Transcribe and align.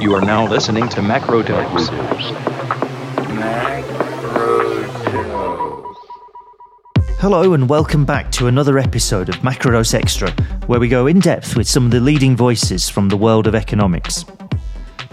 You 0.00 0.14
are 0.14 0.20
now 0.20 0.46
listening 0.46 0.88
to 0.90 1.00
Macrodose. 1.00 1.88
Hello 7.18 7.52
and 7.52 7.68
welcome 7.68 8.04
back 8.04 8.30
to 8.32 8.46
another 8.46 8.78
episode 8.78 9.28
of 9.28 9.34
Macrodose 9.42 9.94
Extra, 9.94 10.30
where 10.66 10.78
we 10.78 10.88
go 10.88 11.08
in 11.08 11.18
depth 11.18 11.56
with 11.56 11.68
some 11.68 11.86
of 11.86 11.90
the 11.90 11.98
leading 11.98 12.36
voices 12.36 12.88
from 12.88 13.08
the 13.08 13.16
world 13.16 13.48
of 13.48 13.56
economics. 13.56 14.24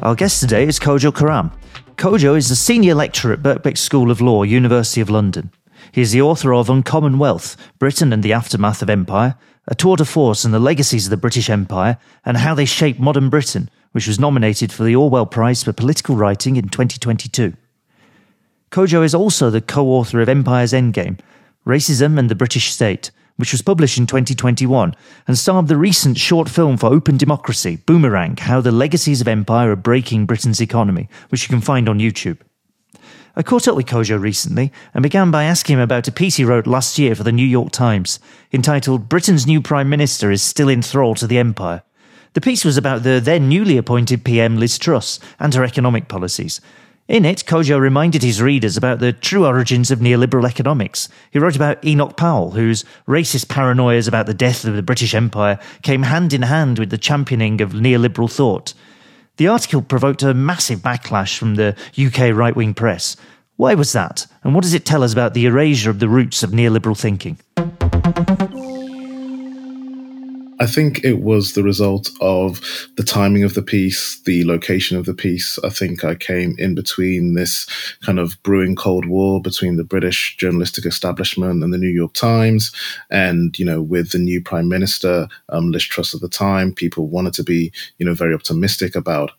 Our 0.04 0.14
guest 0.14 0.40
today 0.40 0.68
is 0.68 0.80
Kojo 0.80 1.12
Koram. 1.12 1.52
Kojo 1.96 2.38
is 2.38 2.52
a 2.52 2.56
senior 2.56 2.94
lecturer 2.94 3.34
at 3.34 3.42
Birkbeck 3.42 3.80
School 3.80 4.12
of 4.12 4.22
Law, 4.22 4.44
University 4.44 5.02
of 5.02 5.10
London. 5.10 5.50
He 5.94 6.02
is 6.02 6.12
the 6.12 6.22
author 6.22 6.54
of 6.54 6.70
Uncommon 6.70 7.18
Wealth 7.18 7.58
Britain 7.80 8.14
and 8.14 8.22
the 8.22 8.34
Aftermath 8.34 8.84
of 8.84 8.92
Empire, 8.92 9.36
a 9.68 9.74
tour 9.74 9.96
de 9.96 10.06
force 10.06 10.46
and 10.46 10.54
the 10.54 10.60
legacies 10.60 11.08
of 11.08 11.10
the 11.10 11.18
British 11.18 11.50
Empire, 11.50 11.98
and 12.24 12.38
how 12.38 12.54
they 12.54 12.66
Shape 12.66 13.00
modern 13.00 13.30
Britain, 13.32 13.68
which 13.96 14.08
was 14.08 14.20
nominated 14.20 14.74
for 14.74 14.84
the 14.84 14.94
Orwell 14.94 15.26
Prize 15.26 15.64
for 15.64 15.72
Political 15.72 16.18
Writing 16.18 16.58
in 16.58 16.68
2022. 16.68 17.54
Kojo 18.70 19.06
is 19.06 19.16
also 19.16 19.50
the 19.50 19.62
co 19.62 19.88
author 19.88 20.20
of 20.20 20.28
Empire's 20.28 20.74
Endgame 20.74 21.18
Racism 21.66 22.20
and 22.20 22.30
the 22.30 22.36
British 22.36 22.74
State, 22.74 23.12
which 23.38 23.54
was 23.54 23.62
published 23.62 23.98
in 23.98 24.06
2021 24.06 24.94
and 25.30 25.38
starred 25.38 25.70
the 25.70 25.78
recent 25.78 26.18
short 26.18 26.50
film 26.50 26.76
for 26.76 26.90
openDemocracy, 26.90 27.86
Boomerang 27.86 28.36
How 28.36 28.60
the 28.60 28.74
Legacies 28.74 29.22
of 29.22 29.30
Empire 29.30 29.72
Are 29.72 29.78
Breaking 29.78 30.26
Britain's 30.26 30.60
Economy, 30.60 31.08
which 31.30 31.44
you 31.44 31.48
can 31.48 31.62
find 31.62 31.88
on 31.88 32.00
YouTube. 32.00 32.40
I 33.38 33.44
caught 33.44 33.66
up 33.66 33.78
with 33.78 33.86
Kojo 33.86 34.20
recently 34.20 34.74
and 34.94 35.04
began 35.04 35.32
by 35.32 35.46
asking 35.46 35.76
him 35.76 35.80
about 35.80 36.10
a 36.10 36.12
piece 36.12 36.36
he 36.36 36.44
wrote 36.44 36.68
last 36.68 37.00
year 37.00 37.16
for 37.16 37.24
the 37.24 37.32
New 37.32 37.48
York 37.48 37.72
Times 37.72 38.20
entitled 38.52 39.08
Britain's 39.08 39.48
New 39.48 39.62
Prime 39.62 39.88
Minister 39.88 40.32
is 40.32 40.42
Still 40.42 40.68
in 40.68 40.82
Thrall 40.82 41.16
to 41.16 41.28
the 41.28 41.38
Empire. 41.38 41.82
The 42.36 42.42
piece 42.42 42.66
was 42.66 42.76
about 42.76 43.04
the 43.04 43.22
then 43.22 43.48
newly 43.48 43.78
appointed 43.78 44.26
PM 44.26 44.58
Liz 44.58 44.78
Truss 44.78 45.22
and 45.40 45.54
her 45.54 45.64
economic 45.64 46.10
policies. 46.10 46.60
In 47.08 47.24
it, 47.24 47.46
Kojo 47.46 47.80
reminded 47.80 48.24
his 48.24 48.42
readers 48.42 48.76
about 48.76 49.00
the 49.00 49.14
true 49.14 49.46
origins 49.46 49.90
of 49.90 50.00
neoliberal 50.00 50.46
economics. 50.46 51.08
He 51.32 51.40
wrote 51.40 51.56
about 51.56 51.84
Enoch 51.86 52.18
Powell, 52.18 52.52
whose 52.52 52.84
racist 53.08 53.46
paranoias 53.46 54.10
about 54.10 54.26
the 54.26 54.34
death 54.34 54.66
of 54.66 54.76
the 54.76 54.84
British 54.84 55.16
Empire 55.16 55.58
came 55.82 56.04
hand 56.04 56.34
in 56.34 56.42
hand 56.42 56.78
with 56.78 56.90
the 56.90 56.98
championing 56.98 57.62
of 57.62 57.72
neoliberal 57.72 58.30
thought. 58.30 58.74
The 59.38 59.48
article 59.48 59.82
provoked 59.82 60.22
a 60.22 60.34
massive 60.34 60.80
backlash 60.80 61.38
from 61.38 61.56
the 61.56 61.74
UK 61.98 62.36
right 62.36 62.56
wing 62.56 62.74
press. 62.74 63.16
Why 63.56 63.76
was 63.76 63.94
that? 63.94 64.28
And 64.44 64.54
what 64.54 64.64
does 64.64 64.74
it 64.74 64.84
tell 64.84 65.04
us 65.04 65.14
about 65.14 65.36
the 65.36 65.46
erasure 65.46 65.90
of 65.90 66.00
the 66.00 66.10
roots 66.10 66.44
of 66.44 66.52
neoliberal 66.52 67.00
thinking? 67.00 67.38
I 70.60 70.66
think 70.66 71.04
it 71.04 71.22
was 71.22 71.54
the 71.54 71.64
result 71.64 72.10
of 72.22 72.62
the 72.96 73.04
timing 73.04 73.44
of 73.44 73.56
the 73.56 73.62
piece, 73.62 74.22
the 74.22 74.46
location 74.46 74.98
of 74.98 75.06
the 75.06 75.14
piece. 75.14 75.60
I 75.64 75.70
think 75.70 76.04
I 76.04 76.16
came 76.16 76.56
in 76.58 76.76
between 76.76 77.34
this 77.34 77.68
kind 78.06 78.20
of 78.20 78.42
brewing 78.44 78.76
Cold 78.76 79.06
War 79.06 79.42
between 79.42 79.76
the 79.76 79.84
British 79.84 80.38
journalistic 80.38 80.86
establishment 80.86 81.64
and 81.64 81.74
the 81.74 81.78
New 81.78 81.90
York 81.90 82.14
Times. 82.14 82.72
And, 83.10 83.58
you 83.60 83.66
know, 83.66 83.82
with 83.82 84.12
the 84.12 84.20
new 84.20 84.42
Prime 84.42 84.70
Minister, 84.70 85.28
um, 85.50 85.72
Liz 85.72 85.84
Truss 85.84 86.16
at 86.16 86.22
the 86.22 86.30
time, 86.30 86.74
people 86.74 87.08
wanted 87.08 87.34
to 87.34 87.44
be, 87.44 87.74
you 87.98 88.06
know, 88.06 88.14
very 88.14 88.34
optimistic 88.34 88.96
about 88.96 89.32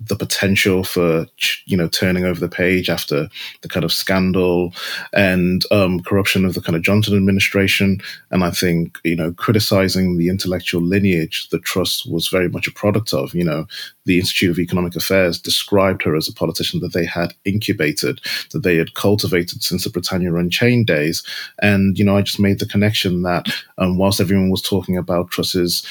the 0.00 0.16
potential 0.16 0.84
for 0.84 1.26
you 1.66 1.76
know 1.76 1.88
turning 1.88 2.24
over 2.24 2.40
the 2.40 2.48
page 2.48 2.88
after 2.88 3.28
the 3.62 3.68
kind 3.68 3.84
of 3.84 3.92
scandal 3.92 4.72
and 5.12 5.64
um, 5.70 6.00
corruption 6.00 6.44
of 6.44 6.54
the 6.54 6.60
kind 6.60 6.76
of 6.76 6.82
Johnson 6.82 7.16
administration, 7.16 8.00
and 8.30 8.44
I 8.44 8.50
think 8.50 8.98
you 9.04 9.16
know 9.16 9.32
criticizing 9.32 10.16
the 10.16 10.28
intellectual 10.28 10.82
lineage 10.82 11.48
the 11.50 11.58
Truss 11.58 12.04
was 12.06 12.28
very 12.28 12.48
much 12.48 12.66
a 12.66 12.72
product 12.72 13.12
of. 13.12 13.34
You 13.34 13.44
know, 13.44 13.66
the 14.04 14.18
Institute 14.18 14.50
of 14.50 14.58
Economic 14.58 14.96
Affairs 14.96 15.38
described 15.38 16.02
her 16.02 16.16
as 16.16 16.28
a 16.28 16.34
politician 16.34 16.80
that 16.80 16.92
they 16.92 17.04
had 17.04 17.34
incubated, 17.44 18.20
that 18.52 18.62
they 18.62 18.76
had 18.76 18.94
cultivated 18.94 19.62
since 19.62 19.84
the 19.84 19.90
Britannia 19.90 20.34
Unchained 20.34 20.86
days, 20.86 21.22
and 21.60 21.98
you 21.98 22.04
know 22.04 22.16
I 22.16 22.22
just 22.22 22.40
made 22.40 22.58
the 22.58 22.66
connection 22.66 23.22
that 23.22 23.46
um, 23.78 23.98
whilst 23.98 24.20
everyone 24.20 24.50
was 24.50 24.62
talking 24.62 24.96
about 24.96 25.30
Truss's 25.30 25.86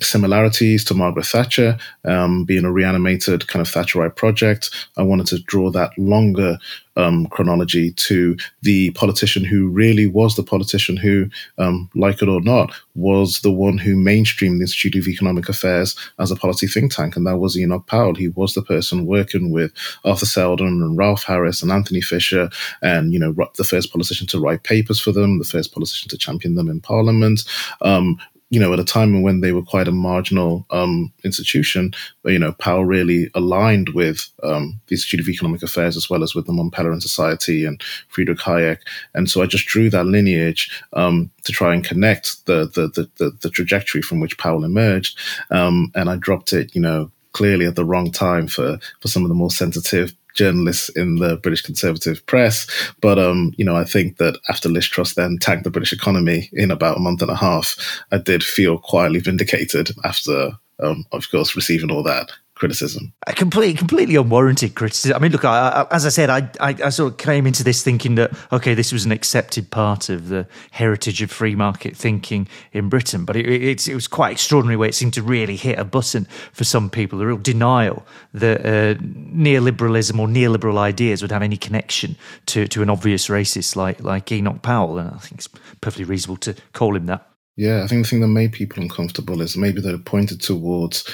similarities 0.00 0.84
to 0.84 0.94
Margaret 0.94 1.26
Thatcher, 1.26 1.78
um, 2.04 2.44
being 2.44 2.64
a 2.64 2.72
reanimated 2.72 3.46
kind 3.48 3.60
of 3.60 3.72
Thatcherite 3.72 4.16
project. 4.16 4.70
I 4.96 5.02
wanted 5.02 5.26
to 5.28 5.38
draw 5.40 5.70
that 5.70 5.96
longer 5.96 6.58
um, 6.96 7.26
chronology 7.26 7.92
to 7.92 8.36
the 8.62 8.90
politician 8.90 9.44
who 9.44 9.68
really 9.68 10.06
was 10.06 10.36
the 10.36 10.42
politician 10.42 10.96
who, 10.96 11.28
um, 11.58 11.90
like 11.94 12.22
it 12.22 12.28
or 12.28 12.40
not, 12.40 12.72
was 12.94 13.40
the 13.40 13.50
one 13.50 13.78
who 13.78 13.96
mainstreamed 13.96 14.58
the 14.58 14.62
Institute 14.62 14.96
of 14.96 15.08
Economic 15.08 15.48
Affairs 15.48 15.96
as 16.18 16.30
a 16.30 16.36
policy 16.36 16.66
think 16.66 16.92
tank, 16.92 17.16
and 17.16 17.26
that 17.26 17.38
was 17.38 17.56
Enoch 17.56 17.86
Powell. 17.86 18.14
He 18.14 18.28
was 18.28 18.54
the 18.54 18.62
person 18.62 19.06
working 19.06 19.50
with 19.50 19.72
Arthur 20.04 20.26
Seldon 20.26 20.66
and 20.66 20.96
Ralph 20.96 21.24
Harris 21.24 21.62
and 21.62 21.72
Anthony 21.72 22.00
Fisher, 22.00 22.48
and 22.82 23.12
you 23.12 23.18
know, 23.18 23.34
the 23.56 23.64
first 23.64 23.90
politician 23.90 24.26
to 24.28 24.40
write 24.40 24.62
papers 24.62 25.00
for 25.00 25.12
them, 25.12 25.38
the 25.38 25.44
first 25.44 25.72
politician 25.72 26.08
to 26.10 26.18
champion 26.18 26.54
them 26.54 26.68
in 26.68 26.80
Parliament, 26.80 27.44
um, 27.80 28.18
you 28.50 28.60
know, 28.60 28.72
at 28.72 28.78
a 28.78 28.84
time 28.84 29.22
when 29.22 29.40
they 29.40 29.52
were 29.52 29.62
quite 29.62 29.88
a 29.88 29.92
marginal 29.92 30.66
um, 30.70 31.12
institution, 31.24 31.92
you 32.24 32.38
know, 32.38 32.52
Powell 32.52 32.84
really 32.84 33.30
aligned 33.34 33.90
with 33.90 34.28
um, 34.42 34.80
the 34.86 34.94
Institute 34.94 35.20
of 35.20 35.28
Economic 35.28 35.62
Affairs 35.62 35.96
as 35.96 36.08
well 36.10 36.22
as 36.22 36.34
with 36.34 36.46
the 36.46 36.52
Mont 36.52 36.72
Pelerin 36.72 37.00
Society 37.00 37.64
and 37.64 37.82
Friedrich 38.08 38.38
Hayek. 38.38 38.78
And 39.14 39.30
so 39.30 39.42
I 39.42 39.46
just 39.46 39.66
drew 39.66 39.90
that 39.90 40.06
lineage 40.06 40.70
um, 40.92 41.30
to 41.44 41.52
try 41.52 41.74
and 41.74 41.82
connect 41.82 42.46
the, 42.46 42.66
the, 42.66 42.88
the, 42.88 43.10
the, 43.16 43.36
the 43.40 43.50
trajectory 43.50 44.02
from 44.02 44.20
which 44.20 44.38
Powell 44.38 44.64
emerged. 44.64 45.18
Um, 45.50 45.90
and 45.94 46.08
I 46.10 46.16
dropped 46.16 46.52
it, 46.52 46.74
you 46.74 46.80
know, 46.80 47.10
clearly 47.32 47.66
at 47.66 47.76
the 47.76 47.84
wrong 47.84 48.12
time 48.12 48.46
for, 48.46 48.78
for 49.00 49.08
some 49.08 49.24
of 49.24 49.28
the 49.28 49.34
more 49.34 49.50
sensitive 49.50 50.14
journalists 50.34 50.88
in 50.90 51.16
the 51.16 51.36
British 51.36 51.62
conservative 51.62 52.24
press. 52.26 52.66
But 53.00 53.18
um, 53.18 53.54
you 53.56 53.64
know, 53.64 53.76
I 53.76 53.84
think 53.84 54.18
that 54.18 54.38
after 54.48 54.68
Liz 54.68 54.86
Truss 54.86 55.14
then 55.14 55.38
tanked 55.38 55.64
the 55.64 55.70
British 55.70 55.92
economy 55.92 56.50
in 56.52 56.70
about 56.70 56.96
a 56.96 57.00
month 57.00 57.22
and 57.22 57.30
a 57.30 57.36
half, 57.36 57.76
I 58.12 58.18
did 58.18 58.44
feel 58.44 58.78
quietly 58.78 59.20
vindicated 59.20 59.90
after, 60.04 60.52
um, 60.80 61.04
of 61.12 61.30
course, 61.30 61.56
receiving 61.56 61.90
all 61.90 62.02
that 62.02 62.30
criticism. 62.54 63.12
A 63.26 63.32
completely, 63.32 63.74
completely 63.74 64.16
unwarranted 64.16 64.74
criticism. 64.74 65.16
I 65.16 65.18
mean, 65.18 65.32
look, 65.32 65.44
I, 65.44 65.68
I, 65.68 65.94
as 65.94 66.06
I 66.06 66.08
said, 66.08 66.30
I, 66.30 66.48
I, 66.60 66.88
sort 66.90 67.12
of 67.12 67.18
came 67.18 67.46
into 67.46 67.64
this 67.64 67.82
thinking 67.82 68.14
that 68.14 68.32
okay, 68.52 68.74
this 68.74 68.92
was 68.92 69.04
an 69.04 69.12
accepted 69.12 69.70
part 69.70 70.08
of 70.08 70.28
the 70.28 70.46
heritage 70.70 71.20
of 71.20 71.30
free 71.30 71.54
market 71.54 71.96
thinking 71.96 72.48
in 72.72 72.88
Britain, 72.88 73.24
but 73.24 73.36
it, 73.36 73.46
it, 73.46 73.88
it 73.88 73.94
was 73.94 74.06
quite 74.06 74.32
extraordinary 74.32 74.76
where 74.76 74.88
it 74.88 74.94
seemed 74.94 75.14
to 75.14 75.22
really 75.22 75.56
hit 75.56 75.78
a 75.78 75.84
button 75.84 76.26
for 76.52 76.64
some 76.64 76.90
people. 76.90 77.20
A 77.20 77.26
real 77.26 77.38
denial 77.38 78.06
that 78.32 78.60
uh, 78.60 78.94
neoliberalism 79.02 80.18
or 80.18 80.28
neoliberal 80.28 80.78
ideas 80.78 81.22
would 81.22 81.32
have 81.32 81.42
any 81.42 81.56
connection 81.56 82.16
to 82.46 82.68
to 82.68 82.82
an 82.82 82.90
obvious 82.90 83.28
racist 83.28 83.74
like 83.74 84.00
like 84.00 84.30
Enoch 84.30 84.62
Powell, 84.62 84.98
and 84.98 85.10
I 85.10 85.18
think 85.18 85.34
it's 85.34 85.48
perfectly 85.80 86.04
reasonable 86.04 86.36
to 86.38 86.54
call 86.72 86.94
him 86.94 87.06
that. 87.06 87.28
Yeah, 87.56 87.84
I 87.84 87.86
think 87.86 88.04
the 88.04 88.10
thing 88.10 88.20
that 88.20 88.28
made 88.28 88.52
people 88.52 88.82
uncomfortable 88.82 89.40
is 89.40 89.56
maybe 89.56 89.80
they 89.80 89.96
pointed 89.98 90.40
towards 90.40 91.08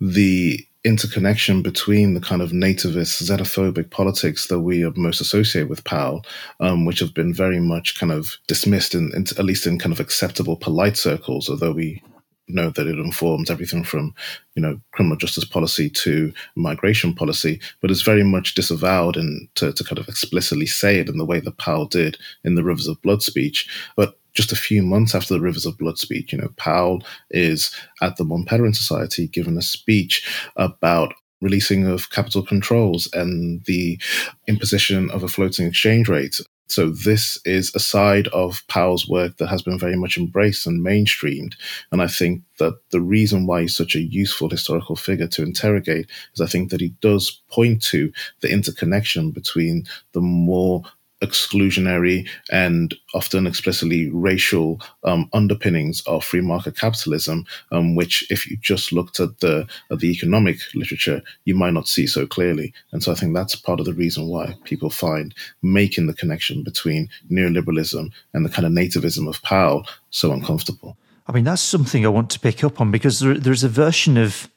the 0.00 0.58
interconnection 0.84 1.62
between 1.62 2.12
the 2.14 2.20
kind 2.20 2.42
of 2.42 2.50
nativist 2.50 3.22
xenophobic 3.22 3.90
politics 3.90 4.48
that 4.48 4.60
we 4.60 4.84
most 4.96 5.20
associate 5.20 5.68
with 5.68 5.84
Powell, 5.84 6.24
um, 6.60 6.84
which 6.84 7.00
have 7.00 7.14
been 7.14 7.32
very 7.32 7.58
much 7.58 7.98
kind 7.98 8.12
of 8.12 8.36
dismissed 8.46 8.94
in, 8.94 9.10
in, 9.14 9.22
at 9.22 9.44
least 9.44 9.66
in 9.66 9.78
kind 9.78 9.92
of 9.92 10.00
acceptable 10.00 10.56
polite 10.56 10.96
circles, 10.96 11.48
although 11.48 11.72
we 11.72 12.02
know 12.48 12.68
that 12.68 12.86
it 12.86 12.98
informs 12.98 13.50
everything 13.50 13.82
from 13.82 14.14
you 14.54 14.60
know 14.60 14.78
criminal 14.92 15.16
justice 15.16 15.46
policy 15.46 15.88
to 15.88 16.32
migration 16.56 17.14
policy, 17.14 17.60
but 17.80 17.90
it's 17.90 18.02
very 18.02 18.22
much 18.22 18.54
disavowed 18.54 19.16
and 19.16 19.48
to, 19.54 19.72
to 19.72 19.84
kind 19.84 19.98
of 19.98 20.08
explicitly 20.08 20.66
say 20.66 20.98
it 20.98 21.08
in 21.08 21.16
the 21.16 21.24
way 21.24 21.40
that 21.40 21.56
Powell 21.58 21.86
did 21.86 22.18
in 22.44 22.54
the 22.54 22.64
Rivers 22.64 22.86
of 22.86 23.00
Blood 23.00 23.22
speech. 23.22 23.68
But 23.96 24.18
just 24.34 24.52
a 24.52 24.56
few 24.56 24.82
months 24.82 25.14
after 25.14 25.34
the 25.34 25.40
Rivers 25.40 25.66
of 25.66 25.78
Blood 25.78 25.98
speech, 25.98 26.32
you 26.32 26.38
know, 26.38 26.50
Powell 26.56 27.02
is 27.30 27.74
at 28.02 28.16
the 28.16 28.24
Mont 28.24 28.48
Pelerin 28.48 28.74
Society 28.74 29.28
giving 29.28 29.56
a 29.56 29.62
speech 29.62 30.28
about 30.56 31.14
releasing 31.40 31.86
of 31.86 32.10
capital 32.10 32.42
controls 32.42 33.08
and 33.12 33.64
the 33.64 34.00
imposition 34.48 35.10
of 35.10 35.22
a 35.22 35.28
floating 35.28 35.66
exchange 35.66 36.08
rate. 36.08 36.40
So 36.68 36.88
this 36.88 37.38
is 37.44 37.74
a 37.74 37.78
side 37.78 38.26
of 38.28 38.66
Powell's 38.68 39.06
work 39.06 39.36
that 39.36 39.48
has 39.48 39.60
been 39.60 39.78
very 39.78 39.96
much 39.96 40.16
embraced 40.16 40.66
and 40.66 40.84
mainstreamed. 40.84 41.54
And 41.92 42.00
I 42.00 42.06
think 42.06 42.42
that 42.58 42.78
the 42.90 43.02
reason 43.02 43.46
why 43.46 43.62
he's 43.62 43.76
such 43.76 43.94
a 43.94 44.00
useful 44.00 44.48
historical 44.48 44.96
figure 44.96 45.28
to 45.28 45.42
interrogate 45.42 46.10
is 46.32 46.40
I 46.40 46.46
think 46.46 46.70
that 46.70 46.80
he 46.80 46.94
does 47.00 47.42
point 47.50 47.82
to 47.84 48.10
the 48.40 48.50
interconnection 48.50 49.30
between 49.30 49.84
the 50.12 50.22
more 50.22 50.82
exclusionary 51.24 52.28
and 52.50 52.94
often 53.14 53.46
explicitly 53.46 54.10
racial 54.10 54.80
um, 55.04 55.28
underpinnings 55.32 56.02
of 56.06 56.24
free 56.24 56.40
market 56.40 56.76
capitalism, 56.76 57.44
um, 57.72 57.94
which, 57.94 58.26
if 58.30 58.46
you 58.48 58.56
just 58.58 58.92
looked 58.92 59.20
at 59.20 59.40
the 59.40 59.66
at 59.90 59.98
the 60.00 60.10
economic 60.10 60.58
literature, 60.74 61.22
you 61.44 61.54
might 61.54 61.72
not 61.72 61.88
see 61.88 62.06
so 62.06 62.26
clearly. 62.26 62.72
And 62.92 63.02
so, 63.02 63.12
I 63.12 63.14
think 63.14 63.34
that's 63.34 63.54
part 63.54 63.80
of 63.80 63.86
the 63.86 63.94
reason 63.94 64.28
why 64.28 64.56
people 64.64 64.90
find 64.90 65.34
making 65.62 66.06
the 66.06 66.14
connection 66.14 66.62
between 66.62 67.08
neoliberalism 67.30 68.10
and 68.32 68.44
the 68.44 68.50
kind 68.50 68.66
of 68.66 68.72
nativism 68.72 69.28
of 69.28 69.42
Powell 69.42 69.86
so 70.10 70.32
uncomfortable. 70.32 70.96
I 71.26 71.32
mean, 71.32 71.44
that's 71.44 71.62
something 71.62 72.04
I 72.04 72.10
want 72.10 72.30
to 72.30 72.40
pick 72.40 72.62
up 72.62 72.80
on 72.80 72.90
because 72.90 73.20
there, 73.20 73.34
there's 73.34 73.64
a 73.64 73.68
version 73.68 74.18
of 74.18 74.50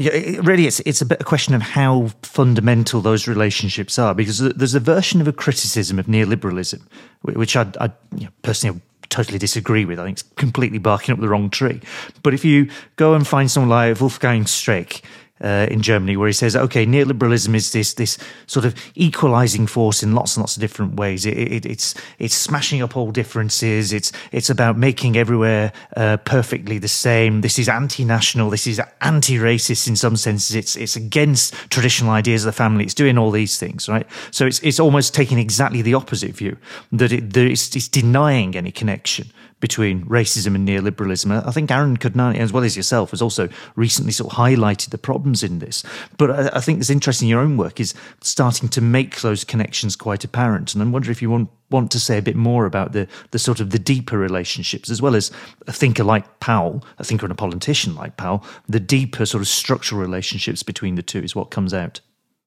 Yeah, 0.00 0.12
it, 0.12 0.42
really, 0.46 0.66
it's 0.66 0.80
it's 0.80 1.02
a 1.02 1.04
bit 1.04 1.20
a 1.20 1.24
question 1.24 1.54
of 1.54 1.60
how 1.60 2.08
fundamental 2.22 3.02
those 3.02 3.28
relationships 3.28 3.98
are, 3.98 4.14
because 4.14 4.38
there's 4.38 4.74
a 4.74 4.80
version 4.80 5.20
of 5.20 5.28
a 5.28 5.32
criticism 5.32 5.98
of 5.98 6.06
neoliberalism, 6.06 6.80
which 7.20 7.54
I, 7.54 7.70
I 7.78 7.90
you 8.16 8.24
know, 8.24 8.30
personally 8.40 8.80
totally 9.10 9.38
disagree 9.38 9.84
with. 9.84 9.98
I 9.98 10.04
think 10.04 10.14
it's 10.18 10.28
completely 10.36 10.78
barking 10.78 11.12
up 11.12 11.20
the 11.20 11.28
wrong 11.28 11.50
tree. 11.50 11.82
But 12.22 12.32
if 12.32 12.46
you 12.46 12.70
go 12.96 13.12
and 13.12 13.26
find 13.26 13.50
someone 13.50 13.68
like 13.68 14.00
Wolfgang 14.00 14.44
Streeck, 14.44 15.02
uh, 15.42 15.66
in 15.70 15.82
Germany, 15.82 16.16
where 16.16 16.28
he 16.28 16.32
says, 16.32 16.56
okay, 16.56 16.86
neoliberalism 16.86 17.54
is 17.54 17.72
this 17.72 17.94
this 17.94 18.18
sort 18.46 18.64
of 18.64 18.74
equalizing 18.94 19.66
force 19.66 20.02
in 20.02 20.14
lots 20.14 20.36
and 20.36 20.42
lots 20.42 20.56
of 20.56 20.60
different 20.60 20.96
ways. 20.96 21.26
It, 21.26 21.36
it, 21.36 21.66
it's 21.66 21.94
it's 22.18 22.34
smashing 22.34 22.82
up 22.82 22.96
all 22.96 23.10
differences. 23.10 23.92
It's 23.92 24.12
it's 24.32 24.50
about 24.50 24.76
making 24.76 25.16
everywhere 25.16 25.72
uh, 25.96 26.18
perfectly 26.18 26.78
the 26.78 26.88
same. 26.88 27.40
This 27.40 27.58
is 27.58 27.68
anti-national. 27.68 28.50
This 28.50 28.66
is 28.66 28.80
anti-racist 29.00 29.88
in 29.88 29.96
some 29.96 30.16
senses. 30.16 30.56
It's 30.56 30.76
it's 30.76 30.96
against 30.96 31.54
traditional 31.70 32.10
ideas 32.10 32.44
of 32.44 32.48
the 32.48 32.56
family. 32.56 32.84
It's 32.84 32.94
doing 32.94 33.18
all 33.18 33.30
these 33.30 33.58
things, 33.58 33.88
right? 33.88 34.06
So 34.30 34.46
it's 34.46 34.60
it's 34.60 34.80
almost 34.80 35.14
taking 35.14 35.38
exactly 35.38 35.82
the 35.82 35.94
opposite 35.94 36.34
view 36.36 36.56
that 36.92 37.12
it 37.12 37.32
that 37.32 37.46
it's, 37.46 37.74
it's 37.74 37.88
denying 37.88 38.56
any 38.56 38.70
connection 38.70 39.30
between 39.60 40.04
racism 40.06 40.54
and 40.54 40.66
neoliberalism. 40.66 41.46
I 41.46 41.50
think 41.52 41.70
Arun 41.70 41.98
Kundnani, 41.98 42.38
as 42.38 42.52
well 42.52 42.64
as 42.64 42.76
yourself, 42.76 43.10
has 43.10 43.22
also 43.22 43.48
recently 43.76 44.12
sort 44.12 44.32
of 44.32 44.38
highlighted 44.38 44.90
the 44.90 44.98
problems 44.98 45.42
in 45.42 45.58
this. 45.58 45.82
But 46.16 46.30
I, 46.30 46.56
I 46.56 46.60
think 46.60 46.80
it's 46.80 46.90
interesting 46.90 47.28
your 47.28 47.40
own 47.40 47.56
work 47.56 47.78
is 47.78 47.94
starting 48.22 48.68
to 48.70 48.80
make 48.80 49.20
those 49.20 49.44
connections 49.44 49.96
quite 49.96 50.24
apparent. 50.24 50.74
And 50.74 50.82
I 50.82 50.86
wonder 50.86 51.10
if 51.10 51.22
you 51.22 51.30
want 51.30 51.50
want 51.70 51.92
to 51.92 52.00
say 52.00 52.18
a 52.18 52.22
bit 52.22 52.34
more 52.34 52.66
about 52.66 52.92
the 52.92 53.06
the 53.30 53.38
sort 53.38 53.60
of 53.60 53.70
the 53.70 53.78
deeper 53.78 54.18
relationships, 54.18 54.90
as 54.90 55.00
well 55.00 55.14
as 55.14 55.30
a 55.66 55.72
thinker 55.72 56.04
like 56.04 56.40
Powell, 56.40 56.84
a 56.98 57.04
thinker 57.04 57.26
and 57.26 57.32
a 57.32 57.36
politician 57.36 57.94
like 57.94 58.16
Powell, 58.16 58.44
the 58.68 58.80
deeper 58.80 59.26
sort 59.26 59.42
of 59.42 59.48
structural 59.48 60.00
relationships 60.00 60.62
between 60.62 60.94
the 60.94 61.02
two 61.02 61.20
is 61.20 61.36
what 61.36 61.50
comes 61.50 61.74
out. 61.74 62.00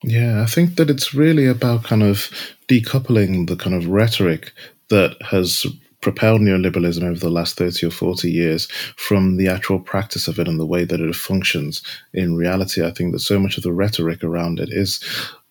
Yeah, 0.04 0.42
I 0.42 0.48
think 0.48 0.76
that 0.76 0.90
it's 0.90 1.14
really 1.14 1.48
about 1.48 1.86
kind 1.86 2.04
of 2.04 2.30
decoupling 2.68 3.48
the 3.48 3.56
kind 3.56 3.74
of 3.74 3.88
rhetoric 3.88 4.52
that 4.90 5.16
has 5.22 5.66
propelled 6.04 6.42
neoliberalism 6.42 7.02
over 7.02 7.20
the 7.20 7.30
last 7.30 7.58
30 7.58 7.88
or 7.88 7.90
40 7.90 8.30
years 8.30 8.68
from 8.98 9.38
the 9.38 9.48
actual 9.48 9.80
practice 9.80 10.28
of 10.28 10.38
it 10.38 10.50
and 10.50 10.60
the 10.60 10.66
way 10.66 10.84
that 10.84 11.00
it 11.00 11.16
functions 11.16 11.82
in 12.14 12.36
reality. 12.36 12.86
I 12.86 12.92
think 12.92 13.14
that 13.14 13.20
so 13.20 13.40
much 13.40 13.56
of 13.56 13.64
the 13.64 13.72
rhetoric 13.72 14.22
around 14.22 14.60
it 14.60 14.70
is 14.70 15.02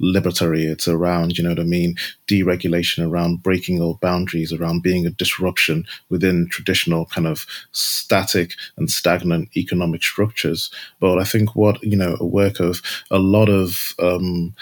liberatory. 0.00 0.70
It's 0.70 0.86
around, 0.86 1.38
you 1.38 1.44
know 1.44 1.50
what 1.50 1.60
I 1.60 1.64
mean, 1.64 1.96
deregulation, 2.28 3.08
around 3.08 3.42
breaking 3.42 3.80
old 3.80 4.00
boundaries, 4.00 4.52
around 4.52 4.82
being 4.82 5.06
a 5.06 5.10
disruption 5.10 5.86
within 6.10 6.48
traditional 6.50 7.06
kind 7.06 7.26
of 7.26 7.46
static 7.72 8.52
and 8.76 8.90
stagnant 8.90 9.48
economic 9.56 10.02
structures. 10.02 10.70
But 11.00 11.18
I 11.18 11.24
think 11.24 11.56
what, 11.56 11.82
you 11.82 11.96
know, 11.96 12.18
a 12.20 12.26
work 12.26 12.60
of 12.60 12.82
a 13.10 13.18
lot 13.18 13.48
of 13.48 13.94
um, 13.98 14.54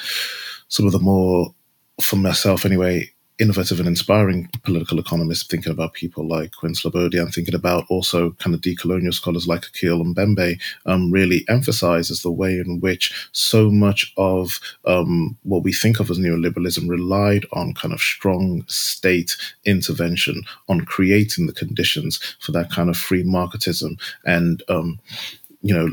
some 0.69 0.87
of 0.87 0.93
the 0.93 1.01
more, 1.01 1.53
for 2.01 2.17
myself 2.17 2.65
anyway, 2.65 3.11
innovative 3.41 3.79
and 3.79 3.89
inspiring 3.89 4.49
political 4.63 4.99
economists, 4.99 5.47
thinking 5.47 5.73
about 5.73 5.95
people 5.95 6.29
like 6.29 6.53
Quinn 6.53 6.75
Slobodian, 6.75 7.23
and 7.23 7.35
thinking 7.35 7.55
about 7.55 7.87
also 7.89 8.33
kind 8.33 8.55
of 8.55 8.61
decolonial 8.61 9.15
scholars 9.15 9.49
like 9.49 9.67
Achille 9.67 10.05
Mbembe, 10.05 10.61
um, 10.87 11.11
really 11.11 11.45
emphasizes 11.49 12.23
the 12.23 12.31
way 12.31 12.59
in 12.59 12.81
which 12.81 13.31
so 13.33 13.71
much 13.71 14.13
of 14.17 14.61
um, 14.85 15.37
what 15.43 15.63
we 15.63 15.73
think 15.73 16.01
of 16.01 16.11
as 16.11 16.19
neoliberalism 16.19 16.89
relied 16.89 17.47
on 17.53 17.75
kind 17.75 17.95
of 17.95 18.01
strong 18.01 18.65
state 18.69 19.37
intervention, 19.65 20.43
on 20.69 20.83
creating 20.83 21.47
the 21.47 21.53
conditions 21.53 22.21
for 22.41 22.53
that 22.53 22.71
kind 22.71 22.91
of 22.91 22.97
free 22.97 23.25
marketism 23.25 23.99
and, 24.25 24.63
um, 24.69 25.01
you 25.63 25.75
know, 25.75 25.89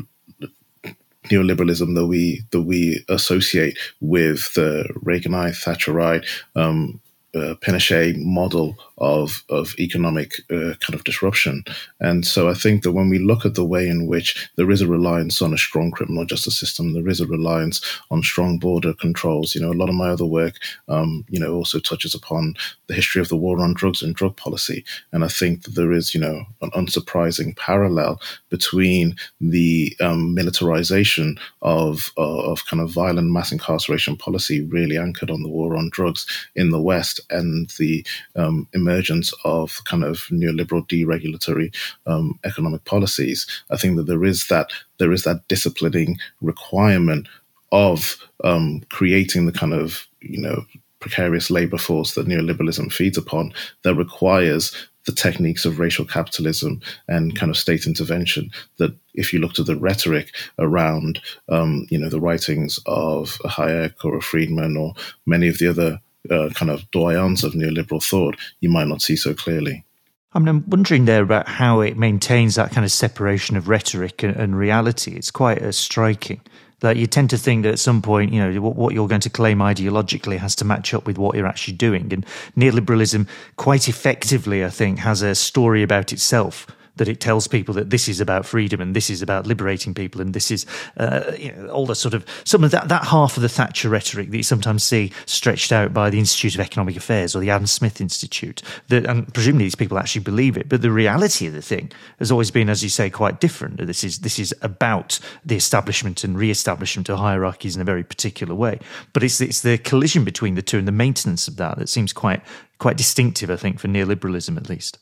neoliberalism 1.24 1.94
that 1.94 2.06
we 2.06 2.42
that 2.50 2.62
we 2.62 3.04
associate 3.08 3.78
with 4.00 4.54
the 4.54 4.88
Reaganite, 5.04 5.62
Thatcherite, 5.62 6.24
um, 6.56 7.00
uh, 7.34 7.54
Pinochet 7.60 8.22
model 8.24 8.76
of 8.98 9.44
of 9.48 9.74
economic 9.78 10.40
uh, 10.50 10.74
kind 10.80 10.94
of 10.94 11.04
disruption. 11.04 11.64
And 12.00 12.26
so 12.26 12.48
I 12.48 12.54
think 12.54 12.82
that 12.82 12.92
when 12.92 13.08
we 13.08 13.18
look 13.18 13.44
at 13.44 13.54
the 13.54 13.64
way 13.64 13.88
in 13.88 14.06
which 14.06 14.50
there 14.56 14.70
is 14.70 14.80
a 14.80 14.86
reliance 14.86 15.40
on 15.40 15.54
a 15.54 15.58
strong 15.58 15.90
criminal 15.90 16.24
justice 16.24 16.58
system, 16.58 16.92
there 16.92 17.08
is 17.08 17.20
a 17.20 17.26
reliance 17.26 17.80
on 18.10 18.22
strong 18.22 18.58
border 18.58 18.92
controls. 18.92 19.54
You 19.54 19.62
know, 19.62 19.72
a 19.72 19.80
lot 19.80 19.88
of 19.88 19.94
my 19.94 20.08
other 20.08 20.26
work, 20.26 20.54
um, 20.88 21.24
you 21.28 21.38
know, 21.38 21.54
also 21.54 21.78
touches 21.78 22.14
upon 22.14 22.54
the 22.88 22.94
history 22.94 23.20
of 23.20 23.28
the 23.28 23.36
war 23.36 23.60
on 23.60 23.74
drugs 23.74 24.02
and 24.02 24.14
drug 24.14 24.36
policy. 24.36 24.84
And 25.12 25.24
I 25.24 25.28
think 25.28 25.62
that 25.62 25.74
there 25.74 25.92
is, 25.92 26.14
you 26.14 26.20
know, 26.20 26.44
an 26.62 26.70
unsurprising 26.72 27.56
parallel 27.56 28.20
between 28.50 29.16
the 29.40 29.96
um, 30.00 30.34
militarization 30.34 31.38
of 31.62 32.12
uh, 32.18 32.50
of 32.50 32.66
kind 32.66 32.82
of 32.82 32.90
violent 32.90 33.30
mass 33.30 33.52
incarceration 33.52 34.16
policy, 34.16 34.62
really 34.62 34.98
anchored 34.98 35.30
on 35.30 35.42
the 35.42 35.48
war 35.48 35.76
on 35.76 35.90
drugs 35.90 36.26
in 36.56 36.70
the 36.70 36.80
West, 36.80 37.20
and 37.30 37.70
the 37.78 38.04
um, 38.36 38.66
emergence 38.88 39.32
of 39.44 39.82
kind 39.84 40.04
of 40.04 40.18
neoliberal 40.30 40.86
deregulatory 40.88 41.74
um, 42.06 42.38
economic 42.44 42.84
policies, 42.84 43.46
I 43.70 43.76
think 43.76 43.96
that 43.96 44.06
there 44.06 44.24
is 44.24 44.48
that 44.48 44.70
there 44.98 45.12
is 45.12 45.24
that 45.24 45.46
disciplining 45.48 46.18
requirement 46.40 47.28
of 47.70 48.16
um, 48.44 48.82
creating 48.88 49.46
the 49.46 49.52
kind 49.52 49.74
of 49.74 50.06
you 50.20 50.40
know 50.40 50.64
precarious 51.00 51.50
labor 51.50 51.78
force 51.78 52.14
that 52.14 52.26
neoliberalism 52.26 52.92
feeds 52.92 53.16
upon 53.16 53.52
that 53.82 53.94
requires 53.94 54.74
the 55.06 55.12
techniques 55.12 55.64
of 55.64 55.78
racial 55.78 56.04
capitalism 56.04 56.82
and 57.06 57.36
kind 57.36 57.50
of 57.50 57.56
state 57.56 57.86
intervention. 57.86 58.50
That 58.78 58.94
if 59.14 59.32
you 59.32 59.38
looked 59.38 59.58
at 59.58 59.66
the 59.66 59.76
rhetoric 59.76 60.34
around 60.58 61.20
um, 61.48 61.86
you 61.90 61.98
know 61.98 62.08
the 62.08 62.20
writings 62.20 62.80
of 62.86 63.38
a 63.44 63.48
Hayek 63.48 64.04
or 64.04 64.16
a 64.16 64.22
Friedman 64.22 64.76
or 64.76 64.94
many 65.26 65.48
of 65.48 65.58
the 65.58 65.68
other 65.68 66.00
uh, 66.30 66.50
kind 66.54 66.70
of 66.70 66.90
doyens 66.90 67.44
of 67.44 67.52
neoliberal 67.52 68.02
thought, 68.02 68.36
you 68.60 68.68
might 68.68 68.88
not 68.88 69.02
see 69.02 69.16
so 69.16 69.34
clearly. 69.34 69.84
I 70.32 70.38
mean, 70.38 70.48
I'm 70.48 70.64
wondering 70.68 71.06
there 71.06 71.22
about 71.22 71.48
how 71.48 71.80
it 71.80 71.96
maintains 71.96 72.56
that 72.56 72.70
kind 72.70 72.84
of 72.84 72.92
separation 72.92 73.56
of 73.56 73.68
rhetoric 73.68 74.22
and, 74.22 74.36
and 74.36 74.56
reality. 74.56 75.14
It's 75.14 75.30
quite 75.30 75.62
uh, 75.62 75.72
striking 75.72 76.40
that 76.80 76.96
you 76.96 77.06
tend 77.06 77.30
to 77.30 77.38
think 77.38 77.64
that 77.64 77.72
at 77.72 77.78
some 77.78 78.02
point, 78.02 78.32
you 78.32 78.40
know, 78.40 78.60
what, 78.60 78.76
what, 78.76 78.94
you're 78.94 79.08
going 79.08 79.20
to 79.22 79.30
claim 79.30 79.58
ideologically 79.58 80.38
has 80.38 80.54
to 80.56 80.64
match 80.64 80.94
up 80.94 81.06
with 81.06 81.18
what 81.18 81.34
you're 81.34 81.46
actually 81.46 81.74
doing. 81.74 82.12
And 82.12 82.24
neoliberalism, 82.56 83.26
quite 83.56 83.88
effectively, 83.88 84.64
I 84.64 84.70
think, 84.70 85.00
has 85.00 85.22
a 85.22 85.34
story 85.34 85.82
about 85.82 86.12
itself 86.12 86.66
that 86.98 87.08
it 87.08 87.20
tells 87.20 87.48
people 87.48 87.74
that 87.74 87.90
this 87.90 88.08
is 88.08 88.20
about 88.20 88.44
freedom 88.46 88.80
and 88.80 88.94
this 88.94 89.10
is 89.10 89.22
about 89.22 89.46
liberating 89.46 89.94
people 89.94 90.20
and 90.20 90.34
this 90.34 90.50
is 90.50 90.66
uh, 90.98 91.32
you 91.38 91.52
know, 91.52 91.68
all 91.68 91.86
the 91.86 91.94
sort 91.94 92.14
of 92.14 92.24
some 92.44 92.64
of 92.64 92.70
that 92.70 92.88
that 92.88 93.04
half 93.04 93.36
of 93.36 93.42
the 93.42 93.48
Thatcher 93.48 93.88
rhetoric 93.88 94.30
that 94.30 94.36
you 94.36 94.42
sometimes 94.42 94.82
see 94.82 95.12
stretched 95.26 95.72
out 95.72 95.92
by 95.92 96.10
the 96.10 96.18
Institute 96.18 96.54
of 96.54 96.60
Economic 96.60 96.96
Affairs 96.96 97.34
or 97.34 97.40
the 97.40 97.50
Adam 97.50 97.66
Smith 97.66 98.00
Institute. 98.00 98.62
That 98.88 99.06
and 99.06 99.32
presumably 99.32 99.66
these 99.66 99.74
people 99.74 99.98
actually 99.98 100.22
believe 100.22 100.56
it, 100.56 100.68
but 100.68 100.82
the 100.82 100.92
reality 100.92 101.46
of 101.46 101.52
the 101.52 101.62
thing 101.62 101.90
has 102.18 102.30
always 102.30 102.50
been, 102.50 102.68
as 102.68 102.82
you 102.82 102.90
say, 102.90 103.10
quite 103.10 103.40
different. 103.40 103.78
This 103.78 104.04
is 104.04 104.20
this 104.20 104.38
is 104.38 104.54
about 104.62 105.18
the 105.44 105.56
establishment 105.56 106.24
and 106.24 106.38
re-establishment 106.38 107.08
of 107.08 107.18
hierarchies 107.18 107.76
in 107.76 107.82
a 107.82 107.84
very 107.84 108.04
particular 108.04 108.54
way. 108.54 108.78
But 109.12 109.22
it's 109.22 109.40
it's 109.40 109.62
the 109.62 109.78
collision 109.78 110.24
between 110.24 110.54
the 110.54 110.62
two 110.62 110.78
and 110.78 110.88
the 110.88 110.92
maintenance 110.92 111.48
of 111.48 111.56
that 111.56 111.78
that 111.78 111.88
seems 111.88 112.12
quite 112.12 112.42
quite 112.78 112.96
distinctive, 112.96 113.50
I 113.50 113.56
think, 113.56 113.78
for 113.80 113.88
neoliberalism 113.88 114.56
at 114.56 114.68
least. 114.68 114.98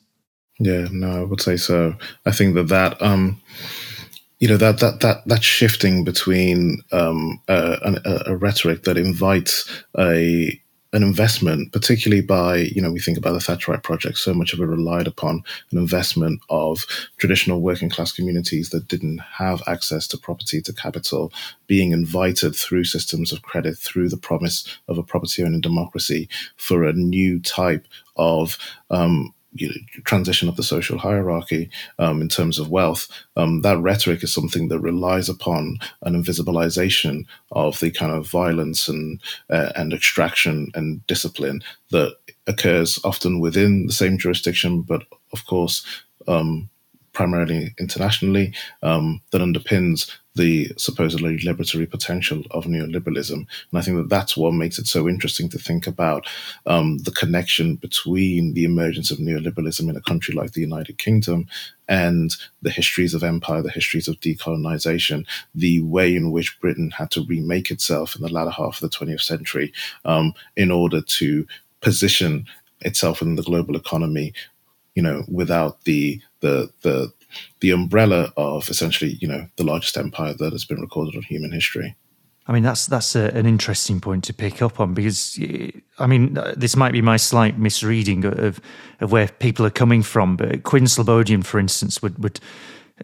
Yeah, 0.58 0.88
no, 0.90 1.20
I 1.20 1.24
would 1.24 1.40
say 1.40 1.56
so. 1.56 1.94
I 2.24 2.30
think 2.30 2.54
that 2.54 2.68
that 2.68 3.00
um, 3.02 3.40
you 4.38 4.48
know 4.48 4.56
that 4.56 4.80
that 4.80 5.00
that 5.00 5.26
that 5.26 5.44
shifting 5.44 6.04
between 6.04 6.82
um, 6.92 7.40
a, 7.48 7.98
a, 8.04 8.32
a 8.32 8.36
rhetoric 8.36 8.84
that 8.84 8.96
invites 8.96 9.70
a 9.98 10.60
an 10.92 11.02
investment, 11.02 11.72
particularly 11.72 12.22
by, 12.22 12.56
you 12.56 12.80
know, 12.80 12.90
we 12.90 13.00
think 13.00 13.18
about 13.18 13.32
the 13.32 13.38
Thatcherite 13.38 13.82
project, 13.82 14.16
so 14.16 14.32
much 14.32 14.54
of 14.54 14.60
it 14.60 14.64
relied 14.64 15.06
upon 15.06 15.42
an 15.70 15.78
investment 15.78 16.40
of 16.48 16.86
traditional 17.18 17.60
working 17.60 17.90
class 17.90 18.12
communities 18.12 18.70
that 18.70 18.88
didn't 18.88 19.18
have 19.18 19.62
access 19.66 20.06
to 20.06 20.16
property, 20.16 20.62
to 20.62 20.72
capital, 20.72 21.32
being 21.66 21.92
invited 21.92 22.56
through 22.56 22.84
systems 22.84 23.30
of 23.30 23.42
credit, 23.42 23.76
through 23.76 24.08
the 24.08 24.16
promise 24.16 24.66
of 24.88 24.96
a 24.96 25.02
property 25.02 25.44
owning 25.44 25.60
democracy 25.60 26.30
for 26.56 26.84
a 26.84 26.94
new 26.94 27.40
type 27.40 27.86
of 28.16 28.56
um, 28.88 29.34
you 29.58 29.68
know, 29.68 29.74
transition 30.04 30.48
of 30.48 30.56
the 30.56 30.62
social 30.62 30.98
hierarchy 30.98 31.70
um, 31.98 32.20
in 32.20 32.28
terms 32.28 32.58
of 32.58 32.70
wealth, 32.70 33.08
um, 33.36 33.62
that 33.62 33.78
rhetoric 33.78 34.22
is 34.22 34.32
something 34.32 34.68
that 34.68 34.80
relies 34.80 35.28
upon 35.28 35.78
an 36.02 36.14
invisibilization 36.14 37.24
of 37.52 37.78
the 37.80 37.90
kind 37.90 38.12
of 38.12 38.28
violence 38.28 38.88
and 38.88 39.20
uh, 39.50 39.72
and 39.76 39.92
extraction 39.92 40.70
and 40.74 41.06
discipline 41.06 41.62
that 41.90 42.16
occurs 42.46 42.98
often 43.04 43.40
within 43.40 43.86
the 43.86 43.92
same 43.92 44.18
jurisdiction, 44.18 44.82
but 44.82 45.02
of 45.32 45.46
course. 45.46 45.84
Um, 46.28 46.68
primarily 47.12 47.74
internationally, 47.78 48.52
um, 48.82 49.22
that 49.30 49.40
underpins 49.40 50.10
the 50.36 50.70
supposedly 50.76 51.38
liberatory 51.38 51.90
potential 51.90 52.42
of 52.50 52.66
neoliberalism. 52.66 53.32
And 53.32 53.48
I 53.74 53.80
think 53.80 53.96
that 53.96 54.08
that's 54.08 54.36
what 54.36 54.52
makes 54.52 54.78
it 54.78 54.86
so 54.86 55.08
interesting 55.08 55.48
to 55.48 55.58
think 55.58 55.86
about 55.86 56.26
um, 56.66 56.98
the 56.98 57.10
connection 57.10 57.76
between 57.76 58.52
the 58.52 58.64
emergence 58.64 59.10
of 59.10 59.18
neoliberalism 59.18 59.88
in 59.88 59.96
a 59.96 60.00
country 60.02 60.34
like 60.34 60.52
the 60.52 60.60
United 60.60 60.98
Kingdom 60.98 61.48
and 61.88 62.36
the 62.62 62.70
histories 62.70 63.14
of 63.14 63.22
empire, 63.22 63.62
the 63.62 63.70
histories 63.70 64.08
of 64.08 64.20
decolonization, 64.20 65.26
the 65.54 65.80
way 65.80 66.14
in 66.14 66.30
which 66.30 66.60
Britain 66.60 66.90
had 66.90 67.10
to 67.12 67.24
remake 67.24 67.70
itself 67.70 68.14
in 68.14 68.22
the 68.22 68.32
latter 68.32 68.50
half 68.50 68.82
of 68.82 68.90
the 68.90 68.96
20th 68.96 69.22
century 69.22 69.72
um, 70.04 70.34
in 70.56 70.70
order 70.70 71.00
to 71.00 71.46
position 71.80 72.46
itself 72.80 73.22
in 73.22 73.36
the 73.36 73.42
global 73.42 73.76
economy, 73.76 74.34
you 74.94 75.02
know, 75.02 75.24
without 75.28 75.84
the 75.84 76.20
the 76.40 76.70
the 76.82 77.12
the 77.60 77.70
umbrella 77.70 78.32
of 78.36 78.68
essentially, 78.68 79.18
you 79.20 79.28
know, 79.28 79.48
the 79.56 79.64
largest 79.64 79.96
empire 79.96 80.34
that 80.34 80.52
has 80.52 80.64
been 80.64 80.80
recorded 80.80 81.16
on 81.16 81.22
human 81.22 81.52
history. 81.52 81.96
I 82.48 82.52
mean, 82.52 82.62
that's 82.62 82.86
that's 82.86 83.16
a, 83.16 83.34
an 83.36 83.46
interesting 83.46 84.00
point 84.00 84.22
to 84.24 84.32
pick 84.32 84.62
up 84.62 84.78
on 84.78 84.94
because, 84.94 85.38
I 85.98 86.06
mean, 86.06 86.38
this 86.56 86.76
might 86.76 86.92
be 86.92 87.02
my 87.02 87.16
slight 87.16 87.58
misreading 87.58 88.24
of 88.24 88.60
of 89.00 89.10
where 89.10 89.28
people 89.28 89.66
are 89.66 89.70
coming 89.70 90.02
from. 90.02 90.36
But 90.36 90.62
Quinn 90.62 90.84
Slobodian, 90.84 91.44
for 91.44 91.58
instance, 91.58 92.00
would 92.02 92.22
would 92.22 92.38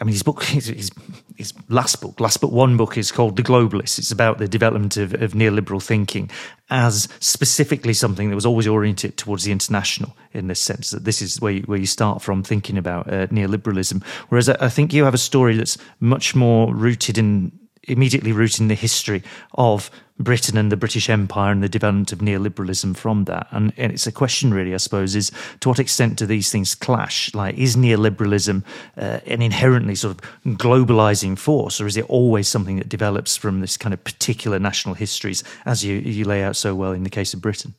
I 0.01 0.05
mean, 0.05 0.13
his 0.13 0.23
book, 0.23 0.43
his, 0.45 0.67
his, 0.67 0.91
his, 1.37 1.53
last 1.69 2.01
book, 2.01 2.19
last 2.19 2.41
but 2.41 2.51
one 2.51 2.79
book 2.79 2.97
is 2.97 3.13
called 3.13 3.37
The 3.37 3.43
Globalist. 3.43 3.99
It's 3.99 4.11
about 4.11 4.39
the 4.39 4.49
development 4.49 4.97
of, 4.97 5.13
of, 5.15 5.33
neoliberal 5.33 5.83
thinking 5.83 6.31
as 6.71 7.09
specifically 7.21 7.93
something 7.93 8.31
that 8.31 8.35
was 8.35 8.47
always 8.47 8.67
oriented 8.67 9.19
towards 9.19 9.45
the 9.45 9.53
international 9.53 10.17
in 10.33 10.47
this 10.47 10.61
sense 10.61 10.91
that 10.91 11.05
this 11.05 11.21
is 11.21 11.43
where 11.43 11.53
you, 11.53 11.63
where 11.63 11.79
you 11.79 11.87
start 11.87 12.23
from 12.23 12.43
thinking 12.43 12.79
about 12.79 13.07
uh, 13.07 13.27
neoliberalism. 13.27 14.03
Whereas 14.31 14.49
I, 14.49 14.57
I 14.61 14.69
think 14.71 14.95
you 14.95 15.05
have 15.05 15.15
a 15.15 15.19
story 15.19 15.57
that's 15.57 15.77
much 16.01 16.35
more 16.35 16.75
rooted 16.75 17.19
in 17.19 17.53
immediately 17.89 18.33
rooted 18.33 18.61
in 18.61 18.69
the 18.69 18.75
history 18.75 19.23
of 19.55 19.91
Britain 20.19 20.57
and 20.57 20.71
the 20.71 20.77
British 20.77 21.11
Empire 21.11 21.51
and 21.51 21.63
the 21.63 21.69
development 21.69 22.13
of 22.13 22.21
neoliberalism 22.21 22.97
from 22.97 23.25
that. 23.25 23.49
And, 23.51 23.73
and, 23.77 23.93
it's 23.93 24.07
a 24.07 24.13
question, 24.13 24.55
really, 24.55 24.75
I 24.75 24.77
suppose, 24.77 25.17
is 25.17 25.33
to 25.61 25.69
what 25.69 25.79
extent 25.79 26.17
do 26.17 26.27
these 26.27 26.51
things 26.51 26.75
clash? 26.75 27.35
Like, 27.35 27.57
is 27.57 27.77
neoliberalism 27.77 28.63
uh, 28.97 29.21
an 29.27 29.43
inherently 29.43 29.95
sort 29.95 30.17
of 30.17 30.57
globalizing 30.59 31.37
force, 31.37 31.81
or 31.81 31.87
is 31.87 31.97
it 31.97 32.09
always 32.09 32.47
something 32.47 32.77
that 32.77 32.89
develops 32.89 33.37
from 33.37 33.61
this 33.61 33.77
kind 33.77 33.93
of 33.93 34.05
particular 34.05 34.59
national 34.59 34.95
histories, 34.95 35.43
as 35.67 35.85
you, 35.85 35.97
you 35.97 36.25
lay 36.25 36.43
out 36.43 36.57
so 36.57 36.75
well 36.75 36.93
in 36.93 37.03
the 37.03 37.11
case 37.11 37.35
of 37.35 37.41
Britain? 37.41 37.75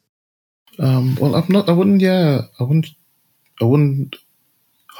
Um, 0.79 1.15
well, 1.15 1.35
I'm 1.35 1.45
not. 1.49 1.69
I 1.69 1.71
wouldn't. 1.71 2.01
Yeah, 2.01 2.41
I 2.59 2.63
wouldn't. 2.63 2.87
I 3.61 3.65
wouldn't 3.65 4.15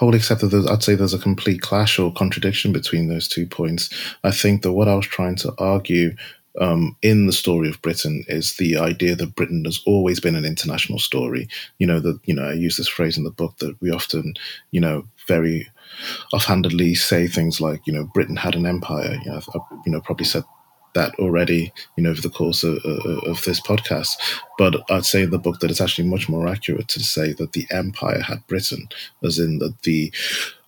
wholly 0.04 0.18
accept 0.18 0.42
that 0.42 0.70
I'd 0.70 0.84
say 0.84 0.96
there's 0.96 1.14
a 1.14 1.20
complete 1.20 1.62
clash 1.62 1.98
or 1.98 2.14
contradiction 2.14 2.74
between 2.74 3.08
those 3.08 3.28
two 3.28 3.48
points. 3.48 3.90
I 4.24 4.32
think 4.32 4.62
that 4.62 4.74
what 4.74 4.88
I 4.88 4.96
was 4.96 5.08
trying 5.08 5.36
to 5.38 5.54
argue 5.58 6.16
um, 6.60 6.96
in 7.02 7.26
the 7.26 7.34
story 7.34 7.70
of 7.70 7.82
Britain 7.82 8.24
is 8.28 8.58
the 8.58 8.78
idea 8.78 9.16
that 9.16 9.36
Britain 9.36 9.64
has 9.66 9.82
always 9.86 10.20
been 10.20 10.36
an 10.36 10.46
international 10.46 11.00
story. 11.00 11.48
You 11.80 11.88
know 11.88 12.00
that 12.00 12.20
you 12.26 12.36
know 12.36 12.44
I 12.44 12.54
use 12.54 12.78
this 12.78 12.88
phrase 12.88 13.18
in 13.18 13.24
the 13.24 13.32
book 13.32 13.58
that 13.58 13.80
we 13.82 13.92
often 13.92 14.34
you 14.72 14.82
know 14.82 15.08
very 15.28 15.68
offhandedly 16.32 16.96
say 16.96 17.28
things 17.28 17.62
like 17.62 17.88
you 17.88 17.94
know 17.94 18.10
Britain 18.14 18.36
had 18.36 18.56
an 18.56 18.66
empire. 18.66 19.18
You 19.24 19.32
know, 19.32 19.38
I've, 19.38 19.78
you 19.86 19.92
know 19.92 20.02
probably 20.02 20.26
said 20.26 20.44
that 20.94 21.14
already, 21.20 21.72
you 21.96 22.04
know, 22.04 22.12
over 22.12 22.22
the 22.22 22.30
course 22.30 22.64
of, 22.64 22.78
of, 22.86 23.44
this 23.44 23.60
podcast. 23.60 24.10
But 24.58 24.84
I'd 24.90 25.06
say 25.06 25.24
in 25.24 25.32
the 25.32 25.40
book 25.40 25.60
that 25.60 25.72
it's 25.72 25.82
actually 25.82 26.08
much 26.08 26.30
more 26.30 26.48
accurate 26.48 26.88
to 26.90 27.00
say 27.00 27.34
that 27.34 27.54
the 27.54 27.66
empire 27.72 28.22
had 28.22 28.46
Britain, 28.48 28.88
as 29.24 29.40
in 29.40 29.60
that 29.60 29.82
the 29.84 30.14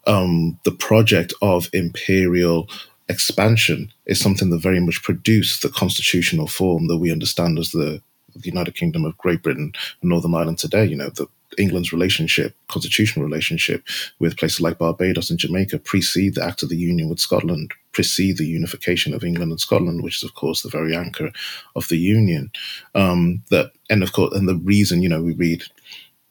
um, 0.07 0.59
the 0.63 0.71
project 0.71 1.33
of 1.41 1.69
imperial 1.73 2.69
expansion 3.09 3.91
is 4.05 4.19
something 4.19 4.49
that 4.49 4.59
very 4.59 4.79
much 4.79 5.03
produced 5.03 5.61
the 5.61 5.69
constitutional 5.69 6.47
form 6.47 6.87
that 6.87 6.97
we 6.97 7.11
understand 7.11 7.59
as 7.59 7.71
the, 7.71 8.01
the 8.35 8.49
United 8.49 8.75
Kingdom 8.75 9.05
of 9.05 9.17
Great 9.17 9.43
Britain 9.43 9.73
and 10.01 10.09
Northern 10.09 10.35
Ireland 10.35 10.59
today. 10.59 10.85
You 10.85 10.95
know, 10.95 11.09
the 11.09 11.27
England's 11.57 11.93
relationship, 11.93 12.55
constitutional 12.67 13.25
relationship 13.25 13.83
with 14.19 14.37
places 14.37 14.61
like 14.61 14.77
Barbados 14.77 15.29
and 15.29 15.39
Jamaica 15.39 15.79
precede 15.79 16.35
the 16.35 16.43
Act 16.43 16.63
of 16.63 16.69
the 16.69 16.77
Union 16.77 17.09
with 17.09 17.19
Scotland, 17.19 17.73
precede 17.91 18.37
the 18.37 18.47
unification 18.47 19.13
of 19.13 19.23
England 19.23 19.51
and 19.51 19.59
Scotland, 19.59 20.03
which 20.03 20.17
is 20.17 20.23
of 20.23 20.35
course 20.35 20.61
the 20.61 20.69
very 20.69 20.95
anchor 20.95 21.31
of 21.75 21.87
the 21.87 21.97
Union. 21.97 22.51
Um, 22.93 23.43
that 23.49 23.71
and 23.89 24.03
of 24.03 24.13
course, 24.13 24.35
and 24.35 24.47
the 24.47 24.55
reason 24.55 25.01
you 25.01 25.09
know 25.09 25.21
we 25.21 25.33
read, 25.33 25.63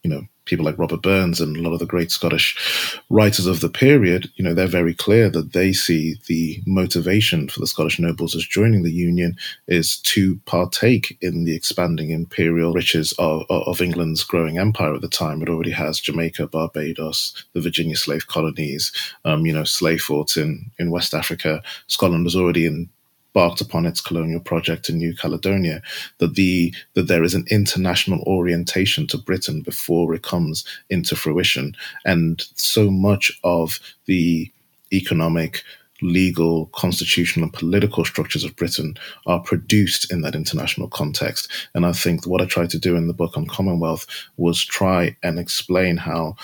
you 0.02 0.10
know, 0.10 0.26
people 0.44 0.64
like 0.64 0.78
Robert 0.78 1.02
Burns 1.02 1.40
and 1.40 1.56
a 1.56 1.62
lot 1.62 1.72
of 1.72 1.78
the 1.78 1.86
great 1.86 2.10
Scottish 2.10 3.00
writers 3.10 3.46
of 3.46 3.60
the 3.60 3.68
period, 3.68 4.30
you 4.36 4.44
know, 4.44 4.54
they're 4.54 4.66
very 4.66 4.94
clear 4.94 5.30
that 5.30 5.52
they 5.52 5.72
see 5.72 6.16
the 6.26 6.62
motivation 6.66 7.48
for 7.48 7.60
the 7.60 7.66
Scottish 7.66 7.98
nobles 7.98 8.34
as 8.34 8.44
joining 8.44 8.82
the 8.82 8.92
Union 8.92 9.36
is 9.68 9.96
to 9.98 10.36
partake 10.46 11.16
in 11.20 11.44
the 11.44 11.54
expanding 11.54 12.10
imperial 12.10 12.72
riches 12.72 13.12
of, 13.18 13.44
of 13.48 13.80
England's 13.80 14.24
growing 14.24 14.58
empire 14.58 14.94
at 14.94 15.00
the 15.00 15.08
time. 15.08 15.42
It 15.42 15.48
already 15.48 15.70
has 15.70 16.00
Jamaica, 16.00 16.48
Barbados, 16.48 17.44
the 17.52 17.60
Virginia 17.60 17.96
slave 17.96 18.26
colonies, 18.26 18.92
um, 19.24 19.46
you 19.46 19.52
know, 19.52 19.64
slave 19.64 20.02
forts 20.02 20.36
in, 20.36 20.70
in 20.78 20.90
West 20.90 21.14
Africa. 21.14 21.62
Scotland 21.86 22.24
was 22.24 22.36
already 22.36 22.66
in 22.66 22.88
embarked 23.34 23.60
upon 23.60 23.86
its 23.86 24.00
colonial 24.00 24.40
project 24.40 24.88
in 24.88 24.98
New 24.98 25.14
Caledonia, 25.14 25.82
that 26.18 26.34
the 26.34 26.74
that 26.94 27.08
there 27.08 27.24
is 27.24 27.34
an 27.34 27.44
international 27.50 28.20
orientation 28.26 29.06
to 29.08 29.18
Britain 29.18 29.62
before 29.62 30.14
it 30.14 30.22
comes 30.22 30.64
into 30.90 31.16
fruition, 31.16 31.76
and 32.04 32.46
so 32.54 32.90
much 32.90 33.32
of 33.42 33.80
the 34.06 34.50
economic 34.92 35.62
legal, 36.02 36.66
constitutional, 36.66 37.44
and 37.44 37.52
political 37.52 38.04
structures 38.04 38.44
of 38.44 38.56
Britain 38.56 38.94
are 39.26 39.40
produced 39.40 40.12
in 40.12 40.20
that 40.20 40.34
international 40.34 40.88
context. 40.88 41.48
And 41.74 41.86
I 41.86 41.92
think 41.92 42.26
what 42.26 42.42
I 42.42 42.46
tried 42.46 42.70
to 42.70 42.78
do 42.78 42.96
in 42.96 43.06
the 43.06 43.14
book 43.14 43.36
Uncommon 43.36 43.78
Wealth 43.78 44.06
was 44.36 44.62
try 44.62 45.16
and 45.22 45.38
explain 45.38 45.96
how 45.96 46.36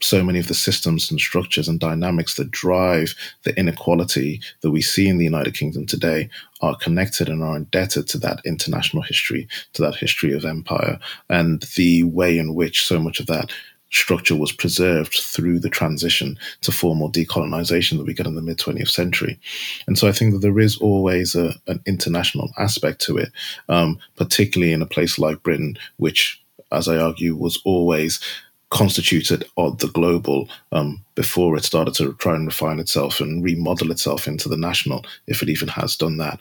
so 0.00 0.22
many 0.22 0.38
of 0.38 0.48
the 0.48 0.54
systems 0.54 1.10
and 1.10 1.20
structures 1.20 1.68
and 1.68 1.80
dynamics 1.80 2.34
that 2.34 2.50
drive 2.50 3.14
the 3.42 3.58
inequality 3.58 4.40
that 4.60 4.70
we 4.70 4.80
see 4.80 5.08
in 5.08 5.18
the 5.18 5.24
United 5.24 5.54
Kingdom 5.54 5.86
today 5.86 6.28
are 6.60 6.76
connected 6.76 7.28
and 7.28 7.42
are 7.42 7.56
indebted 7.56 8.06
to 8.08 8.18
that 8.18 8.40
international 8.44 9.02
history, 9.02 9.48
to 9.72 9.82
that 9.82 9.96
history 9.96 10.32
of 10.32 10.44
empire, 10.44 10.98
and 11.28 11.62
the 11.76 12.04
way 12.04 12.38
in 12.38 12.54
which 12.54 12.86
so 12.86 13.00
much 13.00 13.20
of 13.20 13.26
that 13.26 13.50
structure 13.90 14.36
was 14.36 14.52
preserved 14.52 15.14
through 15.14 15.58
the 15.58 15.70
transition 15.70 16.38
to 16.60 16.72
formal 16.72 17.10
decolonization 17.10 17.96
that 17.96 18.06
we 18.06 18.14
get 18.14 18.26
in 18.26 18.34
the 18.34 18.42
mid 18.42 18.58
20th 18.58 18.90
century. 18.90 19.38
And 19.86 19.98
so 19.98 20.08
I 20.08 20.12
think 20.12 20.32
that 20.32 20.40
there 20.40 20.58
is 20.58 20.76
always 20.76 21.34
a, 21.34 21.54
an 21.66 21.80
international 21.86 22.50
aspect 22.58 23.00
to 23.02 23.16
it, 23.16 23.32
um, 23.68 23.98
particularly 24.16 24.72
in 24.72 24.82
a 24.82 24.86
place 24.86 25.18
like 25.18 25.42
Britain, 25.42 25.78
which, 25.96 26.42
as 26.70 26.86
I 26.86 26.98
argue, 26.98 27.34
was 27.34 27.60
always 27.64 28.20
constituted 28.70 29.44
of 29.56 29.78
the 29.78 29.88
global 29.88 30.48
um, 30.72 31.04
before 31.14 31.56
it 31.56 31.64
started 31.64 31.94
to 31.94 32.12
try 32.14 32.34
and 32.34 32.46
refine 32.46 32.78
itself 32.78 33.20
and 33.20 33.42
remodel 33.42 33.90
itself 33.90 34.28
into 34.28 34.48
the 34.48 34.56
national, 34.56 35.04
if 35.26 35.42
it 35.42 35.48
even 35.48 35.68
has 35.68 35.96
done 35.96 36.18
that 36.18 36.38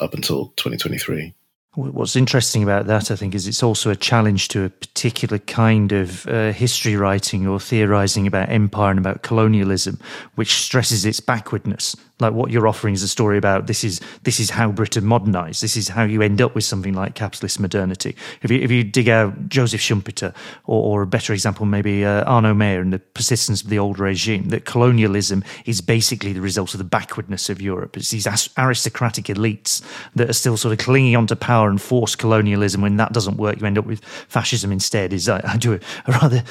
up 0.00 0.14
until 0.14 0.46
2023. 0.56 1.34
What's 1.76 2.14
interesting 2.14 2.62
about 2.62 2.86
that, 2.86 3.10
I 3.10 3.16
think, 3.16 3.34
is 3.34 3.48
it's 3.48 3.62
also 3.62 3.90
a 3.90 3.96
challenge 3.96 4.46
to 4.48 4.64
a 4.64 4.70
particular 4.70 5.38
kind 5.40 5.90
of 5.90 6.24
uh, 6.28 6.52
history 6.52 6.94
writing 6.94 7.48
or 7.48 7.58
theorizing 7.58 8.28
about 8.28 8.48
empire 8.48 8.90
and 8.90 9.00
about 9.00 9.22
colonialism, 9.22 9.98
which 10.36 10.54
stresses 10.54 11.04
its 11.04 11.18
backwardness 11.18 11.96
like 12.20 12.32
what 12.32 12.50
you're 12.52 12.68
offering 12.68 12.94
is 12.94 13.02
a 13.02 13.08
story 13.08 13.36
about 13.36 13.66
this 13.66 13.82
is 13.82 14.00
this 14.22 14.38
is 14.38 14.50
how 14.50 14.70
Britain 14.70 15.04
modernized. 15.04 15.62
This 15.62 15.76
is 15.76 15.88
how 15.88 16.04
you 16.04 16.22
end 16.22 16.40
up 16.40 16.54
with 16.54 16.62
something 16.62 16.94
like 16.94 17.16
capitalist 17.16 17.58
modernity. 17.58 18.14
If 18.42 18.52
you 18.52 18.60
if 18.60 18.70
you 18.70 18.84
dig 18.84 19.08
out 19.08 19.48
Joseph 19.48 19.80
Schumpeter, 19.80 20.32
or, 20.64 20.98
or 20.98 21.02
a 21.02 21.06
better 21.08 21.32
example, 21.32 21.66
maybe 21.66 22.04
uh, 22.04 22.22
Arno 22.24 22.54
Mayer 22.54 22.80
and 22.80 22.92
the 22.92 23.00
persistence 23.00 23.62
of 23.62 23.68
the 23.68 23.80
old 23.80 23.98
regime, 23.98 24.48
that 24.50 24.64
colonialism 24.64 25.42
is 25.64 25.80
basically 25.80 26.32
the 26.32 26.40
result 26.40 26.72
of 26.72 26.78
the 26.78 26.84
backwardness 26.84 27.50
of 27.50 27.60
Europe. 27.60 27.96
It's 27.96 28.10
these 28.10 28.28
aristocratic 28.56 29.24
elites 29.24 29.82
that 30.14 30.30
are 30.30 30.34
still 30.34 30.56
sort 30.56 30.72
of 30.72 30.78
clinging 30.78 31.16
onto 31.16 31.34
power 31.34 31.68
and 31.68 31.82
force 31.82 32.14
colonialism. 32.14 32.80
When 32.80 32.96
that 32.98 33.12
doesn't 33.12 33.38
work, 33.38 33.60
you 33.60 33.66
end 33.66 33.78
up 33.78 33.86
with 33.86 34.04
fascism 34.04 34.70
instead. 34.70 35.12
Is 35.12 35.28
I, 35.28 35.40
I 35.44 35.56
do 35.56 35.72
a, 35.74 35.80
a 36.06 36.12
rather 36.12 36.44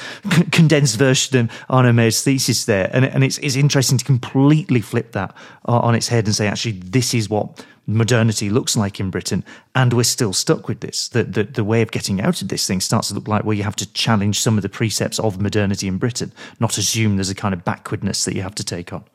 condensed 0.51 0.97
version 0.97 1.39
of 1.39 1.51
Arno 1.69 1.93
Mayer's 1.93 2.21
thesis 2.21 2.65
there, 2.65 2.89
and 2.91 3.05
and 3.05 3.23
it's 3.23 3.37
it's 3.37 3.55
interesting 3.55 3.97
to 3.97 4.03
completely 4.03 4.81
flip 4.81 5.13
that 5.13 5.33
Uh, 5.65 5.79
on 5.79 5.95
its 5.95 6.09
head 6.09 6.25
and 6.25 6.35
say, 6.35 6.47
actually, 6.47 6.73
this 6.73 7.13
is 7.13 7.29
what 7.29 7.65
modernity 7.87 8.49
looks 8.49 8.75
like 8.75 8.99
in 8.99 9.09
Britain, 9.09 9.43
and 9.75 9.93
we're 9.93 10.03
still 10.03 10.33
stuck 10.33 10.67
with 10.67 10.81
this. 10.81 11.07
The, 11.07 11.23
the, 11.23 11.43
the 11.45 11.63
way 11.63 11.81
of 11.81 11.91
getting 11.91 12.19
out 12.19 12.41
of 12.41 12.49
this 12.49 12.67
thing 12.67 12.81
starts 12.81 13.07
to 13.07 13.13
look 13.13 13.29
like 13.29 13.45
where 13.45 13.55
you 13.55 13.63
have 13.63 13.75
to 13.77 13.93
challenge 13.93 14.39
some 14.39 14.57
of 14.57 14.61
the 14.61 14.69
precepts 14.69 15.19
of 15.19 15.41
modernity 15.41 15.87
in 15.87 15.97
Britain, 15.97 16.33
not 16.59 16.77
assume 16.77 17.15
there's 17.15 17.29
a 17.29 17.35
kind 17.35 17.53
of 17.53 17.63
backwardness 17.63 18.25
that 18.25 18.35
you 18.35 18.41
have 18.41 18.55
to 18.55 18.63
take 18.63 18.91
on. 18.91 19.05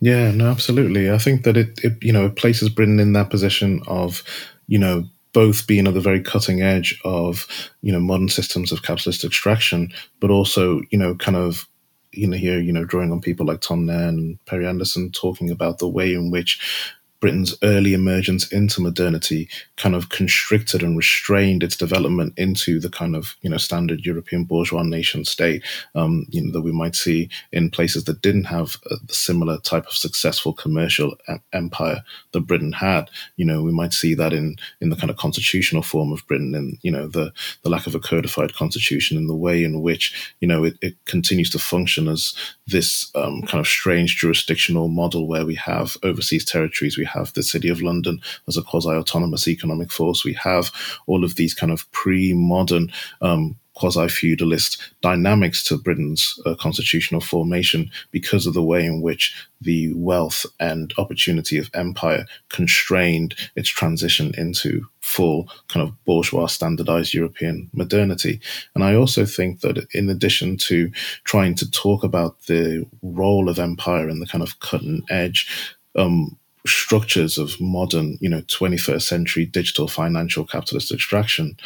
Yeah, 0.00 0.30
no, 0.30 0.50
absolutely. 0.50 1.10
I 1.10 1.18
think 1.18 1.44
that 1.44 1.56
it, 1.56 1.78
it 1.84 2.02
you 2.02 2.12
know, 2.12 2.26
it 2.26 2.36
places 2.36 2.68
Britain 2.68 3.00
in 3.00 3.12
that 3.14 3.30
position 3.30 3.82
of, 3.86 4.22
you 4.66 4.78
know, 4.78 5.04
both 5.32 5.66
being 5.66 5.86
at 5.86 5.94
the 5.94 6.00
very 6.00 6.22
cutting 6.22 6.62
edge 6.62 6.98
of, 7.04 7.46
you 7.82 7.92
know, 7.92 8.00
modern 8.00 8.28
systems 8.28 8.72
of 8.72 8.82
capitalist 8.82 9.24
extraction, 9.24 9.92
but 10.20 10.30
also, 10.30 10.80
you 10.90 10.98
know, 10.98 11.14
kind 11.16 11.36
of 11.36 11.68
you 12.12 12.26
know, 12.26 12.36
here, 12.36 12.58
you 12.58 12.72
know, 12.72 12.84
drawing 12.84 13.12
on 13.12 13.20
people 13.20 13.46
like 13.46 13.60
Tom 13.60 13.86
Nairn 13.86 14.18
and 14.18 14.44
Perry 14.46 14.66
Anderson 14.66 15.10
talking 15.10 15.50
about 15.50 15.78
the 15.78 15.88
way 15.88 16.14
in 16.14 16.30
which 16.30 16.96
Britain's 17.20 17.56
early 17.62 17.94
emergence 17.94 18.50
into 18.52 18.80
modernity 18.80 19.48
kind 19.76 19.94
of 19.94 20.08
constricted 20.08 20.82
and 20.82 20.96
restrained 20.96 21.62
its 21.62 21.76
development 21.76 22.34
into 22.36 22.78
the 22.78 22.90
kind 22.90 23.16
of 23.16 23.36
you 23.42 23.50
know 23.50 23.56
standard 23.56 24.04
European 24.04 24.44
bourgeois 24.44 24.82
nation 24.82 25.24
state 25.24 25.62
um, 25.94 26.26
you 26.30 26.42
know 26.42 26.52
that 26.52 26.62
we 26.62 26.72
might 26.72 26.94
see 26.94 27.28
in 27.52 27.70
places 27.70 28.04
that 28.04 28.22
didn't 28.22 28.44
have 28.44 28.76
a 28.90 28.96
similar 29.12 29.58
type 29.58 29.86
of 29.86 29.92
successful 29.92 30.52
commercial 30.52 31.16
empire 31.52 32.02
that 32.32 32.40
Britain 32.40 32.72
had. 32.72 33.10
You 33.36 33.44
know, 33.44 33.62
we 33.62 33.72
might 33.72 33.92
see 33.92 34.14
that 34.14 34.32
in 34.32 34.56
in 34.80 34.90
the 34.90 34.96
kind 34.96 35.10
of 35.10 35.16
constitutional 35.16 35.82
form 35.82 36.12
of 36.12 36.26
Britain, 36.26 36.54
and 36.54 36.78
you 36.82 36.90
know 36.90 37.08
the 37.08 37.32
the 37.62 37.70
lack 37.70 37.86
of 37.86 37.94
a 37.94 38.00
codified 38.00 38.54
constitution, 38.54 39.16
and 39.16 39.28
the 39.28 39.36
way 39.36 39.64
in 39.64 39.80
which 39.80 40.34
you 40.40 40.48
know 40.48 40.64
it, 40.64 40.76
it 40.80 40.94
continues 41.04 41.50
to 41.50 41.58
function 41.58 42.08
as 42.08 42.34
this 42.66 43.10
um, 43.14 43.42
kind 43.42 43.60
of 43.60 43.66
strange 43.66 44.16
jurisdictional 44.16 44.88
model 44.88 45.26
where 45.26 45.46
we 45.46 45.54
have 45.54 45.96
overseas 46.02 46.44
territories, 46.44 46.98
we 46.98 47.04
have 47.08 47.32
the 47.32 47.42
City 47.42 47.68
of 47.68 47.82
London 47.82 48.20
as 48.46 48.56
a 48.56 48.62
quasi 48.62 48.90
autonomous 48.90 49.48
economic 49.48 49.90
force. 49.92 50.24
We 50.24 50.34
have 50.34 50.70
all 51.06 51.24
of 51.24 51.34
these 51.34 51.54
kind 51.54 51.72
of 51.72 51.90
pre 51.92 52.32
modern 52.32 52.92
um, 53.20 53.56
quasi 53.78 54.08
feudalist 54.08 54.78
dynamics 55.02 55.62
to 55.62 55.78
Britain's 55.78 56.38
uh, 56.44 56.54
constitutional 56.56 57.20
formation 57.20 57.90
because 58.10 58.44
of 58.44 58.54
the 58.54 58.62
way 58.62 58.84
in 58.84 59.00
which 59.00 59.34
the 59.60 59.92
wealth 59.94 60.44
and 60.58 60.92
opportunity 60.98 61.58
of 61.58 61.70
empire 61.74 62.26
constrained 62.48 63.36
its 63.54 63.68
transition 63.68 64.34
into 64.36 64.84
full 65.00 65.48
kind 65.68 65.86
of 65.88 66.04
bourgeois 66.04 66.46
standardized 66.46 67.14
European 67.14 67.70
modernity. 67.72 68.40
And 68.74 68.82
I 68.82 68.94
also 68.94 69.24
think 69.24 69.60
that 69.60 69.86
in 69.94 70.10
addition 70.10 70.56
to 70.68 70.90
trying 71.22 71.54
to 71.56 71.70
talk 71.70 72.02
about 72.02 72.42
the 72.46 72.84
role 73.02 73.48
of 73.48 73.60
empire 73.60 74.08
in 74.08 74.18
the 74.18 74.26
kind 74.26 74.42
of 74.42 74.58
cutting 74.58 75.04
edge 75.08 75.48
um, 75.94 76.36
structures 76.68 77.38
of 77.38 77.60
modern, 77.60 78.18
you 78.20 78.28
know, 78.28 78.42
21st 78.42 79.02
century 79.02 79.44
digital 79.44 79.88
financial 79.88 80.44
capitalist 80.44 80.92
extraction, 80.92 81.56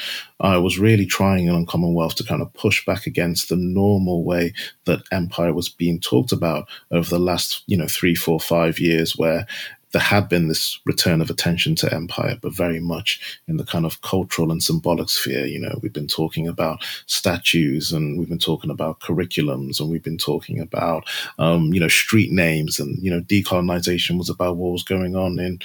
I 0.41 0.59
was 0.59 0.79
really 0.79 1.07
trying 1.07 1.47
in 1.47 1.67
Commonwealth 1.67 2.15
to 2.17 2.25
kind 2.25 2.43
of 2.43 2.53
push 2.55 2.85
back 2.85 3.07
against 3.07 3.49
the 3.49 3.57
normal 3.57 4.25
way 4.25 4.55
that 4.85 5.03
empire 5.13 5.53
was 5.53 5.69
being 5.69 6.01
talked 6.01 6.33
about 6.33 6.69
over 6.91 7.09
the 7.09 7.19
last, 7.19 7.63
you 7.67 7.77
know, 7.77 7.87
three, 7.89 8.15
four, 8.15 8.41
five 8.41 8.79
years, 8.79 9.17
where 9.17 9.47
there 9.93 10.03
had 10.03 10.29
been 10.29 10.49
this 10.49 10.79
return 10.87 11.21
of 11.21 11.31
attention 11.31 11.75
to 11.77 11.95
empire, 11.95 12.39
but 12.41 12.55
very 12.55 12.81
much 12.81 13.41
in 13.47 13.59
the 13.59 13.65
kind 13.65 13.85
of 13.85 14.01
cultural 14.01 14.51
and 14.51 14.63
symbolic 14.63 15.09
sphere. 15.09 15.47
You 15.47 15.61
know, 15.61 15.79
we've 15.83 15.93
been 15.93 16.09
talking 16.09 16.49
about 16.49 16.83
statues 17.07 17.93
and 17.93 18.19
we've 18.19 18.29
been 18.29 18.39
talking 18.39 18.71
about 18.71 19.01
curriculums 19.01 19.81
and 19.81 19.91
we've 19.91 20.03
been 20.03 20.19
talking 20.19 20.61
about, 20.61 21.05
um, 21.39 21.73
you 21.73 21.81
know, 21.81 21.89
street 21.89 22.33
names 22.33 22.81
and, 22.81 22.99
you 23.03 23.11
know, 23.11 23.21
decolonization 23.21 24.19
was 24.19 24.31
about 24.31 24.57
what 24.57 24.73
was 24.73 24.83
going 24.83 25.15
on 25.15 25.39
in 25.39 25.61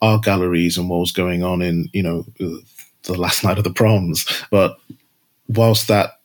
art 0.00 0.24
galleries 0.24 0.76
and 0.76 0.90
what 0.90 0.98
was 0.98 1.12
going 1.12 1.44
on 1.44 1.62
in, 1.62 1.88
you 1.92 2.02
know, 2.02 2.26
the 2.38 3.14
last 3.14 3.44
night 3.44 3.58
of 3.58 3.64
the 3.64 3.72
proms. 3.72 4.26
But 4.50 4.78
whilst 5.48 5.88
that 5.88 6.18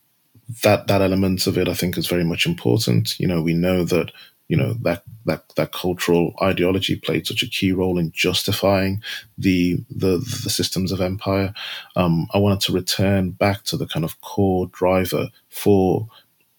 that 0.64 0.88
that 0.88 1.02
element 1.02 1.46
of 1.46 1.58
it 1.58 1.68
I 1.68 1.74
think 1.74 1.98
is 1.98 2.08
very 2.08 2.24
much 2.24 2.46
important. 2.46 3.20
You 3.20 3.28
know, 3.28 3.42
we 3.42 3.54
know 3.54 3.84
that 3.84 4.12
you 4.48 4.58
know 4.58 4.74
that 4.82 5.04
that 5.26 5.44
that 5.56 5.72
cultural 5.72 6.34
ideology 6.42 6.96
played 6.96 7.28
such 7.28 7.44
a 7.44 7.50
key 7.50 7.72
role 7.72 7.98
in 7.98 8.12
justifying 8.12 9.02
the 9.38 9.78
the, 9.90 10.18
the 10.44 10.50
systems 10.50 10.92
of 10.92 11.02
empire. 11.02 11.54
Um, 11.96 12.28
I 12.34 12.38
wanted 12.38 12.62
to 12.62 12.74
return 12.74 13.32
back 13.32 13.64
to 13.64 13.78
the 13.78 13.88
kind 13.88 14.06
of 14.06 14.20
core 14.22 14.68
driver 14.68 15.30
for 15.50 16.08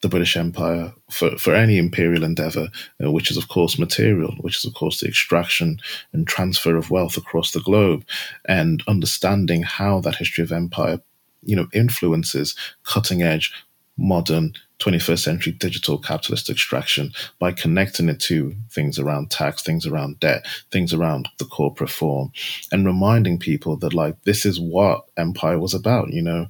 the 0.00 0.08
British 0.08 0.36
Empire 0.36 0.92
for, 1.10 1.36
for 1.38 1.54
any 1.54 1.76
imperial 1.76 2.22
endeavor, 2.22 2.68
uh, 3.04 3.10
which 3.10 3.30
is 3.30 3.36
of 3.36 3.48
course 3.48 3.78
material, 3.78 4.34
which 4.40 4.56
is 4.56 4.64
of 4.64 4.74
course 4.74 5.00
the 5.00 5.08
extraction 5.08 5.80
and 6.12 6.26
transfer 6.26 6.76
of 6.76 6.90
wealth 6.90 7.16
across 7.16 7.50
the 7.52 7.60
globe, 7.60 8.04
and 8.46 8.82
understanding 8.86 9.62
how 9.62 10.00
that 10.00 10.16
history 10.16 10.44
of 10.44 10.52
empire, 10.52 11.00
you 11.42 11.56
know, 11.56 11.66
influences 11.72 12.54
cutting 12.84 13.22
edge, 13.22 13.52
modern 13.98 14.52
21st 14.78 15.18
century 15.18 15.52
digital 15.52 15.98
capitalist 15.98 16.48
extraction 16.48 17.12
by 17.38 17.52
connecting 17.52 18.08
it 18.08 18.20
to 18.20 18.54
things 18.70 18.98
around 18.98 19.30
tax, 19.30 19.62
things 19.62 19.86
around 19.86 20.20
debt, 20.20 20.46
things 20.70 20.94
around 20.94 21.28
the 21.38 21.44
corporate 21.44 21.90
form, 21.90 22.30
and 22.70 22.86
reminding 22.86 23.38
people 23.38 23.76
that 23.76 23.92
like 23.92 24.22
this 24.22 24.46
is 24.46 24.60
what 24.60 25.04
empire 25.16 25.58
was 25.58 25.74
about. 25.74 26.12
You 26.12 26.22
know, 26.22 26.46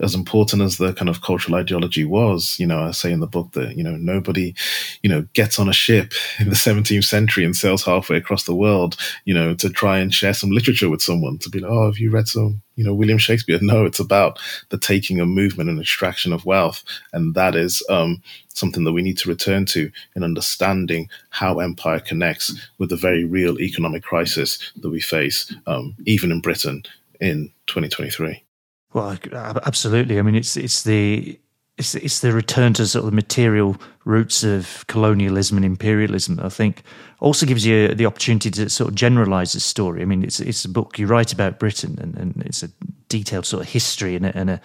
as 0.00 0.14
important 0.14 0.62
as 0.62 0.78
the 0.78 0.92
kind 0.92 1.08
of 1.08 1.22
cultural 1.22 1.56
ideology 1.56 2.04
was, 2.04 2.56
you 2.58 2.66
know, 2.66 2.80
I 2.80 2.90
say 2.90 3.12
in 3.12 3.20
the 3.20 3.26
book 3.26 3.52
that, 3.52 3.76
you 3.76 3.84
know, 3.84 3.96
nobody, 3.96 4.54
you 5.02 5.10
know, 5.10 5.26
gets 5.34 5.58
on 5.58 5.68
a 5.68 5.72
ship 5.72 6.12
in 6.38 6.48
the 6.48 6.54
17th 6.54 7.04
century 7.04 7.44
and 7.44 7.56
sails 7.56 7.84
halfway 7.84 8.16
across 8.16 8.44
the 8.44 8.54
world, 8.54 8.96
you 9.24 9.34
know, 9.34 9.54
to 9.54 9.70
try 9.70 9.98
and 9.98 10.12
share 10.12 10.34
some 10.34 10.50
literature 10.50 10.90
with 10.90 11.02
someone 11.02 11.38
to 11.38 11.50
be 11.50 11.60
like, 11.60 11.70
oh, 11.70 11.86
have 11.86 11.98
you 11.98 12.10
read 12.10 12.28
some, 12.28 12.62
you 12.76 12.84
know, 12.84 12.94
William 12.94 13.18
Shakespeare? 13.18 13.58
No, 13.62 13.84
it's 13.84 14.00
about 14.00 14.38
the 14.70 14.78
taking 14.78 15.20
of 15.20 15.28
movement 15.28 15.70
and 15.70 15.80
extraction 15.80 16.32
of 16.32 16.44
wealth. 16.44 16.82
And 17.12 17.34
that 17.34 17.54
is 17.54 17.82
um, 17.88 18.22
something 18.48 18.84
that 18.84 18.92
we 18.92 19.02
need 19.02 19.18
to 19.18 19.28
return 19.28 19.64
to 19.66 19.90
in 20.16 20.22
understanding 20.22 21.08
how 21.30 21.60
empire 21.60 22.00
connects 22.00 22.54
with 22.78 22.90
the 22.90 22.96
very 22.96 23.24
real 23.24 23.60
economic 23.60 24.02
crisis 24.02 24.72
that 24.76 24.90
we 24.90 25.00
face, 25.00 25.54
um, 25.66 25.94
even 26.06 26.32
in 26.32 26.40
Britain 26.40 26.84
in 27.20 27.50
2023. 27.66 28.43
Well, 28.94 29.18
absolutely. 29.66 30.18
I 30.18 30.22
mean, 30.22 30.36
it's 30.36 30.56
it's 30.56 30.84
the 30.84 31.38
it's 31.76 31.96
it's 31.96 32.20
the 32.20 32.32
return 32.32 32.72
to 32.74 32.86
sort 32.86 33.04
of 33.04 33.10
the 33.10 33.16
material 33.16 33.76
roots 34.04 34.44
of 34.44 34.84
colonialism 34.86 35.56
and 35.56 35.66
imperialism. 35.66 36.38
I 36.40 36.48
think 36.48 36.84
also 37.18 37.44
gives 37.44 37.66
you 37.66 37.88
the 37.88 38.06
opportunity 38.06 38.50
to 38.52 38.70
sort 38.70 38.90
of 38.90 38.94
generalize 38.94 39.52
the 39.52 39.60
story. 39.60 40.02
I 40.02 40.04
mean, 40.04 40.22
it's 40.22 40.38
it's 40.38 40.64
a 40.64 40.68
book 40.68 40.96
you 40.96 41.08
write 41.08 41.32
about 41.32 41.58
Britain, 41.58 41.98
and, 42.00 42.16
and 42.16 42.42
it's 42.46 42.62
a 42.62 42.70
detailed 43.08 43.46
sort 43.46 43.64
of 43.64 43.68
history 43.72 44.14
and 44.14 44.26
a, 44.26 44.38
and 44.38 44.50
a, 44.50 44.60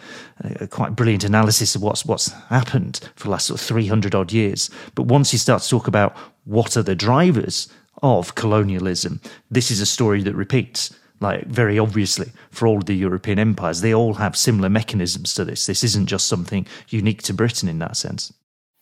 a 0.61 0.67
quite 0.67 0.95
brilliant 0.95 1.23
analysis 1.23 1.75
of 1.75 1.81
what's 1.81 2.05
what's 2.05 2.31
happened 2.49 2.99
for 3.15 3.23
the 3.25 3.31
last 3.31 3.47
sort 3.47 3.59
of 3.59 3.65
three 3.65 3.87
hundred 3.87 4.13
odd 4.13 4.31
years. 4.31 4.69
But 4.93 5.07
once 5.07 5.33
you 5.33 5.39
start 5.39 5.63
to 5.63 5.69
talk 5.69 5.87
about 5.87 6.15
what 6.45 6.77
are 6.77 6.83
the 6.83 6.95
drivers 6.95 7.67
of 8.03 8.35
colonialism, 8.35 9.21
this 9.49 9.71
is 9.71 9.81
a 9.81 9.87
story 9.87 10.21
that 10.21 10.35
repeats 10.35 10.93
like 11.19 11.45
very 11.45 11.77
obviously 11.77 12.31
for 12.51 12.67
all 12.67 12.79
the 12.79 12.95
European 12.95 13.39
empires, 13.39 13.81
they 13.81 13.93
all 13.93 14.15
have 14.15 14.35
similar 14.35 14.69
mechanisms 14.69 15.33
to 15.33 15.45
this. 15.45 15.65
This 15.65 15.83
isn't 15.83 16.07
just 16.07 16.27
something 16.27 16.65
unique 16.89 17.21
to 17.23 17.33
Britain 17.33 17.69
in 17.69 17.79
that 17.79 17.97
sense. 17.97 18.33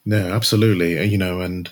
No, 0.06 0.34
absolutely. 0.34 0.98
Uh, 0.98 1.04
you 1.04 1.18
know, 1.18 1.42
and 1.42 1.70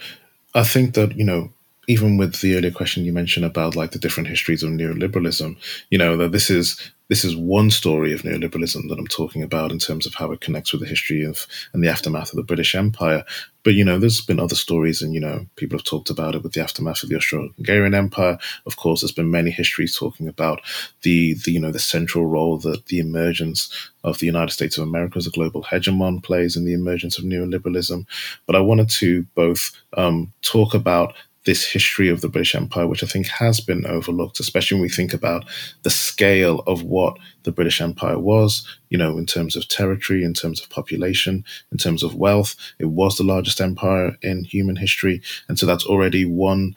I 0.53 0.63
think 0.63 0.93
that, 0.95 1.15
you 1.17 1.23
know, 1.23 1.51
even 1.87 2.17
with 2.17 2.41
the 2.41 2.55
earlier 2.55 2.71
question 2.71 3.05
you 3.05 3.13
mentioned 3.13 3.45
about 3.45 3.75
like 3.75 3.91
the 3.91 3.99
different 3.99 4.27
histories 4.27 4.63
of 4.63 4.71
neoliberalism, 4.71 5.55
you 5.89 5.97
know, 5.97 6.17
that 6.17 6.31
this 6.31 6.49
is 6.49 6.91
this 7.09 7.23
is 7.23 7.35
one 7.35 7.69
story 7.69 8.13
of 8.13 8.23
neoliberalism 8.23 8.89
that 8.89 8.97
I'm 8.97 9.07
talking 9.07 9.43
about 9.43 9.71
in 9.71 9.79
terms 9.79 10.05
of 10.05 10.15
how 10.15 10.31
it 10.31 10.41
connects 10.41 10.71
with 10.71 10.81
the 10.81 10.87
history 10.87 11.23
of 11.23 11.45
and 11.73 11.83
the 11.83 11.89
aftermath 11.89 12.31
of 12.31 12.37
the 12.37 12.43
British 12.43 12.73
Empire. 12.73 13.23
But 13.63 13.73
you 13.73 13.83
know, 13.83 13.97
there's 13.97 14.21
been 14.21 14.39
other 14.39 14.55
stories, 14.55 15.01
and 15.01 15.13
you 15.13 15.19
know, 15.19 15.45
people 15.55 15.77
have 15.77 15.85
talked 15.85 16.09
about 16.09 16.35
it 16.35 16.43
with 16.43 16.53
the 16.53 16.61
aftermath 16.61 17.03
of 17.03 17.09
the 17.09 17.15
Austro-Hungarian 17.15 17.95
Empire. 17.95 18.37
Of 18.65 18.77
course, 18.77 19.01
there's 19.01 19.11
been 19.11 19.31
many 19.31 19.51
histories 19.51 19.97
talking 19.97 20.27
about 20.27 20.61
the, 21.01 21.33
the 21.45 21.51
you 21.51 21.59
know 21.59 21.71
the 21.71 21.79
central 21.79 22.25
role 22.25 22.57
that 22.59 22.87
the 22.87 22.99
emergence 22.99 23.91
of 24.03 24.19
the 24.19 24.27
United 24.27 24.51
States 24.51 24.77
of 24.77 24.83
America 24.83 25.17
as 25.17 25.27
a 25.27 25.31
global 25.31 25.63
hegemon 25.63 26.23
plays 26.23 26.55
in 26.55 26.65
the 26.65 26.73
emergence 26.73 27.17
of 27.17 27.25
neoliberalism. 27.25 28.05
But 28.45 28.55
I 28.55 28.59
wanted 28.59 28.89
to 28.91 29.23
both 29.35 29.71
um, 29.97 30.31
talk 30.41 30.73
about 30.73 31.13
this 31.45 31.65
history 31.65 32.09
of 32.09 32.21
the 32.21 32.29
British 32.29 32.55
Empire, 32.55 32.87
which 32.87 33.03
I 33.03 33.07
think 33.07 33.27
has 33.27 33.59
been 33.59 33.85
overlooked, 33.85 34.39
especially 34.39 34.75
when 34.75 34.83
we 34.83 34.89
think 34.89 35.13
about 35.13 35.45
the 35.83 35.89
scale 35.89 36.59
of 36.67 36.83
what 36.83 37.17
the 37.43 37.51
British 37.51 37.81
Empire 37.81 38.19
was, 38.19 38.67
you 38.89 38.97
know, 38.97 39.17
in 39.17 39.25
terms 39.25 39.55
of 39.55 39.67
territory, 39.67 40.23
in 40.23 40.33
terms 40.33 40.61
of 40.61 40.69
population, 40.69 41.45
in 41.71 41.77
terms 41.77 42.03
of 42.03 42.15
wealth. 42.15 42.55
It 42.79 42.85
was 42.85 43.17
the 43.17 43.23
largest 43.23 43.61
empire 43.61 44.17
in 44.21 44.43
human 44.43 44.75
history. 44.75 45.21
And 45.47 45.57
so 45.57 45.65
that's 45.65 45.85
already 45.85 46.25
one 46.25 46.75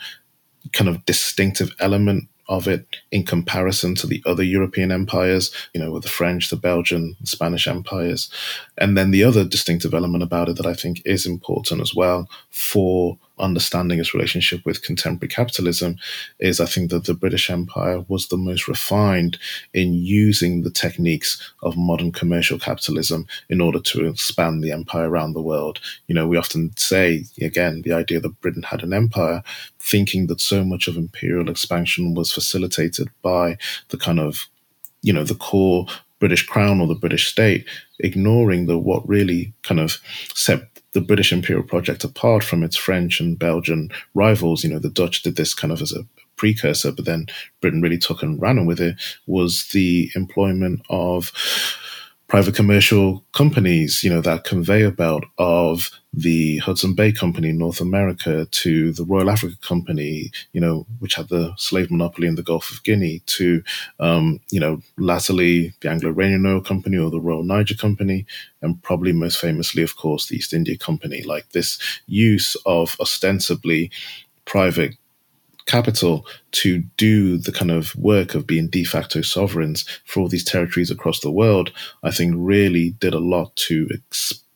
kind 0.73 0.89
of 0.89 1.05
distinctive 1.07 1.75
element 1.79 2.29
of 2.49 2.67
it 2.67 2.87
in 3.11 3.25
comparison 3.25 3.95
to 3.97 4.07
the 4.07 4.23
other 4.27 4.43
European 4.43 4.93
empires, 4.93 5.51
you 5.75 5.81
know, 5.81 5.91
with 5.91 6.03
the 6.03 6.09
French, 6.09 6.51
the 6.51 6.57
Belgian, 6.57 7.17
the 7.21 7.27
Spanish 7.27 7.67
empires. 7.67 8.31
And 8.77 8.97
then 8.97 9.11
the 9.11 9.25
other 9.25 9.45
distinctive 9.45 9.95
element 9.95 10.23
about 10.23 10.49
it 10.49 10.57
that 10.57 10.67
I 10.67 10.75
think 10.75 11.03
is 11.05 11.27
important 11.27 11.81
as 11.81 11.95
well 11.95 12.29
for 12.51 13.19
understanding 13.41 13.99
its 13.99 14.15
relationship 14.15 14.65
with 14.65 14.83
contemporary 14.83 15.29
capitalism 15.29 15.97
is 16.39 16.61
I 16.61 16.67
think 16.67 16.91
that 16.91 17.05
the 17.05 17.15
British 17.15 17.51
Empire 17.51 18.05
was 18.09 18.29
the 18.29 18.37
most 18.37 18.69
refined 18.69 19.39
in 19.73 19.95
using 19.95 20.63
the 20.63 20.71
techniques 20.71 21.53
of 21.63 21.77
modern 21.77 22.13
commercial 22.13 22.59
capitalism 22.59 23.27
in 23.49 23.61
order 23.61 23.81
to 23.81 24.07
expand 24.07 24.63
the 24.63 24.73
empire 24.73 25.09
around 25.09 25.33
the 25.33 25.43
world. 25.43 25.81
You 26.07 26.15
know, 26.15 26.27
we 26.27 26.37
often 26.37 26.73
say, 26.77 27.25
again, 27.41 27.83
the 27.83 27.93
idea 27.93 28.21
that 28.21 28.41
Britain 28.41 28.65
had 28.65 28.83
an 28.83 28.93
empire, 28.93 29.43
thinking 29.79 30.27
that 30.27 30.41
so 30.41 30.65
much 30.65 30.89
of 30.89 30.97
imperial 30.97 31.49
expansion 31.49 32.15
was 32.15 32.33
facilitated 32.33 32.98
by 33.23 33.57
the 33.89 33.97
kind 33.97 34.21
of 34.21 34.47
you 35.03 35.13
know 35.13 35.25
the 35.25 35.35
core 35.35 35.87
British 36.19 36.47
crown 36.47 36.81
or 36.81 36.87
the 36.87 36.95
British 36.95 37.29
state, 37.29 37.67
ignoring 38.01 38.67
the 38.67 38.79
what 38.79 39.09
really 39.09 39.53
kind 39.63 39.81
of 39.81 39.99
set 40.35 40.63
the 40.93 41.01
British 41.01 41.33
imperial 41.33 41.65
project 41.65 42.03
apart 42.03 42.43
from 42.43 42.63
its 42.63 42.77
French 42.77 43.21
and 43.21 43.39
Belgian 43.39 43.91
rivals. 44.15 44.65
You 44.65 44.71
know, 44.71 44.79
the 44.79 44.91
Dutch 44.91 45.23
did 45.23 45.37
this 45.37 45.55
kind 45.55 45.73
of 45.73 45.81
as 45.83 45.93
a 45.93 46.07
precursor, 46.37 46.93
but 46.93 47.05
then 47.05 47.27
Britain 47.61 47.83
really 47.83 47.99
took 47.99 48.23
and 48.23 48.41
ran 48.41 48.65
with 48.67 48.81
it, 48.81 48.97
was 49.27 49.69
the 49.69 50.11
employment 50.15 50.81
of 50.89 51.33
private 52.29 52.55
commercial 52.55 53.25
companies, 53.33 54.05
you 54.05 54.11
know, 54.11 54.21
that 54.21 54.45
conveyor 54.45 54.91
belt 54.91 55.25
of 55.39 55.91
the 56.13 56.59
Hudson 56.59 56.95
Bay 56.95 57.11
Company 57.11 57.49
in 57.49 57.59
North 57.59 57.81
America 57.81 58.47
to 58.51 58.93
the 58.93 59.05
Royal 59.05 59.31
Africa 59.31 59.57
Company, 59.63 60.31
you 60.53 60.61
know, 60.61 60.87
which 60.99 61.15
had 61.15 61.29
the 61.29 61.55
slave 61.57 61.91
monopoly 61.91 62.29
in 62.29 62.35
the 62.35 62.43
Gulf 62.43 62.71
of 62.71 62.83
Guinea, 62.85 63.23
to, 63.27 63.63
um, 63.99 64.41
you 64.51 64.61
know, 64.61 64.83
latterly 64.99 65.73
the 65.81 65.89
Anglo 65.89 66.11
Iranian 66.11 66.45
Oil 66.45 66.61
Company 66.61 66.99
or 66.99 67.11
the 67.11 67.21
Royal 67.21 67.45
Niger 67.45 67.75
Company, 67.75 68.27
and 68.61 68.83
probably 68.83 69.13
most 69.13 69.41
famously, 69.41 69.83
of 69.83 69.97
course, 69.97 70.27
the 70.27 70.37
East 70.37 70.53
India 70.53 70.77
Company. 70.77 71.23
Like 71.23 71.51
this 71.53 71.79
use 72.07 72.57
of 72.67 72.95
ostensibly 73.01 73.91
private 74.45 74.97
capital 75.69 76.27
to 76.51 76.81
do 76.97 77.39
the 77.39 77.53
kind 77.53 77.71
of 77.71 77.95
work 77.95 78.35
of 78.35 78.47
being 78.47 78.69
de 78.69 78.83
facto 78.83 79.23
sovereigns 79.23 79.85
for 80.05 80.21
all 80.21 80.29
these 80.29 80.45
territories 80.45 80.91
across 80.91 81.21
the 81.21 81.31
world, 81.31 81.71
I 82.03 82.11
think 82.11 82.35
really 82.37 82.91
did 82.91 83.15
a 83.15 83.21
lot 83.21 83.55
to 83.69 83.89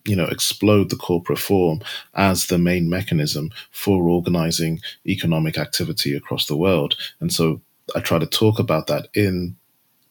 you 0.05 0.17
know 0.17 0.25
explode 0.25 0.91
the 0.91 0.97
corporate 0.97 1.39
form 1.39 1.81
as 2.15 2.47
the 2.47 2.59
main 2.59 2.91
mechanism 2.91 3.51
for 3.71 4.09
organizing 4.09 4.81
economic 5.07 5.59
activity 5.59 6.17
across 6.17 6.47
the 6.47 6.57
world. 6.57 6.97
And 7.21 7.33
so 7.33 7.61
I 7.95 8.01
try 8.01 8.19
to 8.19 8.27
talk 8.27 8.59
about 8.59 8.89
that 8.89 9.09
in 9.15 9.57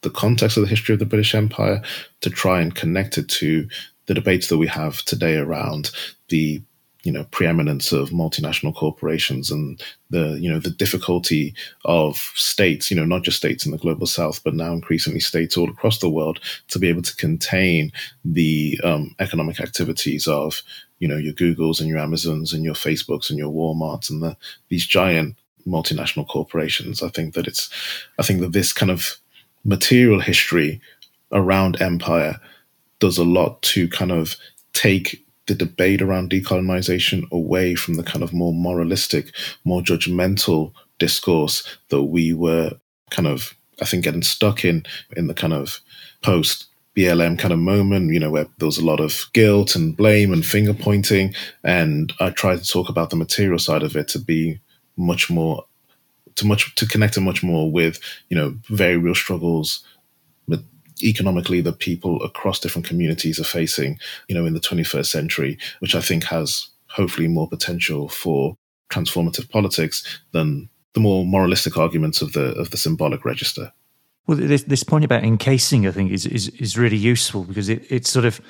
the 0.02 0.10
context 0.10 0.58
of 0.58 0.64
the 0.64 0.70
history 0.70 0.94
of 0.94 1.00
the 1.00 1.06
British 1.06 1.36
Empire 1.36 1.82
to 2.22 2.30
try 2.30 2.62
and 2.62 2.74
connect 2.74 3.18
it 3.18 3.28
to 3.30 3.68
the 4.06 4.14
debates 4.14 4.48
that 4.48 4.58
we 4.58 4.68
have 4.68 5.04
today 5.04 5.38
around 5.38 5.92
the 6.30 6.62
you 7.04 7.12
know 7.12 7.24
preeminence 7.26 7.92
of 7.92 8.10
multinational 8.10 8.76
corporations 8.76 9.50
and 9.50 9.82
the 10.10 10.38
you 10.40 10.50
know 10.50 10.60
the 10.60 10.70
difficulty 10.70 11.54
of 11.86 12.16
states 12.36 12.92
you 12.92 12.98
know 12.98 13.06
not 13.06 13.24
just 13.24 13.38
states 13.38 13.66
in 13.66 13.72
the 13.72 13.78
global 13.78 14.06
south 14.06 14.44
but 14.44 14.54
now 14.54 14.72
increasingly 14.72 15.20
states 15.20 15.58
all 15.58 15.70
across 15.70 16.00
the 16.00 16.10
world 16.10 16.40
to 16.68 16.80
be 16.80 16.88
able 16.88 17.02
to 17.02 17.16
contain 17.16 17.92
the 18.24 18.80
um, 18.84 19.16
economic 19.20 19.60
activities 19.60 20.28
of 20.28 20.62
you 21.00 21.08
know 21.08 21.18
your 21.18 21.34
googles 21.34 21.80
and 21.80 21.90
your 21.90 21.98
amazons 21.98 22.54
and 22.54 22.64
your 22.64 22.76
facebooks 22.76 23.30
and 23.30 23.40
your 23.40 23.52
walmarts 23.52 24.10
and 24.10 24.22
the, 24.22 24.38
these 24.70 24.86
giant 24.86 25.36
multinational 25.68 26.28
corporations. 26.28 27.04
I 27.04 27.10
think 27.10 27.34
that 27.36 27.48
it's 27.48 27.70
i 28.20 28.24
think 28.24 28.42
that 28.42 28.54
this 28.54 28.74
kind 28.74 28.92
of 28.92 29.18
material 29.64 30.20
history 30.20 30.82
around 31.32 31.82
empire 31.82 32.40
does 33.00 33.18
a 33.18 33.24
lot 33.24 33.62
to 33.62 33.88
kind 33.88 34.12
of 34.12 34.36
take 34.74 35.26
the 35.48 35.56
debate 35.56 36.02
around 36.02 36.30
decolonization 36.30 37.30
away 37.32 37.76
from 37.76 37.96
the 37.96 38.04
kind 38.04 38.24
of 38.24 38.34
more 38.34 38.54
moralistic, 38.54 39.34
more 39.64 39.82
judgmental 39.82 40.74
discourse 41.00 41.78
that 41.90 42.04
we 42.04 42.34
were 42.34 42.72
kind 43.10 43.28
of, 43.28 43.56
I 43.82 43.86
think, 43.86 44.04
getting 44.04 44.22
stuck 44.22 44.64
in 44.64 44.86
in 45.18 45.28
the 45.28 45.34
kind 45.34 45.54
of 45.54 45.80
post 46.22 46.68
BLM 46.96 47.40
kind 47.40 47.54
of 47.54 47.60
moment, 47.60 48.14
you 48.14 48.20
know, 48.20 48.30
where 48.30 48.48
there 48.58 48.66
was 48.66 48.78
a 48.78 48.86
lot 48.86 49.00
of 49.00 49.26
guilt 49.34 49.76
and 49.76 49.96
blame 49.96 50.34
and 50.34 50.46
finger 50.46 50.74
pointing. 50.74 51.34
And 51.64 52.14
I 52.20 52.30
tried 52.30 52.60
to 52.60 52.68
talk 52.68 52.90
about 52.90 53.10
the 53.10 53.16
material 53.16 53.60
side 53.60 53.84
of 53.84 53.96
it 53.96 54.08
to 54.10 54.20
be 54.20 54.60
much 54.98 55.30
more, 55.30 55.66
to 56.36 56.46
much, 56.46 56.76
to 56.76 56.86
connect 56.86 57.18
it 57.18 57.22
much 57.22 57.44
more 57.44 57.72
with, 57.72 58.00
you 58.30 58.38
know, 58.38 58.56
very 58.66 58.98
real 58.98 59.16
struggles 59.16 59.84
economically 61.04 61.62
that 61.62 61.80
people 61.80 62.22
across 62.24 62.60
different 62.60 62.88
communities 62.88 63.40
are 63.40 63.46
facing, 63.46 64.00
you 64.28 64.36
know, 64.36 64.46
in 64.46 64.54
the 64.54 64.60
21st 64.60 65.08
century, 65.08 65.58
which 65.80 65.96
I 65.96 66.02
think 66.02 66.26
has 66.26 66.68
hopefully 66.88 67.28
more 67.28 67.48
potential 67.48 68.10
for 68.10 68.56
transformative 68.92 69.50
politics 69.50 70.22
than 70.32 70.70
the 70.94 71.00
more 71.00 71.26
moralistic 71.26 71.78
arguments 71.78 72.22
of 72.22 72.34
the 72.34 72.54
of 72.54 72.72
the 72.72 72.78
symbolic 72.78 73.24
register. 73.26 73.72
Well, 74.28 74.38
this, 74.38 74.64
this 74.64 74.84
point 74.84 75.04
about 75.04 75.24
encasing, 75.24 75.88
I 75.88 75.92
think, 75.92 76.12
is 76.12 76.26
is, 76.26 76.50
is 76.50 76.78
really 76.78 76.98
useful 76.98 77.44
because 77.44 77.70
it, 77.70 77.90
it 77.90 78.06
sort 78.06 78.26
of 78.26 78.42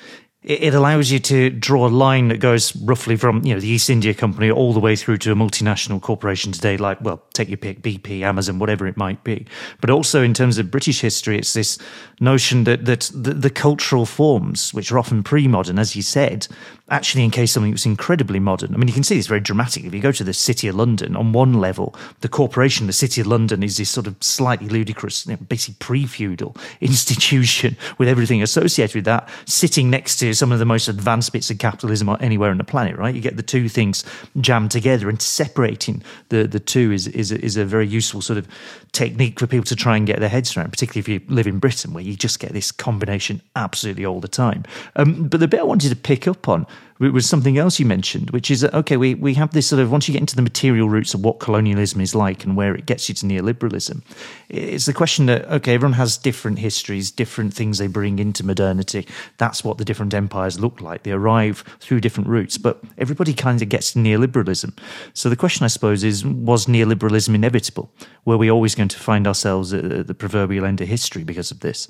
it 0.44 0.74
allows 0.74 1.12
you 1.12 1.20
to 1.20 1.50
draw 1.50 1.86
a 1.86 1.88
line 1.88 2.26
that 2.28 2.38
goes 2.38 2.74
roughly 2.76 3.14
from 3.14 3.44
you 3.44 3.54
know 3.54 3.60
the 3.60 3.68
East 3.68 3.88
India 3.88 4.12
Company 4.12 4.50
all 4.50 4.72
the 4.72 4.80
way 4.80 4.96
through 4.96 5.18
to 5.18 5.30
a 5.30 5.36
multinational 5.36 6.00
corporation 6.00 6.50
today, 6.50 6.76
like 6.76 7.00
well, 7.00 7.22
take 7.32 7.48
your 7.48 7.58
pick, 7.58 7.80
BP, 7.80 8.22
Amazon, 8.22 8.58
whatever 8.58 8.88
it 8.88 8.96
might 8.96 9.22
be. 9.22 9.46
But 9.80 9.90
also 9.90 10.20
in 10.20 10.34
terms 10.34 10.58
of 10.58 10.70
British 10.70 11.00
history, 11.00 11.38
it's 11.38 11.52
this 11.52 11.78
notion 12.18 12.64
that 12.64 12.86
that 12.86 13.10
the, 13.14 13.34
the 13.34 13.50
cultural 13.50 14.04
forms, 14.04 14.74
which 14.74 14.90
are 14.90 14.98
often 14.98 15.22
pre-modern, 15.22 15.78
as 15.78 15.94
you 15.94 16.02
said, 16.02 16.48
actually 16.90 17.24
encase 17.24 17.52
something 17.52 17.70
that's 17.70 17.86
incredibly 17.86 18.40
modern. 18.40 18.74
I 18.74 18.78
mean, 18.78 18.88
you 18.88 18.94
can 18.94 19.04
see 19.04 19.16
this 19.16 19.28
very 19.28 19.40
dramatically. 19.40 19.88
If 19.88 19.94
you 19.94 20.00
go 20.00 20.12
to 20.12 20.24
the 20.24 20.34
City 20.34 20.66
of 20.66 20.74
London, 20.74 21.14
on 21.14 21.32
one 21.32 21.54
level, 21.54 21.94
the 22.20 22.28
corporation, 22.28 22.86
the 22.88 22.92
City 22.92 23.20
of 23.20 23.28
London, 23.28 23.62
is 23.62 23.76
this 23.76 23.90
sort 23.90 24.06
of 24.06 24.16
slightly 24.20 24.68
ludicrous, 24.68 25.24
you 25.24 25.32
know, 25.32 25.38
basically 25.48 25.76
pre-feudal 25.78 26.56
institution 26.80 27.76
with 27.98 28.08
everything 28.08 28.42
associated 28.42 28.96
with 28.96 29.04
that, 29.04 29.28
sitting 29.46 29.88
next 29.88 30.16
to 30.16 30.31
some 30.32 30.52
of 30.52 30.58
the 30.58 30.64
most 30.64 30.88
advanced 30.88 31.32
bits 31.32 31.50
of 31.50 31.58
capitalism 31.58 32.08
anywhere 32.20 32.50
on 32.50 32.58
the 32.58 32.64
planet, 32.64 32.96
right? 32.96 33.14
You 33.14 33.20
get 33.20 33.36
the 33.36 33.42
two 33.42 33.68
things 33.68 34.04
jammed 34.40 34.70
together 34.70 35.08
and 35.08 35.20
separating 35.20 36.02
the, 36.28 36.46
the 36.46 36.60
two 36.60 36.92
is, 36.92 37.06
is, 37.08 37.32
is 37.32 37.56
a 37.56 37.64
very 37.64 37.86
useful 37.86 38.22
sort 38.22 38.38
of 38.38 38.48
technique 38.92 39.38
for 39.38 39.46
people 39.46 39.64
to 39.64 39.76
try 39.76 39.96
and 39.96 40.06
get 40.06 40.20
their 40.20 40.28
heads 40.28 40.56
around, 40.56 40.70
particularly 40.70 41.00
if 41.00 41.08
you 41.08 41.34
live 41.34 41.46
in 41.46 41.58
Britain 41.58 41.92
where 41.92 42.02
you 42.02 42.16
just 42.16 42.38
get 42.38 42.52
this 42.52 42.70
combination 42.70 43.40
absolutely 43.56 44.04
all 44.04 44.20
the 44.20 44.28
time. 44.28 44.64
Um, 44.96 45.28
but 45.28 45.40
the 45.40 45.48
bit 45.48 45.60
I 45.60 45.64
wanted 45.64 45.90
to 45.90 45.96
pick 45.96 46.28
up 46.28 46.48
on 46.48 46.66
was 47.10 47.28
something 47.28 47.58
else 47.58 47.80
you 47.80 47.86
mentioned, 47.86 48.30
which 48.30 48.50
is 48.50 48.60
that, 48.60 48.74
okay, 48.74 48.96
we, 48.96 49.14
we 49.14 49.34
have 49.34 49.52
this 49.52 49.66
sort 49.66 49.80
of, 49.80 49.90
once 49.90 50.08
you 50.08 50.12
get 50.12 50.20
into 50.20 50.36
the 50.36 50.42
material 50.42 50.88
roots 50.88 51.14
of 51.14 51.24
what 51.24 51.40
colonialism 51.40 52.00
is 52.00 52.14
like 52.14 52.44
and 52.44 52.56
where 52.56 52.74
it 52.74 52.86
gets 52.86 53.08
you 53.08 53.14
to 53.14 53.26
neoliberalism, 53.26 54.02
it's 54.48 54.86
the 54.86 54.92
question 54.92 55.26
that, 55.26 55.44
okay, 55.50 55.74
everyone 55.74 55.94
has 55.94 56.16
different 56.16 56.58
histories, 56.58 57.10
different 57.10 57.54
things 57.54 57.78
they 57.78 57.86
bring 57.86 58.18
into 58.18 58.44
modernity. 58.44 59.06
That's 59.38 59.64
what 59.64 59.78
the 59.78 59.84
different 59.84 60.14
empires 60.14 60.60
look 60.60 60.80
like. 60.80 61.02
They 61.02 61.12
arrive 61.12 61.64
through 61.80 62.00
different 62.00 62.28
routes, 62.28 62.58
but 62.58 62.82
everybody 62.98 63.34
kind 63.34 63.60
of 63.62 63.68
gets 63.68 63.92
to 63.92 63.98
neoliberalism. 63.98 64.78
So 65.14 65.28
the 65.28 65.36
question, 65.36 65.64
I 65.64 65.68
suppose, 65.68 66.04
is 66.04 66.24
was 66.24 66.66
neoliberalism 66.66 67.34
inevitable? 67.34 67.90
Were 68.24 68.38
we 68.38 68.50
always 68.50 68.74
going 68.74 68.88
to 68.88 68.98
find 68.98 69.26
ourselves 69.26 69.72
at 69.72 70.06
the 70.06 70.14
proverbial 70.14 70.64
end 70.64 70.80
of 70.80 70.88
history 70.88 71.24
because 71.24 71.50
of 71.50 71.60
this? 71.60 71.88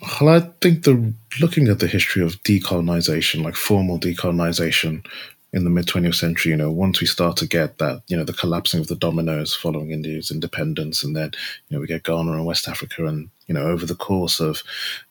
Well, 0.00 0.28
I 0.28 0.40
think 0.60 0.84
the 0.84 1.14
looking 1.40 1.68
at 1.68 1.78
the 1.78 1.86
history 1.86 2.22
of 2.22 2.42
decolonization, 2.42 3.42
like 3.42 3.54
formal 3.54 3.98
decolonization 3.98 5.06
in 5.54 5.64
the 5.64 5.70
mid 5.70 5.86
20th 5.86 6.16
century, 6.16 6.50
you 6.52 6.56
know, 6.56 6.70
once 6.70 7.00
we 7.00 7.06
start 7.06 7.36
to 7.38 7.46
get 7.46 7.78
that, 7.78 8.02
you 8.08 8.16
know, 8.16 8.24
the 8.24 8.34
collapsing 8.34 8.80
of 8.80 8.88
the 8.88 8.96
dominoes 8.96 9.54
following 9.54 9.92
India's 9.92 10.30
independence, 10.30 11.02
and 11.02 11.16
then, 11.16 11.30
you 11.68 11.76
know, 11.76 11.80
we 11.80 11.86
get 11.86 12.02
Ghana 12.02 12.32
and 12.32 12.44
West 12.44 12.68
Africa, 12.68 13.06
and, 13.06 13.30
you 13.46 13.54
know, 13.54 13.62
over 13.62 13.86
the 13.86 13.94
course 13.94 14.38
of, 14.38 14.62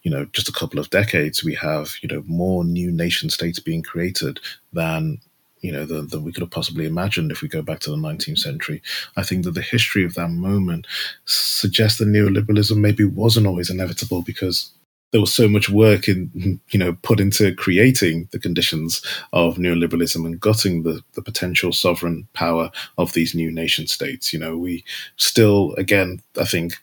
you 0.03 0.11
know, 0.11 0.25
just 0.33 0.49
a 0.49 0.53
couple 0.53 0.79
of 0.79 0.91
decades, 0.91 1.43
we 1.43 1.55
have, 1.55 1.93
you 2.03 2.09
know, 2.09 2.23
more 2.27 2.63
new 2.63 2.91
nation 2.91 3.31
states 3.31 3.59
being 3.59 3.81
created 3.81 4.39
than 4.71 5.19
you 5.65 5.71
know 5.71 5.85
than, 5.85 6.07
than 6.09 6.23
we 6.23 6.31
could 6.31 6.41
have 6.41 6.51
possibly 6.51 6.85
imagined 6.85 7.31
if 7.31 7.41
we 7.41 7.47
go 7.47 7.61
back 7.61 7.79
to 7.79 7.89
the 7.89 7.97
19th 7.97 8.39
century. 8.39 8.81
I 9.17 9.23
think 9.23 9.43
that 9.43 9.55
the 9.55 9.61
history 9.61 10.05
of 10.05 10.13
that 10.13 10.29
moment 10.29 10.85
suggests 11.25 11.97
that 11.99 12.07
neoliberalism 12.07 12.77
maybe 12.77 13.03
wasn't 13.03 13.47
always 13.47 13.69
inevitable 13.69 14.21
because 14.21 14.71
there 15.11 15.21
was 15.21 15.33
so 15.33 15.47
much 15.47 15.69
work 15.69 16.07
in 16.07 16.59
you 16.69 16.79
know 16.79 16.93
put 17.01 17.19
into 17.19 17.55
creating 17.55 18.27
the 18.31 18.39
conditions 18.39 19.01
of 19.33 19.55
neoliberalism 19.57 20.25
and 20.25 20.39
gutting 20.39 20.83
the, 20.83 21.01
the 21.13 21.21
potential 21.21 21.71
sovereign 21.71 22.27
power 22.33 22.69
of 22.97 23.13
these 23.13 23.33
new 23.33 23.51
nation 23.51 23.87
states 23.87 24.33
you 24.33 24.39
know 24.39 24.57
we 24.57 24.83
still 25.17 25.73
again 25.77 26.21
i 26.39 26.45
think 26.45 26.73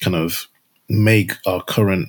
kind 0.00 0.16
of 0.16 0.48
make 0.88 1.32
our 1.46 1.62
current 1.62 2.08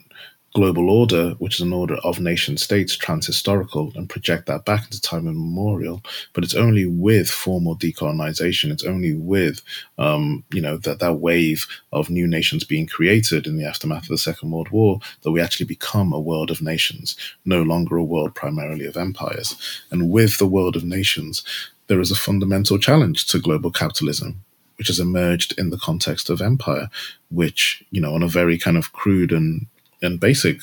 global 0.57 0.89
order, 0.89 1.35
which 1.37 1.57
is 1.57 1.61
an 1.61 1.71
order 1.71 1.97
of 2.03 2.19
nation 2.19 2.57
states, 2.57 2.97
transhistorical, 2.97 3.95
and 3.95 4.09
project 4.09 4.47
that 4.47 4.65
back 4.65 4.85
into 4.85 4.99
time 4.99 5.27
immemorial. 5.27 6.01
But 6.33 6.43
it's 6.43 6.55
only 6.55 6.87
with 6.87 7.29
formal 7.29 7.77
decolonization, 7.77 8.71
it's 8.71 8.83
only 8.83 9.13
with, 9.13 9.61
um, 9.99 10.43
you 10.51 10.59
know, 10.59 10.77
that, 10.77 10.99
that 10.99 11.19
wave 11.19 11.67
of 11.93 12.09
new 12.09 12.25
nations 12.25 12.63
being 12.63 12.87
created 12.87 13.45
in 13.45 13.55
the 13.55 13.65
aftermath 13.65 14.05
of 14.05 14.09
the 14.09 14.17
Second 14.17 14.49
World 14.49 14.69
War 14.69 14.99
that 15.21 15.29
we 15.29 15.39
actually 15.39 15.67
become 15.67 16.11
a 16.11 16.19
world 16.19 16.49
of 16.49 16.59
nations, 16.59 17.15
no 17.45 17.61
longer 17.61 17.95
a 17.95 18.03
world 18.03 18.33
primarily 18.33 18.87
of 18.87 18.97
empires. 18.97 19.55
And 19.91 20.09
with 20.09 20.39
the 20.39 20.47
world 20.47 20.75
of 20.75 20.83
nations, 20.83 21.43
there 21.85 22.01
is 22.01 22.09
a 22.09 22.15
fundamental 22.15 22.79
challenge 22.79 23.27
to 23.27 23.37
global 23.37 23.69
capitalism, 23.69 24.43
which 24.79 24.87
has 24.87 24.99
emerged 24.99 25.53
in 25.59 25.69
the 25.69 25.77
context 25.77 26.31
of 26.31 26.41
empire, 26.41 26.89
which, 27.29 27.83
you 27.91 28.01
know, 28.01 28.15
on 28.15 28.23
a 28.23 28.27
very 28.27 28.57
kind 28.57 28.75
of 28.75 28.91
crude 28.91 29.31
and 29.31 29.67
and 30.01 30.19
basic 30.19 30.59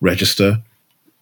register, 0.00 0.62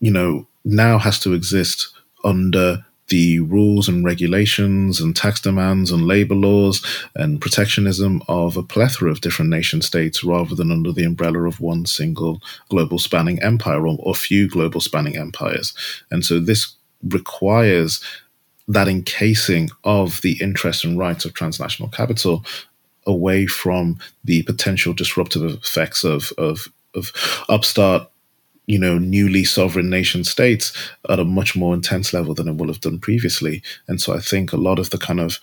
you 0.00 0.10
know, 0.10 0.46
now 0.64 0.98
has 0.98 1.18
to 1.20 1.32
exist 1.32 1.88
under 2.24 2.84
the 3.10 3.40
rules 3.40 3.88
and 3.88 4.04
regulations 4.04 5.00
and 5.00 5.14
tax 5.14 5.40
demands 5.40 5.90
and 5.90 6.06
labor 6.06 6.34
laws 6.34 6.84
and 7.16 7.40
protectionism 7.40 8.22
of 8.28 8.56
a 8.56 8.62
plethora 8.62 9.10
of 9.10 9.20
different 9.20 9.50
nation 9.50 9.82
states 9.82 10.24
rather 10.24 10.54
than 10.54 10.70
under 10.70 10.92
the 10.92 11.04
umbrella 11.04 11.42
of 11.42 11.60
one 11.60 11.84
single 11.84 12.40
global 12.68 12.98
spanning 12.98 13.42
empire 13.42 13.86
or, 13.86 13.96
or 14.00 14.14
few 14.14 14.48
global 14.48 14.80
spanning 14.80 15.16
empires. 15.16 15.74
And 16.10 16.24
so 16.24 16.38
this 16.38 16.74
requires 17.02 18.02
that 18.68 18.88
encasing 18.88 19.68
of 19.82 20.20
the 20.22 20.38
interests 20.40 20.84
and 20.84 20.98
rights 20.98 21.24
of 21.24 21.34
transnational 21.34 21.90
capital 21.90 22.44
away 23.06 23.46
from 23.46 23.98
the 24.22 24.42
potential 24.44 24.92
disruptive 24.92 25.42
effects 25.42 26.04
of 26.04 26.32
of 26.38 26.68
of 26.94 27.12
upstart 27.48 28.10
you 28.66 28.78
know, 28.78 28.98
newly 28.98 29.42
sovereign 29.42 29.90
nation 29.90 30.22
states 30.22 30.72
at 31.08 31.18
a 31.18 31.24
much 31.24 31.56
more 31.56 31.74
intense 31.74 32.12
level 32.12 32.34
than 32.34 32.46
it 32.46 32.56
will 32.56 32.68
have 32.68 32.80
done 32.80 33.00
previously. 33.00 33.64
And 33.88 34.00
so 34.00 34.14
I 34.14 34.20
think 34.20 34.52
a 34.52 34.56
lot 34.56 34.78
of 34.78 34.90
the 34.90 34.98
kind 34.98 35.18
of 35.18 35.40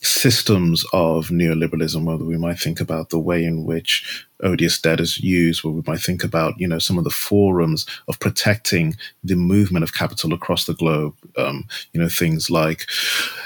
systems 0.00 0.82
of 0.94 1.28
neoliberalism, 1.28 2.02
whether 2.04 2.24
we 2.24 2.38
might 2.38 2.58
think 2.58 2.80
about 2.80 3.10
the 3.10 3.18
way 3.18 3.44
in 3.44 3.64
which 3.66 4.25
odious 4.42 4.80
debt 4.80 5.00
is 5.00 5.18
used, 5.18 5.64
where 5.64 5.72
we 5.72 5.82
might 5.86 6.00
think 6.00 6.24
about, 6.24 6.58
you 6.58 6.68
know, 6.68 6.78
some 6.78 6.98
of 6.98 7.04
the 7.04 7.10
forums 7.10 7.86
of 8.08 8.18
protecting 8.18 8.94
the 9.24 9.36
movement 9.36 9.82
of 9.82 9.94
capital 9.94 10.32
across 10.32 10.66
the 10.66 10.74
globe, 10.74 11.14
um, 11.36 11.64
you 11.92 12.00
know, 12.00 12.08
things 12.08 12.50
like 12.50 12.86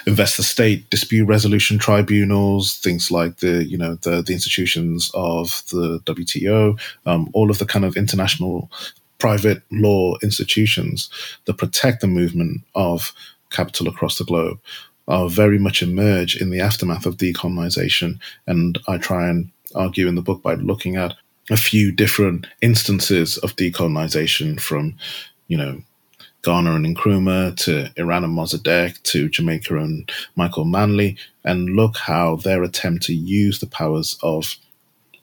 investor 0.07 0.43
state 0.43 0.89
dispute 0.91 1.27
resolution 1.27 1.79
tribunals, 1.79 2.79
things 2.79 3.11
like 3.11 3.39
the, 3.39 3.65
you 3.65 3.79
know, 3.79 3.95
the, 3.97 4.23
the 4.23 4.33
institutions 4.33 5.11
of 5.15 5.63
the 5.71 6.01
WTO, 6.07 6.79
um, 7.07 7.31
all 7.33 7.51
of 7.51 7.59
the 7.59 7.67
kind 7.67 7.85
of 7.85 7.97
international 7.97 8.71
private 9.19 9.63
law 9.71 10.17
institutions 10.23 11.11
that 11.45 11.59
protect 11.59 12.01
the 12.01 12.07
movement 12.07 12.63
of 12.75 13.13
capital 13.51 13.89
across 13.89 14.19
the 14.19 14.25
globe 14.25 14.59
are 15.09 15.29
very 15.29 15.59
much 15.59 15.83
emerge 15.83 16.37
in 16.37 16.51
the 16.51 16.61
aftermath 16.61 17.05
of 17.05 17.17
decolonization. 17.17 18.19
And 18.47 18.79
I 18.87 18.97
try 18.97 19.29
and 19.29 19.51
argue 19.75 20.09
in 20.09 20.15
the 20.15 20.23
book 20.23 20.43
by 20.43 20.55
looking 20.55 20.97
at 20.97 21.15
a 21.51 21.57
few 21.57 21.91
different 21.93 22.47
instances 22.63 23.37
of 23.39 23.57
decolonization 23.57 24.61
from, 24.61 24.97
you 25.49 25.57
know, 25.57 25.83
Ghana 26.43 26.75
and 26.75 26.97
Nkrumah 26.97 27.57
to 27.65 27.91
Iran 27.97 28.25
and 28.25 28.37
Mossadegh 28.37 29.03
to 29.03 29.29
Jamaica 29.29 29.77
and 29.77 30.11
Michael 30.37 30.65
Manley, 30.65 31.17
and 31.45 31.77
look 31.77 31.99
how 31.99 32.37
their 32.37 32.63
attempt 32.63 33.05
to 33.05 33.15
use 33.15 33.59
the 33.59 33.67
powers 33.67 34.19
of 34.23 34.57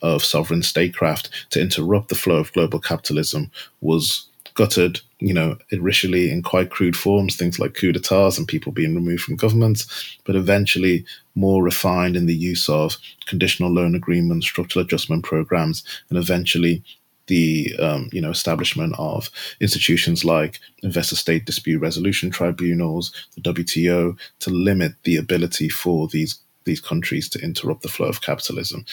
of 0.04 0.24
sovereign 0.24 0.62
statecraft 0.62 1.30
to 1.50 1.60
interrupt 1.60 2.10
the 2.10 2.16
flow 2.16 2.36
of 2.36 2.54
global 2.54 2.80
capitalism 2.80 3.50
was 3.82 4.27
gutted, 4.58 5.00
you 5.20 5.34
know, 5.34 5.56
initially 5.70 6.32
in 6.32 6.42
quite 6.42 6.72
crude 6.72 6.98
forms, 6.98 7.36
things 7.36 7.60
like 7.60 7.76
coup 7.76 7.92
d'etats 7.92 8.40
and 8.40 8.48
people 8.48 8.72
being 8.72 8.96
removed 8.96 9.22
from 9.22 9.36
governments, 9.36 10.18
but 10.26 10.36
eventually 10.36 11.06
more 11.36 11.64
refined 11.64 12.18
in 12.18 12.26
the 12.26 12.36
use 12.36 12.68
of 12.68 12.98
conditional 13.28 13.72
loan 13.72 13.94
agreements, 13.94 14.48
structural 14.48 14.84
adjustment 14.84 15.24
programs, 15.24 15.84
and 16.10 16.18
eventually 16.18 16.84
the 17.28 17.76
um, 17.80 18.10
you 18.12 18.22
know 18.22 18.32
establishment 18.32 18.96
of 18.98 19.30
institutions 19.62 20.26
like 20.26 20.60
investor 20.82 21.16
state 21.16 21.46
dispute 21.46 21.80
resolution 21.80 22.32
tribunals, 22.32 23.14
the 23.36 23.42
WTO, 23.42 24.18
to 24.40 24.50
limit 24.50 24.94
the 25.04 25.18
ability 25.18 25.70
for 25.70 26.08
these 26.08 26.40
these 26.68 26.80
countries 26.80 27.28
to 27.30 27.40
interrupt 27.40 27.82
the 27.82 27.90
flow 27.90 28.08
of 28.08 28.22
capitalism. 28.22 28.86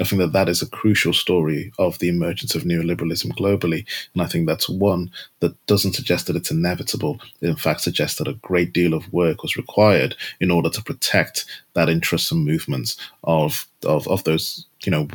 I 0.00 0.04
think 0.04 0.20
that 0.20 0.32
that 0.32 0.48
is 0.48 0.62
a 0.62 0.68
crucial 0.68 1.12
story 1.12 1.72
of 1.78 1.98
the 1.98 2.08
emergence 2.08 2.54
of 2.54 2.62
neoliberalism 2.62 3.32
globally. 3.36 3.84
And 4.14 4.22
I 4.22 4.26
think 4.26 4.46
that's 4.46 4.68
one 4.68 5.10
that 5.40 5.54
doesn't 5.66 5.94
suggest 5.94 6.26
that 6.26 6.36
it's 6.36 6.50
inevitable. 6.50 7.20
It 7.40 7.48
in 7.48 7.56
fact 7.56 7.80
suggests 7.80 8.18
that 8.18 8.28
a 8.28 8.34
great 8.34 8.72
deal 8.72 8.94
of 8.94 9.12
work 9.12 9.42
was 9.42 9.56
required 9.56 10.14
in 10.40 10.50
order 10.50 10.70
to 10.70 10.82
protect 10.82 11.44
that 11.74 11.88
interests 11.88 12.30
and 12.30 12.44
movements 12.44 12.96
of, 13.24 13.66
of, 13.84 14.06
of 14.08 14.24
those, 14.24 14.66
you 14.84 14.90
know, 14.92 15.08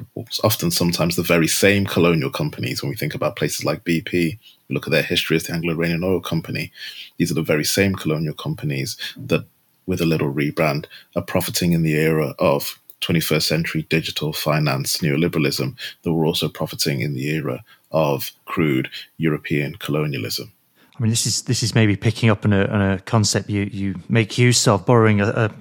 often 0.44 0.72
sometimes 0.72 1.16
the 1.16 1.24
very 1.24 1.48
same 1.48 1.86
colonial 1.86 2.32
companies. 2.32 2.82
When 2.82 2.90
we 2.90 2.96
think 2.96 3.16
about 3.16 3.36
places 3.36 3.64
like 3.64 3.84
BP, 3.84 4.40
look 4.70 4.88
at 4.88 4.92
their 4.92 5.04
history 5.04 5.38
as 5.38 5.44
the 5.44 5.54
Anglo-Iranian 5.54 6.04
Oil 6.04 6.20
Company. 6.20 6.72
These 7.18 7.32
are 7.32 7.36
the 7.36 7.42
very 7.42 7.66
same 7.66 7.96
colonial 7.96 8.34
companies 8.34 8.98
that 9.18 9.46
with 9.88 10.02
a 10.02 10.06
little 10.06 10.32
rebrand, 10.32 10.86
are 11.16 11.24
profiting 11.24 11.72
in 11.72 11.82
the 11.82 11.96
era 11.96 12.36
of 12.38 12.80
21st 13.02 13.44
century 13.44 13.86
digital 13.90 14.34
finance 14.34 14.98
neoliberalism 14.98 15.76
that 16.04 16.14
were 16.14 16.26
also 16.26 16.50
profiting 16.50 17.02
in 17.02 17.14
the 17.14 17.30
era 17.30 17.64
of 17.92 18.32
crude 18.46 18.90
European 19.18 19.76
colonialism. 19.76 20.52
I 20.98 21.04
mean, 21.04 21.10
this 21.10 21.26
is 21.28 21.44
this 21.44 21.62
is 21.62 21.76
maybe 21.76 21.96
picking 21.96 22.30
up 22.30 22.44
on 22.44 22.54
a, 22.54 22.66
on 22.66 22.82
a 22.82 23.00
concept 23.00 23.50
you, 23.50 23.70
you 23.72 23.96
make 24.10 24.38
use 24.38 24.68
of, 24.68 24.86
borrowing 24.86 25.22
a, 25.22 25.28
a 25.28 25.52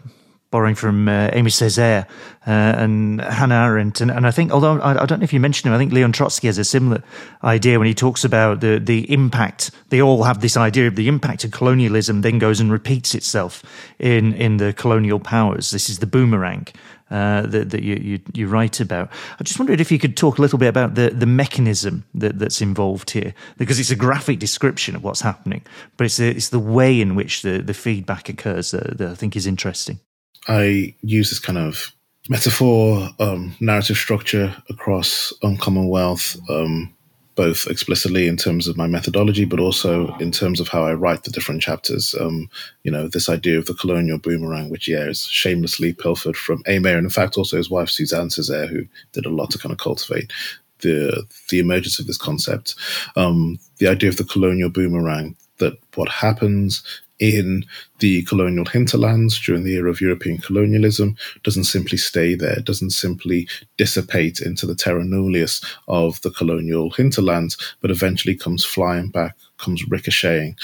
borrowing 0.56 0.74
from 0.74 1.06
uh, 1.06 1.28
Aimé 1.32 1.50
Césaire 1.50 2.06
uh, 2.46 2.82
and 2.82 3.20
Hannah 3.20 3.66
Arendt. 3.66 4.00
And, 4.00 4.10
and 4.10 4.26
I 4.26 4.30
think, 4.30 4.52
although 4.52 4.80
I, 4.80 5.02
I, 5.02 5.04
don't 5.04 5.18
know 5.18 5.24
if 5.24 5.34
you 5.34 5.38
mentioned 5.38 5.68
him, 5.68 5.74
I 5.74 5.78
think 5.78 5.92
Leon 5.92 6.12
Trotsky 6.12 6.46
has 6.46 6.56
a 6.56 6.64
similar 6.64 7.02
idea 7.44 7.78
when 7.78 7.86
he 7.86 7.92
talks 7.92 8.24
about 8.24 8.60
the, 8.60 8.78
the 8.78 9.12
impact. 9.12 9.70
They 9.90 10.00
all 10.00 10.22
have 10.22 10.40
this 10.40 10.56
idea 10.56 10.86
of 10.86 10.96
the 10.96 11.08
impact 11.08 11.44
of 11.44 11.50
colonialism 11.50 12.22
then 12.22 12.38
goes 12.38 12.58
and 12.58 12.72
repeats 12.72 13.14
itself 13.14 13.62
in, 13.98 14.32
in 14.32 14.56
the 14.56 14.72
colonial 14.72 15.20
powers. 15.20 15.72
This 15.72 15.90
is 15.90 15.98
the 15.98 16.06
boomerang. 16.06 16.68
Uh, 17.08 17.42
that, 17.42 17.70
that 17.70 17.84
you, 17.84 17.94
you, 17.94 18.20
you, 18.34 18.48
write 18.48 18.80
about. 18.80 19.08
I 19.38 19.44
just 19.44 19.60
wondered 19.60 19.80
if 19.80 19.92
you 19.92 19.98
could 20.00 20.16
talk 20.16 20.38
a 20.38 20.42
little 20.42 20.58
bit 20.58 20.66
about 20.66 20.96
the, 20.96 21.10
the 21.10 21.24
mechanism 21.24 22.04
that, 22.14 22.40
that's 22.40 22.60
involved 22.60 23.10
here, 23.10 23.32
because 23.58 23.78
it's 23.78 23.92
a 23.92 23.94
graphic 23.96 24.40
description 24.40 24.96
of 24.96 25.04
what's 25.04 25.20
happening, 25.20 25.62
but 25.96 26.06
it's, 26.06 26.18
a, 26.18 26.30
it's 26.30 26.48
the 26.48 26.58
way 26.58 27.00
in 27.00 27.14
which 27.14 27.42
the, 27.42 27.62
the 27.62 27.74
feedback 27.74 28.28
occurs 28.28 28.72
that, 28.72 28.98
that 28.98 29.08
I 29.08 29.14
think 29.14 29.36
is 29.36 29.46
interesting. 29.46 30.00
I 30.48 30.94
use 31.02 31.30
this 31.30 31.38
kind 31.38 31.58
of 31.58 31.92
metaphor, 32.28 33.08
um, 33.18 33.54
narrative 33.60 33.96
structure 33.96 34.54
across 34.68 35.32
Uncommonwealth, 35.42 36.36
um, 36.48 36.92
both 37.34 37.66
explicitly 37.66 38.26
in 38.26 38.36
terms 38.36 38.66
of 38.66 38.76
my 38.76 38.86
methodology, 38.86 39.44
but 39.44 39.60
also 39.60 40.16
in 40.16 40.32
terms 40.32 40.58
of 40.58 40.68
how 40.68 40.86
I 40.86 40.94
write 40.94 41.24
the 41.24 41.30
different 41.30 41.60
chapters. 41.60 42.14
Um, 42.18 42.48
you 42.82 42.90
know, 42.90 43.08
this 43.08 43.28
idea 43.28 43.58
of 43.58 43.66
the 43.66 43.74
colonial 43.74 44.18
boomerang, 44.18 44.70
which, 44.70 44.88
yeah, 44.88 45.04
is 45.04 45.24
shamelessly 45.24 45.92
pilfered 45.92 46.36
from 46.36 46.62
Aimé, 46.64 46.96
and 46.96 47.04
in 47.04 47.10
fact 47.10 47.36
also 47.36 47.58
his 47.58 47.70
wife, 47.70 47.90
Suzanne 47.90 48.28
Césaire, 48.28 48.68
who 48.68 48.86
did 49.12 49.26
a 49.26 49.30
lot 49.30 49.50
to 49.50 49.58
kind 49.58 49.72
of 49.72 49.78
cultivate 49.78 50.32
the 50.80 51.24
the 51.50 51.58
emergence 51.58 51.98
of 51.98 52.06
this 52.06 52.18
concept. 52.18 52.74
Um, 53.16 53.58
the 53.78 53.88
idea 53.88 54.08
of 54.08 54.16
the 54.16 54.24
colonial 54.24 54.70
boomerang, 54.70 55.36
that 55.58 55.74
what 55.94 56.08
happens 56.08 56.82
in 57.18 57.64
the 58.00 58.22
colonial 58.24 58.66
hinterlands 58.66 59.40
during 59.40 59.64
the 59.64 59.74
era 59.74 59.90
of 59.90 60.00
European 60.00 60.38
colonialism 60.38 61.16
doesn't 61.42 61.64
simply 61.64 61.96
stay 61.96 62.34
there, 62.34 62.56
doesn't 62.56 62.90
simply 62.90 63.48
dissipate 63.78 64.40
into 64.40 64.66
the 64.66 64.74
terra 64.74 65.02
nullius 65.02 65.64
of 65.88 66.20
the 66.22 66.30
colonial 66.30 66.90
hinterlands, 66.90 67.56
but 67.80 67.90
eventually 67.90 68.34
comes 68.34 68.64
flying 68.64 69.08
back, 69.08 69.36
comes 69.58 69.82
ricocheting, 69.88 70.56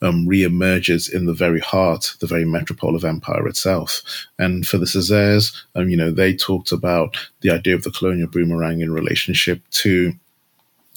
um, 0.00 0.26
re-emerges 0.26 1.08
in 1.08 1.26
the 1.26 1.34
very 1.34 1.60
heart, 1.60 2.14
the 2.20 2.26
very 2.26 2.44
metropole 2.44 2.96
of 2.96 3.04
empire 3.04 3.46
itself. 3.46 4.02
And 4.38 4.66
for 4.66 4.78
the 4.78 4.86
Césaires, 4.86 5.54
um, 5.74 5.90
you 5.90 5.96
know, 5.96 6.10
they 6.10 6.34
talked 6.34 6.72
about 6.72 7.16
the 7.42 7.50
idea 7.50 7.74
of 7.74 7.82
the 7.82 7.90
colonial 7.90 8.28
boomerang 8.28 8.80
in 8.80 8.92
relationship 8.92 9.60
to 9.70 10.14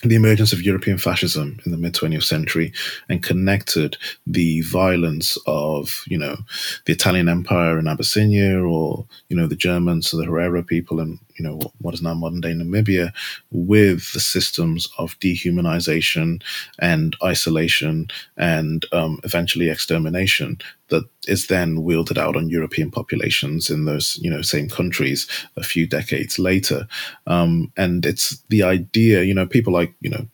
the 0.04 0.16
emergence 0.16 0.52
of 0.52 0.62
European 0.62 0.98
fascism 0.98 1.60
in 1.66 1.72
the 1.72 1.78
mid 1.78 1.94
20th 1.94 2.24
century 2.24 2.74
and 3.08 3.24
connected 3.24 3.98
the 4.26 4.62
violence 4.62 5.38
of, 5.46 6.04
you 6.08 6.18
know, 6.18 6.38
the 6.86 6.94
Italian 6.94 7.30
Empire 7.30 7.78
in 7.78 7.88
Abyssinia 7.88 8.60
or, 8.60 9.06
you 9.30 9.36
know, 9.36 9.48
the 9.48 9.56
Germans, 9.56 10.12
the 10.12 10.26
Herero 10.26 10.66
people 10.66 11.00
in, 11.00 11.20
you 11.42 11.48
know, 11.50 11.60
what 11.80 11.96
is 11.96 12.04
now 12.04 12.14
modern 12.14 12.40
day 12.40 12.54
Namibia 12.54 13.12
with 13.50 14.14
the 14.14 14.20
systems 14.20 14.88
of 15.00 15.18
dehumanization 15.20 16.44
and 16.78 17.16
isolation 17.24 18.10
and 18.38 18.86
um, 18.92 19.20
eventually 19.24 19.70
extermination 19.70 20.60
that 20.90 21.04
is 21.28 21.48
then 21.48 21.82
wielded 21.82 22.20
out 22.20 22.36
on 22.36 22.50
European 22.50 22.92
populations 22.92 23.72
in 23.72 23.86
those, 23.86 24.20
you 24.22 24.30
know, 24.30 24.44
same 24.44 24.70
countries 24.70 25.28
a 25.58 25.64
few 25.64 25.88
decades 25.88 26.38
later. 26.38 26.88
Um, 27.26 27.72
and 27.76 28.06
it's 28.06 28.38
the 28.50 28.62
idea, 28.62 29.24
you 29.24 29.34
know, 29.34 29.48
people 29.48 29.74
like, 29.74 29.96
you 30.00 30.12
know, 30.12 30.28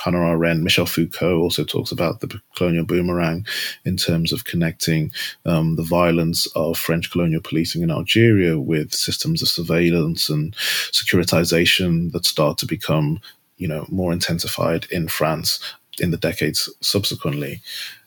Hannah 0.00 0.30
Arendt, 0.30 0.62
Michel 0.62 0.86
Foucault 0.86 1.40
also 1.40 1.64
talks 1.64 1.92
about 1.92 2.20
the 2.20 2.40
colonial 2.56 2.84
boomerang 2.84 3.46
in 3.84 3.96
terms 3.96 4.32
of 4.32 4.44
connecting 4.44 5.12
um, 5.44 5.76
the 5.76 5.82
violence 5.82 6.46
of 6.56 6.78
French 6.78 7.10
colonial 7.10 7.40
policing 7.42 7.82
in 7.82 7.90
Algeria 7.90 8.58
with 8.58 8.94
systems 8.94 9.42
of 9.42 9.48
surveillance 9.48 10.28
and 10.28 10.54
securitization 10.56 12.12
that 12.12 12.24
start 12.24 12.58
to 12.58 12.66
become, 12.66 13.20
you 13.58 13.68
know, 13.68 13.86
more 13.88 14.12
intensified 14.12 14.86
in 14.90 15.08
France 15.08 15.60
in 16.00 16.10
the 16.10 16.16
decades 16.16 16.72
subsequently. 16.80 17.60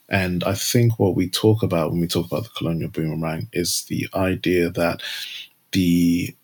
And 0.09 0.43
I 0.43 0.53
think 0.53 0.99
what 0.99 1.15
we 1.15 1.29
talk 1.29 1.63
about 1.63 1.91
when 1.91 2.01
we 2.01 2.07
talk 2.07 2.25
about 2.25 2.43
the 2.43 2.49
colonial 2.57 2.89
boomerang 2.89 3.47
is 3.53 3.83
the 3.83 4.07
idea 4.13 4.69
that 4.69 5.01
the 5.71 6.35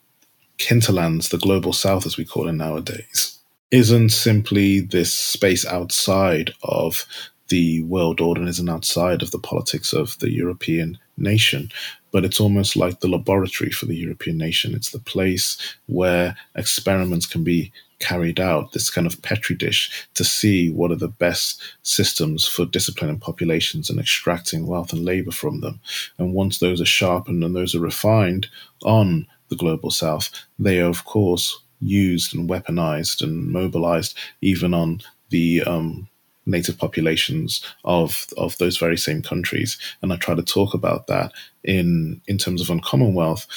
hinterlands, 0.57 1.29
the 1.29 1.37
global 1.37 1.73
south 1.73 2.05
as 2.05 2.17
we 2.17 2.25
call 2.25 2.47
it 2.47 2.53
nowadays, 2.53 3.38
isn't 3.71 4.09
simply 4.09 4.79
this 4.79 5.13
space 5.13 5.65
outside 5.65 6.53
of 6.63 7.05
the 7.49 7.83
world 7.83 8.21
order 8.21 8.41
and 8.41 8.49
isn't 8.49 8.69
outside 8.69 9.21
of 9.21 9.31
the 9.31 9.39
politics 9.39 9.91
of 9.93 10.17
the 10.19 10.31
European 10.31 10.97
nation, 11.17 11.69
but 12.11 12.23
it's 12.23 12.39
almost 12.39 12.75
like 12.75 12.99
the 12.99 13.07
laboratory 13.07 13.71
for 13.71 13.85
the 13.85 13.95
European 13.95 14.37
nation. 14.37 14.73
It's 14.73 14.91
the 14.91 14.99
place 14.99 15.57
where 15.87 16.35
experiments 16.55 17.25
can 17.25 17.43
be 17.43 17.71
carried 17.99 18.39
out, 18.39 18.71
this 18.71 18.89
kind 18.89 19.05
of 19.05 19.21
petri 19.21 19.55
dish, 19.55 20.07
to 20.13 20.23
see 20.23 20.71
what 20.71 20.91
are 20.91 20.95
the 20.95 21.09
best 21.09 21.61
systems 21.83 22.47
for 22.47 22.65
disciplining 22.65 23.19
populations 23.19 23.89
and 23.89 23.99
extracting 23.99 24.65
wealth 24.65 24.93
and 24.93 25.03
labor 25.03 25.31
from 25.31 25.59
them. 25.59 25.81
And 26.17 26.33
once 26.33 26.59
those 26.59 26.79
are 26.79 26.85
sharpened 26.85 27.43
and 27.43 27.55
those 27.55 27.75
are 27.75 27.79
refined 27.79 28.47
on 28.83 29.27
the 29.49 29.57
global 29.57 29.91
south, 29.91 30.29
they 30.57 30.79
are, 30.79 30.89
of 30.89 31.03
course 31.05 31.59
used 31.79 32.35
and 32.35 32.49
weaponized 32.49 33.21
and 33.21 33.47
mobilized 33.47 34.17
even 34.41 34.73
on 34.73 35.01
the 35.29 35.61
um, 35.63 36.07
native 36.45 36.77
populations 36.77 37.63
of 37.83 38.25
of 38.37 38.57
those 38.57 38.77
very 38.77 38.97
same 38.97 39.21
countries. 39.21 39.77
And 40.01 40.11
I 40.11 40.17
try 40.17 40.35
to 40.35 40.43
talk 40.43 40.73
about 40.73 41.07
that 41.07 41.31
in 41.63 42.21
in 42.27 42.37
terms 42.37 42.61
of 42.61 42.69
uncommon 42.69 43.13
wealth 43.13 43.47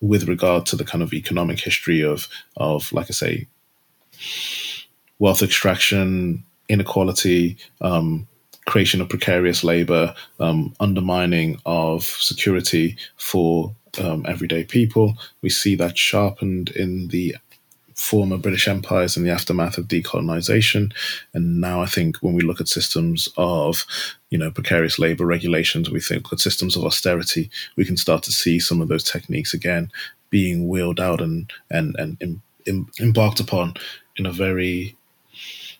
with 0.00 0.28
regard 0.28 0.66
to 0.66 0.76
the 0.76 0.84
kind 0.84 1.02
of 1.02 1.12
economic 1.12 1.60
history 1.60 2.02
of 2.02 2.28
of 2.56 2.92
like 2.92 3.06
I 3.08 3.12
say 3.12 3.46
wealth 5.18 5.42
extraction, 5.42 6.44
inequality, 6.68 7.56
um, 7.80 8.28
creation 8.66 9.00
of 9.00 9.08
precarious 9.08 9.64
labor, 9.64 10.14
um, 10.40 10.74
undermining 10.80 11.60
of 11.66 12.04
security 12.04 12.96
for 13.16 13.74
um, 14.00 14.24
everyday 14.26 14.64
people. 14.64 15.16
We 15.42 15.50
see 15.50 15.74
that 15.76 15.98
sharpened 15.98 16.70
in 16.70 17.08
the 17.08 17.36
former 17.94 18.36
British 18.36 18.66
empires 18.66 19.16
in 19.16 19.22
the 19.22 19.30
aftermath 19.30 19.78
of 19.78 19.86
decolonization. 19.86 20.92
And 21.34 21.60
now 21.60 21.82
I 21.82 21.86
think 21.86 22.16
when 22.16 22.34
we 22.34 22.42
look 22.42 22.60
at 22.60 22.68
systems 22.68 23.28
of, 23.36 23.84
you 24.30 24.38
know, 24.38 24.50
precarious 24.50 24.98
labor 24.98 25.26
regulations, 25.26 25.90
we 25.90 26.00
think 26.00 26.32
at 26.32 26.40
systems 26.40 26.76
of 26.76 26.84
austerity, 26.84 27.50
we 27.76 27.84
can 27.84 27.96
start 27.96 28.22
to 28.24 28.32
see 28.32 28.58
some 28.58 28.80
of 28.80 28.88
those 28.88 29.04
techniques 29.04 29.54
again 29.54 29.90
being 30.30 30.66
wheeled 30.66 30.98
out 30.98 31.20
and 31.20 31.52
and 31.70 31.94
and 31.98 32.16
em, 32.22 32.42
em, 32.66 32.88
embarked 33.00 33.38
upon 33.38 33.74
in 34.16 34.26
a 34.26 34.32
very 34.32 34.96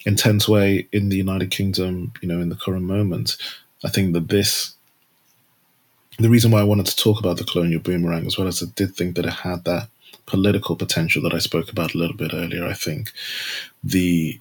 intense 0.05 0.49
way 0.49 0.89
in 0.93 1.09
the 1.09 1.17
United 1.17 1.51
Kingdom, 1.51 2.13
you 2.21 2.29
know, 2.29 2.41
in 2.41 2.49
the 2.49 2.57
current 2.57 2.85
moment. 2.85 3.37
I 3.85 3.89
think 3.89 4.13
that 4.15 4.29
this 4.29 4.75
the 6.19 6.29
reason 6.29 6.51
why 6.51 6.61
I 6.61 6.65
wanted 6.65 6.87
to 6.87 6.97
talk 6.97 7.19
about 7.19 7.39
the 7.39 7.45
colonial 7.45 7.81
boomerang 7.81 8.27
as 8.27 8.37
well 8.37 8.47
as 8.47 8.63
I 8.63 8.67
did 8.75 8.95
think 8.95 9.17
that 9.17 9.27
it 9.27 9.33
had 9.33 9.65
that 9.65 9.89
political 10.27 10.77
potential 10.77 11.23
that 11.23 11.35
I 11.35 11.39
spoke 11.39 11.71
about 11.71 11.95
a 11.95 11.99
little 11.99 12.17
bit 12.17 12.33
earlier. 12.35 12.67
I 12.67 12.75
think 12.75 13.13
the 13.83 14.39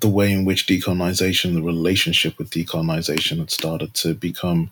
the 0.00 0.08
way 0.08 0.32
in 0.32 0.44
which 0.44 0.66
decolonization, 0.66 1.54
the 1.54 1.62
relationship 1.62 2.36
with 2.36 2.50
decolonization, 2.50 3.38
had 3.38 3.50
started 3.50 3.94
to 3.94 4.14
become 4.14 4.70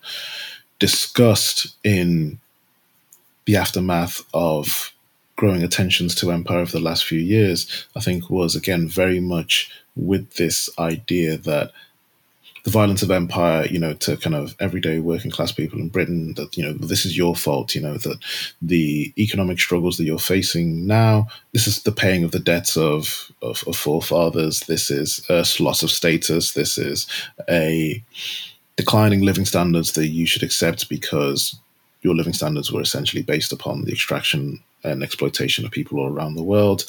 discussed 0.80 1.76
in 1.84 2.40
the 3.44 3.56
aftermath 3.56 4.22
of 4.34 4.92
growing 5.36 5.62
attentions 5.62 6.14
to 6.16 6.32
empire 6.32 6.58
over 6.58 6.72
the 6.72 6.80
last 6.80 7.04
few 7.04 7.18
years, 7.18 7.86
I 7.96 8.00
think 8.00 8.30
was 8.30 8.56
again 8.56 8.88
very 8.88 9.20
much 9.20 9.70
with 9.96 10.34
this 10.34 10.70
idea 10.78 11.36
that 11.36 11.72
the 12.64 12.70
violence 12.70 13.02
of 13.02 13.10
empire, 13.10 13.66
you 13.66 13.78
know, 13.78 13.92
to 13.94 14.16
kind 14.16 14.36
of 14.36 14.54
everyday 14.60 15.00
working 15.00 15.30
class 15.30 15.50
people 15.50 15.80
in 15.80 15.88
Britain 15.88 16.34
that, 16.34 16.56
you 16.56 16.62
know, 16.62 16.72
this 16.72 17.04
is 17.04 17.16
your 17.16 17.34
fault, 17.34 17.74
you 17.74 17.80
know, 17.80 17.96
that 17.98 18.18
the 18.60 19.12
economic 19.18 19.58
struggles 19.58 19.96
that 19.96 20.04
you're 20.04 20.18
facing 20.18 20.86
now, 20.86 21.26
this 21.52 21.66
is 21.66 21.82
the 21.82 21.90
paying 21.90 22.22
of 22.22 22.30
the 22.30 22.38
debts 22.38 22.76
of, 22.76 23.32
of, 23.42 23.64
of 23.66 23.76
forefathers. 23.76 24.60
This 24.60 24.90
is 24.90 25.26
a 25.28 25.44
loss 25.60 25.82
of 25.82 25.90
status. 25.90 26.52
This 26.52 26.78
is 26.78 27.08
a 27.50 28.02
declining 28.76 29.22
living 29.22 29.44
standards 29.44 29.92
that 29.92 30.08
you 30.08 30.24
should 30.24 30.44
accept 30.44 30.88
because 30.88 31.58
your 32.02 32.14
living 32.14 32.32
standards 32.32 32.70
were 32.70 32.80
essentially 32.80 33.22
based 33.22 33.52
upon 33.52 33.84
the 33.84 33.92
extraction 33.92 34.62
and 34.84 35.02
exploitation 35.02 35.64
of 35.64 35.72
people 35.72 35.98
all 35.98 36.12
around 36.12 36.34
the 36.34 36.42
world. 36.42 36.84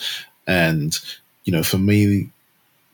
And, 0.45 0.97
you 1.45 1.53
know, 1.53 1.63
for 1.63 1.77
me, 1.79 2.29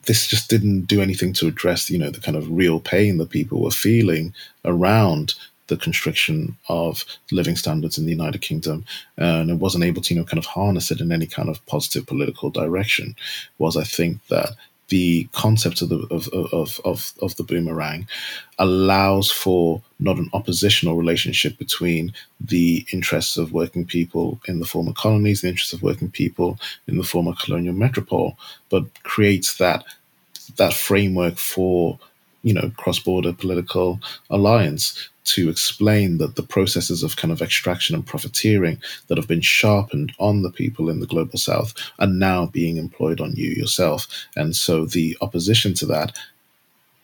this 0.10 0.26
just 0.26 0.50
didn't 0.50 0.86
do 0.86 1.04
anything 1.04 1.34
to 1.34 1.48
address, 1.48 1.92
you 1.92 2.00
know, 2.00 2.10
the 2.10 2.20
kind 2.20 2.36
of 2.36 2.50
real 2.50 2.80
pain 2.80 3.20
that 3.20 3.30
people 3.30 3.62
were 3.62 3.70
feeling 3.70 4.34
around 4.66 5.36
the 5.68 5.78
constriction 5.78 6.58
of 6.68 7.06
living 7.32 7.56
standards 7.56 7.96
in 8.00 8.06
the 8.06 8.12
United 8.12 8.42
Kingdom, 8.42 8.86
and 9.18 9.52
it 9.52 9.60
wasn't 9.60 9.84
able 9.84 10.02
to, 10.02 10.12
you 10.12 10.20
know, 10.20 10.26
kind 10.26 10.40
of 10.40 10.48
harness 10.48 10.90
it 10.90 11.00
in 11.00 11.12
any 11.12 11.28
kind 11.28 11.48
of 11.48 11.64
positive 11.68 12.08
political 12.08 12.50
direction. 12.50 13.16
Was 13.60 13.78
I 13.78 13.84
think 13.84 14.26
that 14.30 14.50
the 14.88 15.30
concept 15.34 15.84
of 15.84 15.90
the 15.90 16.00
of, 16.10 16.28
of, 16.30 16.82
of, 16.84 17.14
of 17.22 17.36
the 17.36 17.44
boomerang 17.44 18.08
allows 18.58 19.30
for 19.32 19.84
not 20.00 20.18
an 20.18 20.30
oppositional 20.34 20.96
relationship 20.96 21.60
between 21.60 22.14
the 22.42 22.84
interests 22.92 23.38
of 23.38 23.54
working 23.54 23.86
people 23.86 24.42
in 24.48 24.60
the 24.60 24.66
former 24.66 24.94
colonies, 24.94 25.42
the 25.42 25.50
interests 25.50 25.74
of 25.74 25.84
working 25.84 26.10
people 26.10 26.60
in 26.88 26.98
the 26.98 27.04
former 27.04 27.34
colonial 27.34 27.76
metropole, 27.76 28.36
but 28.70 29.04
creates 29.04 29.58
that 29.58 29.86
that 30.58 30.74
framework 30.74 31.38
for 31.38 32.00
you 32.44 32.54
know 32.54 32.72
cross-border 32.78 33.34
political 33.34 34.00
alliance 34.30 35.10
to 35.26 35.50
explain 35.50 36.18
that 36.18 36.36
the 36.36 36.44
processes 36.44 37.04
of 37.04 37.16
kind 37.16 37.32
of 37.32 37.42
extraction 37.42 37.96
and 37.96 38.06
profiteering 38.06 38.82
that 39.08 39.18
have 39.18 39.28
been 39.28 39.42
sharpened 39.42 40.12
on 40.18 40.42
the 40.42 40.50
people 40.50 40.90
in 40.90 41.02
the 41.02 41.06
global 41.06 41.38
south 41.38 41.74
are 42.00 42.08
now 42.08 42.48
being 42.48 42.78
employed 42.78 43.22
on 43.22 43.36
you 43.36 43.52
yourself. 43.52 44.08
And 44.36 44.56
so 44.56 44.86
the 44.86 45.16
opposition 45.22 45.76
to 45.76 45.86
that 45.88 46.18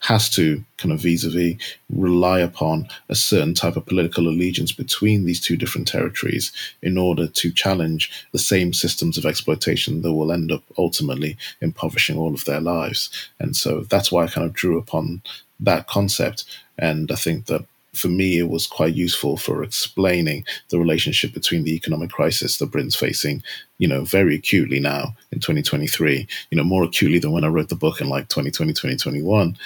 has 0.07 0.29
to 0.29 0.63
kind 0.77 0.91
of 0.91 0.99
vis-a-vis 0.99 1.55
rely 1.89 2.39
upon 2.39 2.87
a 3.09 3.15
certain 3.15 3.55
type 3.55 3.75
of 3.75 3.85
political 3.87 4.27
allegiance 4.27 4.71
between 4.71 5.25
these 5.25 5.39
two 5.39 5.57
different 5.57 5.87
territories 5.87 6.51
in 6.83 6.95
order 6.97 7.27
to 7.27 7.51
challenge 7.51 8.11
the 8.31 8.37
same 8.37 8.71
systems 8.71 9.17
of 9.17 9.25
exploitation 9.25 10.03
that 10.03 10.13
will 10.13 10.31
end 10.31 10.51
up 10.51 10.61
ultimately 10.77 11.35
impoverishing 11.59 12.17
all 12.17 12.35
of 12.35 12.45
their 12.45 12.61
lives. 12.61 13.09
And 13.39 13.55
so 13.55 13.81
that's 13.81 14.11
why 14.11 14.23
I 14.23 14.27
kind 14.27 14.45
of 14.45 14.53
drew 14.53 14.77
upon 14.77 15.23
that 15.59 15.87
concept. 15.87 16.45
And 16.77 17.11
I 17.11 17.15
think 17.15 17.47
that 17.47 17.65
for 17.95 18.09
me, 18.09 18.37
it 18.37 18.49
was 18.49 18.67
quite 18.67 18.93
useful 18.93 19.37
for 19.37 19.63
explaining 19.63 20.45
the 20.69 20.77
relationship 20.77 21.33
between 21.33 21.63
the 21.63 21.73
economic 21.75 22.11
crisis 22.11 22.57
that 22.57 22.71
Britain's 22.71 22.95
facing, 22.95 23.41
you 23.77 23.87
know, 23.87 24.03
very 24.03 24.35
acutely 24.35 24.79
now 24.79 25.15
in 25.31 25.39
2023, 25.39 26.27
you 26.51 26.57
know, 26.57 26.63
more 26.63 26.83
acutely 26.83 27.19
than 27.19 27.31
when 27.31 27.43
I 27.43 27.47
wrote 27.47 27.69
the 27.69 27.75
book 27.75 28.01
in 28.01 28.09
like 28.09 28.27
2020, 28.27 28.73
2021, 28.73 29.57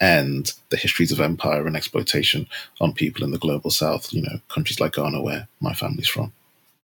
and 0.00 0.52
the 0.70 0.76
histories 0.76 1.12
of 1.12 1.20
empire 1.20 1.66
and 1.66 1.76
exploitation 1.76 2.46
on 2.80 2.92
people 2.92 3.24
in 3.24 3.30
the 3.30 3.38
global 3.38 3.70
south, 3.70 4.12
you 4.12 4.22
know, 4.22 4.40
countries 4.48 4.80
like 4.80 4.94
Ghana, 4.94 5.22
where 5.22 5.48
my 5.60 5.74
family's 5.74 6.08
from. 6.08 6.32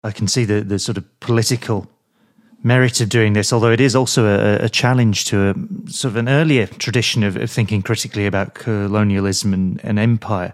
I 0.03 0.11
can 0.11 0.29
see 0.29 0.45
the, 0.45 0.61
the 0.61 0.79
sort 0.79 0.99
of 0.99 1.21
political 1.21 1.89
merit 2.63 3.01
of 3.01 3.09
doing 3.09 3.33
this, 3.33 3.53
although 3.53 3.71
it 3.71 3.81
is 3.81 3.95
also 3.95 4.27
a, 4.27 4.65
a 4.65 4.69
challenge 4.69 5.25
to 5.27 5.51
a 5.51 5.91
sort 5.91 6.13
of 6.13 6.17
an 6.17 6.29
earlier 6.29 6.67
tradition 6.67 7.23
of, 7.23 7.37
of 7.37 7.51
thinking 7.51 7.83
critically 7.83 8.27
about 8.27 8.55
colonialism 8.55 9.55
and, 9.55 9.81
and 9.85 9.99
empire. 9.99 10.53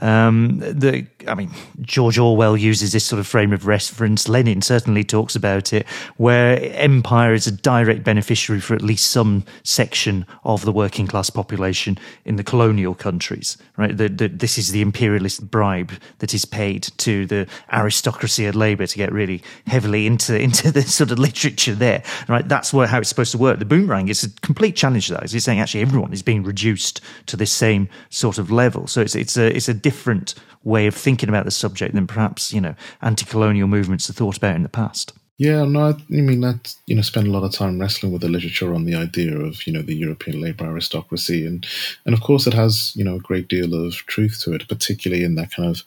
Um, 0.00 0.58
the, 0.60 1.06
I 1.26 1.34
mean, 1.34 1.50
George 1.80 2.18
Orwell 2.18 2.56
uses 2.56 2.92
this 2.92 3.04
sort 3.04 3.20
of 3.20 3.26
frame 3.26 3.52
of 3.52 3.66
reference. 3.66 4.28
Lenin 4.28 4.62
certainly 4.62 5.04
talks 5.04 5.36
about 5.36 5.72
it, 5.72 5.86
where 6.16 6.58
empire 6.74 7.34
is 7.34 7.46
a 7.46 7.52
direct 7.52 8.04
beneficiary 8.04 8.60
for 8.60 8.74
at 8.74 8.82
least 8.82 9.10
some 9.10 9.44
section 9.62 10.26
of 10.44 10.64
the 10.64 10.72
working 10.72 11.06
class 11.06 11.30
population 11.30 11.98
in 12.24 12.36
the 12.36 12.44
colonial 12.44 12.94
countries. 12.94 13.56
Right, 13.76 13.96
the, 13.96 14.08
the, 14.08 14.28
this 14.28 14.58
is 14.58 14.72
the 14.72 14.82
imperialist 14.82 15.50
bribe 15.50 15.92
that 16.18 16.34
is 16.34 16.44
paid 16.44 16.84
to 16.98 17.26
the 17.26 17.46
aristocracy 17.72 18.46
of 18.46 18.54
labour 18.54 18.86
to 18.86 18.96
get 18.96 19.12
really 19.12 19.42
heavily 19.66 20.06
into 20.06 20.38
into 20.40 20.70
the 20.70 20.82
sort 20.82 21.10
of 21.10 21.18
literature 21.18 21.74
there. 21.74 22.02
Right, 22.28 22.46
that's 22.48 22.72
where, 22.72 22.86
how 22.86 22.98
it's 22.98 23.08
supposed 23.08 23.32
to 23.32 23.38
work. 23.38 23.58
The 23.58 23.64
boomerang 23.64 24.08
is 24.08 24.24
a 24.24 24.30
complete 24.40 24.76
challenge 24.76 25.08
to 25.08 25.14
that. 25.14 25.34
It's 25.34 25.44
saying 25.44 25.60
actually 25.60 25.82
everyone 25.82 26.12
is 26.12 26.22
being 26.22 26.42
reduced 26.42 27.00
to 27.26 27.36
this 27.36 27.52
same 27.52 27.88
sort 28.08 28.38
of 28.38 28.50
level. 28.50 28.86
So 28.86 29.00
it's 29.00 29.14
it's 29.14 29.36
a 29.36 29.54
it's 29.54 29.68
a 29.68 29.74
different 29.74 30.34
way 30.62 30.86
of 30.86 30.94
thinking 30.94 31.09
about 31.28 31.44
the 31.44 31.50
subject 31.50 31.94
than 31.94 32.06
perhaps 32.06 32.52
you 32.52 32.60
know 32.60 32.74
anti-colonial 33.02 33.68
movements 33.68 34.06
have 34.06 34.16
thought 34.16 34.36
about 34.36 34.56
in 34.56 34.62
the 34.62 34.68
past. 34.68 35.12
Yeah, 35.40 35.64
no, 35.64 35.88
I 35.88 35.94
mean 36.08 36.42
that 36.42 36.74
you 36.86 36.94
know 36.94 37.00
spend 37.00 37.26
a 37.26 37.30
lot 37.30 37.44
of 37.44 37.52
time 37.52 37.80
wrestling 37.80 38.12
with 38.12 38.20
the 38.20 38.28
literature 38.28 38.74
on 38.74 38.84
the 38.84 38.94
idea 38.94 39.38
of 39.38 39.66
you 39.66 39.72
know 39.72 39.80
the 39.80 39.94
European 39.94 40.38
labour 40.38 40.66
aristocracy, 40.66 41.46
and 41.46 41.66
and 42.04 42.12
of 42.12 42.20
course 42.20 42.46
it 42.46 42.52
has 42.52 42.92
you 42.94 43.04
know 43.04 43.16
a 43.16 43.20
great 43.20 43.48
deal 43.48 43.72
of 43.72 43.94
truth 43.94 44.42
to 44.44 44.52
it, 44.52 44.68
particularly 44.68 45.24
in 45.24 45.36
that 45.36 45.50
kind 45.50 45.66
of 45.66 45.82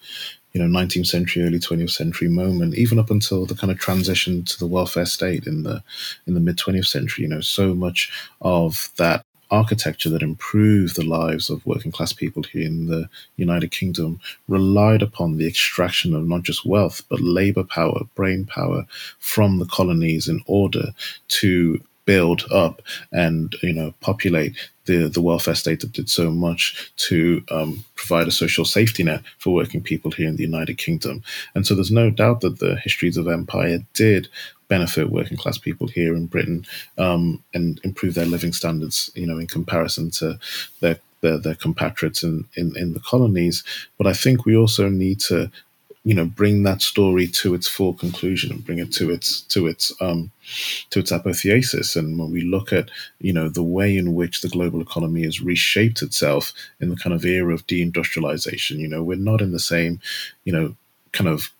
you 0.53 0.59
know 0.59 0.79
19th 0.79 1.05
century, 1.05 1.43
early 1.43 1.59
20th 1.59 1.91
century 1.91 2.29
moment, 2.29 2.73
even 2.73 2.97
up 2.97 3.11
until 3.11 3.45
the 3.45 3.53
kind 3.53 3.69
of 3.69 3.77
transition 3.77 4.43
to 4.43 4.57
the 4.57 4.65
welfare 4.65 5.05
state 5.05 5.45
in 5.45 5.61
the 5.61 5.83
in 6.25 6.33
the 6.33 6.39
mid 6.39 6.57
20th 6.57 6.87
century. 6.87 7.21
You 7.21 7.29
know, 7.29 7.41
so 7.41 7.75
much 7.75 8.11
of 8.41 8.89
that 8.97 9.23
architecture 9.53 10.09
that 10.09 10.23
improved 10.23 10.95
the 10.95 11.05
lives 11.05 11.49
of 11.49 11.65
working 11.65 11.91
class 11.91 12.11
people 12.11 12.41
here 12.43 12.65
in 12.65 12.87
the 12.87 13.07
United 13.37 13.69
Kingdom 13.69 14.19
relied 14.47 15.03
upon 15.03 15.37
the 15.37 15.47
extraction 15.47 16.15
of 16.15 16.27
not 16.27 16.41
just 16.41 16.65
wealth, 16.65 17.03
but 17.07 17.21
labor 17.21 17.63
power, 17.63 18.01
brain 18.15 18.45
power 18.45 18.85
from 19.19 19.59
the 19.59 19.65
colonies 19.65 20.27
in 20.27 20.41
order 20.47 20.93
to 21.27 21.79
build 22.05 22.43
up 22.51 22.81
and 23.11 23.55
you 23.61 23.73
know 23.73 23.93
populate 24.01 24.55
the 24.85 25.07
the 25.07 25.21
welfare 25.21 25.55
state 25.55 25.79
that 25.79 25.93
did 25.93 26.09
so 26.09 26.29
much 26.29 26.91
to 26.97 27.43
um, 27.49 27.83
provide 27.95 28.27
a 28.27 28.31
social 28.31 28.65
safety 28.65 29.03
net 29.03 29.21
for 29.37 29.53
working 29.53 29.81
people 29.81 30.11
here 30.11 30.27
in 30.27 30.35
the 30.35 30.43
United 30.43 30.77
Kingdom. 30.77 31.23
And 31.55 31.65
so 31.65 31.75
there's 31.75 31.91
no 31.91 32.09
doubt 32.09 32.41
that 32.41 32.59
the 32.59 32.75
histories 32.77 33.17
of 33.17 33.27
empire 33.27 33.79
did 33.93 34.27
benefit 34.67 35.11
working 35.11 35.37
class 35.37 35.57
people 35.57 35.87
here 35.87 36.15
in 36.15 36.25
Britain 36.25 36.65
um, 36.97 37.43
and 37.53 37.79
improve 37.83 38.15
their 38.15 38.25
living 38.25 38.53
standards, 38.53 39.11
you 39.15 39.27
know, 39.27 39.37
in 39.37 39.47
comparison 39.47 40.09
to 40.11 40.39
their 40.81 40.99
their, 41.21 41.37
their 41.37 41.55
compatriots 41.55 42.21
in, 42.21 42.45
in, 42.55 42.75
in 42.75 42.93
the 42.93 42.99
colonies. 42.99 43.63
But 43.97 44.07
I 44.07 44.13
think 44.13 44.45
we 44.45 44.57
also 44.57 44.89
need 44.89 45.21
to 45.21 45.49
you 46.03 46.13
know 46.13 46.25
bring 46.25 46.63
that 46.63 46.81
story 46.81 47.27
to 47.27 47.53
its 47.53 47.67
full 47.67 47.93
conclusion 47.93 48.51
and 48.51 48.65
bring 48.65 48.79
it 48.79 48.91
to 48.93 49.09
its 49.09 49.41
to 49.41 49.67
its 49.67 49.91
um 50.01 50.31
to 50.89 50.99
its 50.99 51.11
apotheosis. 51.11 51.95
And 51.95 52.19
when 52.19 52.31
we 52.31 52.41
look 52.41 52.73
at 52.73 52.89
you 53.19 53.33
know 53.33 53.49
the 53.49 53.63
way 53.63 53.95
in 53.95 54.13
which 54.13 54.41
the 54.41 54.49
global 54.49 54.81
economy 54.81 55.23
has 55.23 55.41
reshaped 55.41 56.01
itself 56.01 56.53
in 56.79 56.89
the 56.89 56.95
kind 56.95 57.13
of 57.13 57.25
era 57.25 57.53
of 57.53 57.65
deindustrialization 57.67 58.77
you 58.79 58.87
know 58.87 59.03
we're 59.03 59.17
not 59.17 59.41
in 59.41 59.51
the 59.51 59.59
same 59.59 59.99
you 60.43 60.53
know 60.53 60.75
kind 61.11 61.29
of 61.29 61.51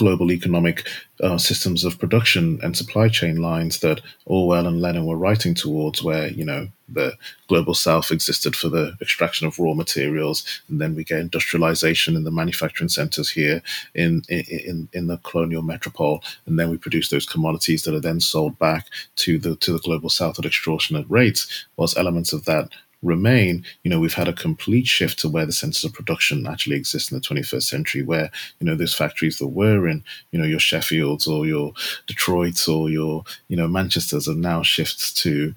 global 0.00 0.32
economic 0.32 0.88
uh, 1.22 1.36
systems 1.36 1.84
of 1.84 1.98
production 1.98 2.58
and 2.62 2.74
supply 2.74 3.06
chain 3.06 3.36
lines 3.36 3.80
that 3.80 4.00
Orwell 4.24 4.66
and 4.66 4.80
Lenin 4.80 5.04
were 5.04 5.18
writing 5.18 5.54
towards, 5.54 6.02
where 6.02 6.28
you 6.28 6.42
know 6.42 6.68
the 6.88 7.12
global 7.48 7.74
south 7.74 8.10
existed 8.10 8.56
for 8.56 8.70
the 8.70 8.96
extraction 9.02 9.46
of 9.46 9.58
raw 9.58 9.74
materials, 9.74 10.62
and 10.70 10.80
then 10.80 10.94
we 10.94 11.04
get 11.04 11.20
industrialization 11.20 12.16
in 12.16 12.24
the 12.24 12.30
manufacturing 12.30 12.88
centers 12.88 13.28
here 13.28 13.62
in 13.94 14.22
in 14.30 14.88
in 14.94 15.06
the 15.06 15.18
colonial 15.18 15.62
metropole, 15.62 16.22
and 16.46 16.58
then 16.58 16.70
we 16.70 16.78
produce 16.78 17.10
those 17.10 17.26
commodities 17.26 17.82
that 17.82 17.94
are 17.94 18.06
then 18.08 18.20
sold 18.20 18.58
back 18.58 18.86
to 19.16 19.38
the 19.38 19.54
to 19.56 19.74
the 19.74 19.84
global 19.86 20.08
south 20.08 20.38
at 20.38 20.46
extortionate 20.46 21.06
rates. 21.10 21.66
Was 21.76 21.94
elements 21.94 22.32
of 22.32 22.46
that 22.46 22.70
remain, 23.02 23.64
you 23.82 23.90
know, 23.90 23.98
we've 23.98 24.14
had 24.14 24.28
a 24.28 24.32
complete 24.32 24.86
shift 24.86 25.18
to 25.20 25.28
where 25.28 25.46
the 25.46 25.52
centers 25.52 25.84
of 25.84 25.92
production 25.92 26.46
actually 26.46 26.76
exist 26.76 27.10
in 27.10 27.18
the 27.18 27.22
21st 27.22 27.62
century, 27.62 28.02
where, 28.02 28.30
you 28.58 28.66
know, 28.66 28.74
those 28.74 28.94
factories 28.94 29.38
that 29.38 29.48
were 29.48 29.88
in, 29.88 30.04
you 30.32 30.38
know, 30.38 30.44
your 30.44 30.58
Sheffields 30.58 31.26
or 31.26 31.46
your 31.46 31.72
Detroits 32.06 32.68
or 32.68 32.90
your, 32.90 33.24
you 33.48 33.56
know, 33.56 33.68
Manchesters 33.68 34.26
have 34.26 34.36
now 34.36 34.62
shifted 34.62 35.16
to 35.16 35.54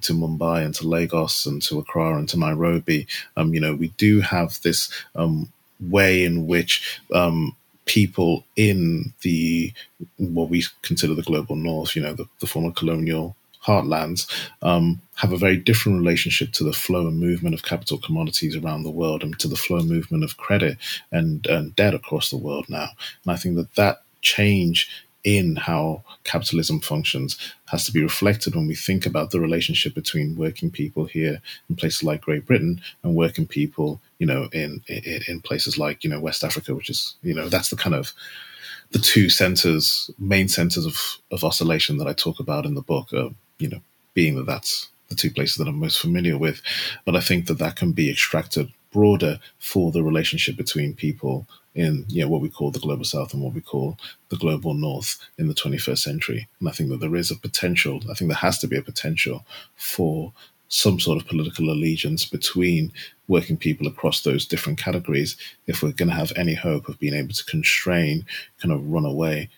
to 0.00 0.12
Mumbai 0.12 0.64
and 0.64 0.74
to 0.74 0.86
Lagos 0.88 1.46
and 1.46 1.62
to 1.62 1.78
Accra 1.78 2.16
and 2.16 2.28
to 2.28 2.38
Nairobi. 2.38 3.06
Um, 3.36 3.54
you 3.54 3.60
know, 3.60 3.74
we 3.74 3.88
do 3.96 4.20
have 4.20 4.60
this 4.62 4.90
um, 5.14 5.52
way 5.80 6.24
in 6.24 6.46
which 6.46 7.00
um, 7.12 7.56
people 7.86 8.44
in 8.56 9.12
the 9.22 9.72
what 10.16 10.48
we 10.48 10.64
consider 10.82 11.14
the 11.14 11.22
global 11.22 11.56
north, 11.56 11.96
you 11.96 12.02
know, 12.02 12.14
the, 12.14 12.26
the 12.40 12.46
former 12.46 12.72
colonial 12.72 13.36
heartlands 13.64 14.30
um, 14.62 15.00
have 15.16 15.32
a 15.32 15.38
very 15.38 15.56
different 15.56 15.98
relationship 15.98 16.52
to 16.52 16.64
the 16.64 16.72
flow 16.72 17.06
and 17.06 17.18
movement 17.18 17.54
of 17.54 17.62
capital 17.62 17.98
commodities 17.98 18.56
around 18.56 18.82
the 18.82 18.90
world 18.90 19.22
and 19.22 19.38
to 19.38 19.48
the 19.48 19.56
flow 19.56 19.78
and 19.78 19.88
movement 19.88 20.24
of 20.24 20.36
credit 20.36 20.76
and, 21.10 21.46
and 21.46 21.74
debt 21.76 21.94
across 21.94 22.30
the 22.30 22.36
world 22.36 22.66
now. 22.68 22.88
And 23.24 23.32
I 23.32 23.36
think 23.36 23.56
that 23.56 23.74
that 23.76 24.02
change 24.20 24.88
in 25.24 25.56
how 25.56 26.04
capitalism 26.24 26.80
functions 26.80 27.38
has 27.66 27.86
to 27.86 27.92
be 27.92 28.02
reflected 28.02 28.54
when 28.54 28.66
we 28.66 28.74
think 28.74 29.06
about 29.06 29.30
the 29.30 29.40
relationship 29.40 29.94
between 29.94 30.36
working 30.36 30.70
people 30.70 31.06
here 31.06 31.40
in 31.70 31.76
places 31.76 32.04
like 32.04 32.20
Great 32.20 32.44
Britain 32.44 32.80
and 33.02 33.14
working 33.14 33.46
people, 33.46 34.02
you 34.18 34.26
know, 34.26 34.48
in, 34.52 34.82
in, 34.86 35.22
in 35.26 35.40
places 35.40 35.78
like, 35.78 36.04
you 36.04 36.10
know, 36.10 36.20
West 36.20 36.44
Africa, 36.44 36.74
which 36.74 36.90
is, 36.90 37.14
you 37.22 37.34
know, 37.34 37.48
that's 37.48 37.70
the 37.70 37.76
kind 37.76 37.94
of 37.94 38.12
the 38.90 38.98
two 38.98 39.30
centers, 39.30 40.10
main 40.18 40.46
centers 40.46 40.84
of, 40.84 40.98
of 41.32 41.42
oscillation 41.42 41.96
that 41.96 42.06
I 42.06 42.12
talk 42.12 42.38
about 42.38 42.66
in 42.66 42.74
the 42.74 42.82
book. 42.82 43.12
Uh, 43.12 43.30
you 43.58 43.68
know, 43.68 43.80
being 44.14 44.36
that 44.36 44.46
that's 44.46 44.88
the 45.08 45.14
two 45.14 45.30
places 45.30 45.56
that 45.56 45.68
I'm 45.68 45.78
most 45.78 46.00
familiar 46.00 46.38
with. 46.38 46.62
But 47.04 47.16
I 47.16 47.20
think 47.20 47.46
that 47.46 47.58
that 47.58 47.76
can 47.76 47.92
be 47.92 48.10
extracted 48.10 48.72
broader 48.92 49.40
for 49.58 49.90
the 49.90 50.02
relationship 50.02 50.56
between 50.56 50.94
people 50.94 51.46
in 51.74 52.04
you 52.08 52.22
know 52.22 52.28
what 52.28 52.40
we 52.40 52.48
call 52.48 52.70
the 52.70 52.78
global 52.78 53.04
south 53.04 53.34
and 53.34 53.42
what 53.42 53.52
we 53.52 53.60
call 53.60 53.98
the 54.28 54.36
global 54.36 54.72
north 54.72 55.18
in 55.36 55.48
the 55.48 55.54
21st 55.54 55.98
century 55.98 56.46
and 56.60 56.68
i 56.68 56.72
think 56.72 56.88
that 56.88 57.00
there 57.00 57.16
is 57.16 57.32
a 57.32 57.36
potential 57.36 58.00
i 58.08 58.14
think 58.14 58.28
there 58.28 58.36
has 58.36 58.58
to 58.58 58.68
be 58.68 58.76
a 58.76 58.82
potential 58.82 59.44
for 59.74 60.32
some 60.68 60.98
sort 60.98 61.20
of 61.20 61.28
political 61.28 61.70
allegiance 61.70 62.24
between 62.24 62.92
working 63.26 63.56
people 63.56 63.86
across 63.86 64.22
those 64.22 64.46
different 64.46 64.78
categories 64.78 65.36
if 65.66 65.82
we're 65.82 65.92
going 65.92 66.08
to 66.08 66.14
have 66.14 66.32
any 66.36 66.54
hope 66.54 66.88
of 66.88 66.98
being 67.00 67.14
able 67.14 67.34
to 67.34 67.44
constrain 67.44 68.24
kind 68.60 68.72
of 68.72 68.88
run 68.88 69.04
away 69.04 69.48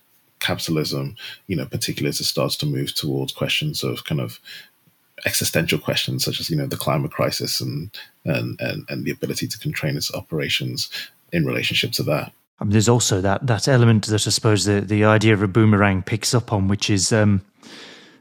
capitalism, 0.47 1.17
you 1.49 1.57
know, 1.57 1.67
particularly 1.67 2.11
as 2.11 2.21
it 2.21 2.25
starts 2.25 2.57
to 2.57 2.67
move 2.67 2.95
towards 2.95 3.33
questions 3.33 3.83
of 3.83 4.05
kind 4.05 4.21
of 4.21 4.39
existential 5.25 5.79
questions 5.79 6.25
such 6.25 6.41
as 6.41 6.51
you 6.51 6.57
know 6.57 6.67
the 6.67 6.77
climate 6.77 7.11
crisis 7.11 7.61
and 7.61 7.91
and 8.25 8.61
and, 8.61 8.85
and 8.89 9.05
the 9.05 9.11
ability 9.11 9.47
to 9.49 9.59
constrain 9.59 9.97
its 9.97 10.13
operations 10.15 10.91
in 11.33 11.45
relationship 11.47 11.91
to 11.93 12.03
that. 12.03 12.33
I 12.61 12.65
mean, 12.65 12.73
there's 12.73 12.89
also 12.89 13.21
that 13.21 13.47
that 13.47 13.69
element 13.69 14.07
that 14.07 14.27
I 14.27 14.31
suppose 14.31 14.65
the 14.65 14.81
the 14.81 15.05
idea 15.05 15.35
of 15.35 15.43
a 15.43 15.49
boomerang 15.49 16.03
picks 16.03 16.35
up 16.35 16.53
on, 16.53 16.69
which 16.69 16.91
is, 16.91 17.13
um, 17.13 17.43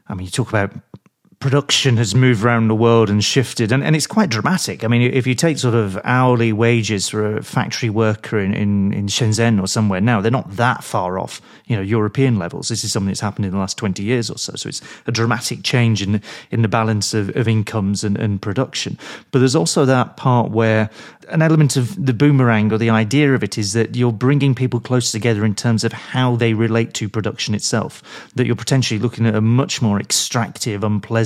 I 0.08 0.14
mean, 0.14 0.24
you 0.26 0.30
talk 0.30 0.48
about 0.48 0.72
production 1.38 1.96
has 1.98 2.14
moved 2.14 2.42
around 2.42 2.68
the 2.68 2.74
world 2.74 3.10
and 3.10 3.22
shifted, 3.22 3.70
and, 3.70 3.84
and 3.84 3.94
it's 3.94 4.06
quite 4.06 4.30
dramatic. 4.30 4.84
I 4.84 4.88
mean, 4.88 5.02
if 5.02 5.26
you 5.26 5.34
take 5.34 5.58
sort 5.58 5.74
of 5.74 5.98
hourly 6.02 6.52
wages 6.52 7.08
for 7.08 7.36
a 7.36 7.42
factory 7.42 7.90
worker 7.90 8.38
in, 8.38 8.54
in, 8.54 8.92
in 8.92 9.06
Shenzhen 9.06 9.62
or 9.62 9.66
somewhere 9.66 10.00
now, 10.00 10.20
they're 10.20 10.30
not 10.30 10.56
that 10.56 10.82
far 10.82 11.18
off, 11.18 11.42
you 11.66 11.76
know, 11.76 11.82
European 11.82 12.38
levels. 12.38 12.68
This 12.68 12.84
is 12.84 12.92
something 12.92 13.08
that's 13.08 13.20
happened 13.20 13.44
in 13.44 13.52
the 13.52 13.58
last 13.58 13.76
20 13.76 14.02
years 14.02 14.30
or 14.30 14.38
so. 14.38 14.54
So 14.56 14.68
it's 14.68 14.80
a 15.06 15.12
dramatic 15.12 15.62
change 15.62 16.02
in, 16.02 16.22
in 16.50 16.62
the 16.62 16.68
balance 16.68 17.12
of, 17.12 17.34
of 17.36 17.46
incomes 17.46 18.02
and, 18.02 18.16
and 18.16 18.40
production. 18.40 18.98
But 19.30 19.40
there's 19.40 19.56
also 19.56 19.84
that 19.84 20.16
part 20.16 20.50
where 20.50 20.90
an 21.28 21.42
element 21.42 21.76
of 21.76 22.04
the 22.04 22.14
boomerang 22.14 22.72
or 22.72 22.78
the 22.78 22.90
idea 22.90 23.34
of 23.34 23.42
it 23.42 23.58
is 23.58 23.72
that 23.72 23.96
you're 23.96 24.12
bringing 24.12 24.54
people 24.54 24.80
closer 24.80 25.12
together 25.12 25.44
in 25.44 25.54
terms 25.54 25.84
of 25.84 25.92
how 25.92 26.36
they 26.36 26.54
relate 26.54 26.94
to 26.94 27.08
production 27.08 27.54
itself, 27.54 28.02
that 28.34 28.46
you're 28.46 28.56
potentially 28.56 29.00
looking 29.00 29.26
at 29.26 29.34
a 29.34 29.40
much 29.40 29.82
more 29.82 30.00
extractive, 30.00 30.84
unpleasant, 30.84 31.25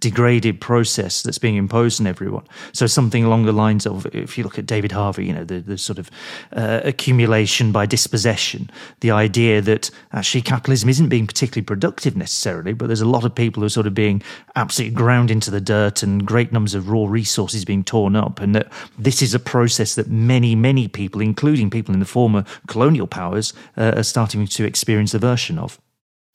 degraded 0.00 0.60
process 0.60 1.22
that's 1.22 1.38
being 1.38 1.56
imposed 1.56 2.00
on 2.00 2.06
everyone. 2.06 2.44
So 2.72 2.86
something 2.86 3.24
along 3.24 3.46
the 3.46 3.52
lines 3.52 3.86
of, 3.86 4.06
if 4.14 4.36
you 4.36 4.44
look 4.44 4.58
at 4.58 4.66
David 4.66 4.92
Harvey, 4.92 5.26
you 5.26 5.32
know, 5.32 5.44
the, 5.44 5.60
the 5.60 5.78
sort 5.78 5.98
of 5.98 6.10
uh, 6.52 6.80
accumulation 6.84 7.72
by 7.72 7.86
dispossession, 7.86 8.70
the 9.00 9.10
idea 9.10 9.60
that 9.60 9.90
actually 10.12 10.42
capitalism 10.42 10.88
isn't 10.88 11.08
being 11.08 11.26
particularly 11.26 11.64
productive 11.64 12.16
necessarily, 12.16 12.72
but 12.72 12.86
there's 12.86 13.00
a 13.00 13.08
lot 13.08 13.24
of 13.24 13.34
people 13.34 13.60
who 13.60 13.66
are 13.66 13.70
sort 13.70 13.86
of 13.86 13.94
being 13.94 14.22
absolutely 14.56 14.94
ground 14.94 15.30
into 15.30 15.50
the 15.50 15.60
dirt 15.60 16.02
and 16.02 16.26
great 16.26 16.52
numbers 16.52 16.74
of 16.74 16.88
raw 16.88 17.06
resources 17.06 17.64
being 17.64 17.84
torn 17.84 18.16
up, 18.16 18.40
and 18.40 18.54
that 18.54 18.70
this 18.98 19.22
is 19.22 19.34
a 19.34 19.38
process 19.38 19.94
that 19.94 20.08
many, 20.08 20.54
many 20.54 20.88
people, 20.88 21.20
including 21.20 21.70
people 21.70 21.94
in 21.94 22.00
the 22.00 22.06
former 22.06 22.44
colonial 22.66 23.06
powers, 23.06 23.52
uh, 23.76 23.92
are 23.96 24.02
starting 24.02 24.46
to 24.46 24.64
experience 24.64 25.12
the 25.12 25.18
version 25.18 25.58
of. 25.58 25.78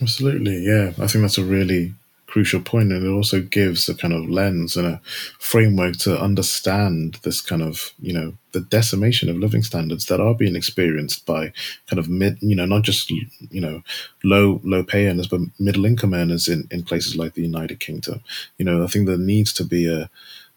Absolutely, 0.01 0.57
yeah. 0.57 0.91
I 0.99 1.07
think 1.07 1.21
that's 1.21 1.37
a 1.37 1.43
really 1.43 1.93
crucial 2.35 2.59
point, 2.59 2.91
and 2.91 3.05
it 3.05 3.09
also 3.09 3.39
gives 3.39 3.87
a 3.87 3.95
kind 3.95 4.13
of 4.13 4.29
lens 4.29 4.75
and 4.75 4.85
a 4.85 5.01
framework 5.39 5.95
to 5.95 6.19
understand 6.19 7.17
this 7.23 7.39
kind 7.39 7.61
of, 7.61 7.93
you 7.97 8.11
know, 8.11 8.33
the 8.51 8.59
decimation 8.59 9.29
of 9.29 9.37
living 9.37 9.63
standards 9.63 10.07
that 10.07 10.19
are 10.19 10.35
being 10.35 10.57
experienced 10.57 11.25
by 11.25 11.53
kind 11.87 11.97
of 11.97 12.09
mid, 12.09 12.37
you 12.41 12.53
know, 12.53 12.65
not 12.65 12.81
just 12.81 13.09
you 13.09 13.61
know 13.61 13.81
low 14.25 14.59
low 14.65 14.83
pay 14.83 15.07
earners, 15.07 15.27
but 15.27 15.39
middle 15.59 15.85
income 15.85 16.13
earners 16.13 16.49
in 16.49 16.67
in 16.71 16.83
places 16.83 17.15
like 17.15 17.35
the 17.35 17.41
United 17.41 17.79
Kingdom. 17.79 18.19
You 18.57 18.65
know, 18.65 18.83
I 18.83 18.87
think 18.87 19.07
there 19.07 19.17
needs 19.17 19.53
to 19.53 19.63
be 19.63 19.87
a 19.87 20.09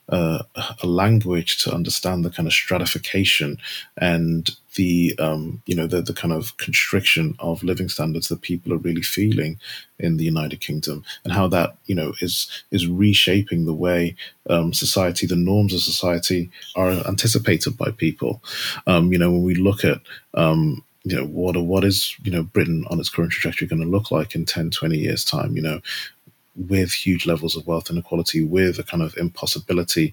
uh, 0.08 0.42
a 0.82 0.86
language 0.86 1.58
to 1.58 1.74
understand 1.74 2.24
the 2.24 2.30
kind 2.30 2.46
of 2.46 2.52
stratification 2.52 3.58
and 3.96 4.50
the 4.76 5.14
um, 5.18 5.60
you 5.66 5.74
know 5.74 5.86
the, 5.86 6.00
the 6.00 6.14
kind 6.14 6.32
of 6.32 6.56
constriction 6.56 7.34
of 7.40 7.62
living 7.62 7.88
standards 7.88 8.28
that 8.28 8.40
people 8.40 8.72
are 8.72 8.78
really 8.78 9.02
feeling 9.02 9.58
in 9.98 10.16
the 10.16 10.24
United 10.24 10.60
Kingdom 10.60 11.04
and 11.24 11.32
how 11.32 11.48
that 11.48 11.76
you 11.86 11.94
know 11.94 12.14
is 12.20 12.48
is 12.70 12.86
reshaping 12.86 13.66
the 13.66 13.74
way 13.74 14.16
um, 14.48 14.72
society 14.72 15.26
the 15.26 15.36
norms 15.36 15.74
of 15.74 15.80
society 15.80 16.50
are 16.76 16.90
anticipated 17.06 17.76
by 17.76 17.90
people. 17.90 18.42
Um, 18.86 19.12
you 19.12 19.18
know 19.18 19.30
when 19.30 19.42
we 19.42 19.54
look 19.54 19.84
at 19.84 20.00
um, 20.34 20.84
you 21.04 21.16
know 21.16 21.24
what 21.24 21.56
what 21.56 21.84
is 21.84 22.14
you 22.22 22.30
know 22.30 22.42
Britain 22.42 22.84
on 22.90 23.00
its 23.00 23.08
current 23.08 23.32
trajectory 23.32 23.66
going 23.66 23.82
to 23.82 23.88
look 23.88 24.10
like 24.10 24.34
in 24.34 24.44
10 24.44 24.70
20 24.70 24.96
years 24.96 25.24
time 25.24 25.56
you 25.56 25.62
know 25.62 25.80
with 26.58 26.92
huge 26.92 27.26
levels 27.26 27.56
of 27.56 27.66
wealth 27.66 27.90
inequality, 27.90 28.42
with 28.42 28.78
a 28.78 28.82
kind 28.82 29.02
of 29.02 29.16
impossibility 29.16 30.12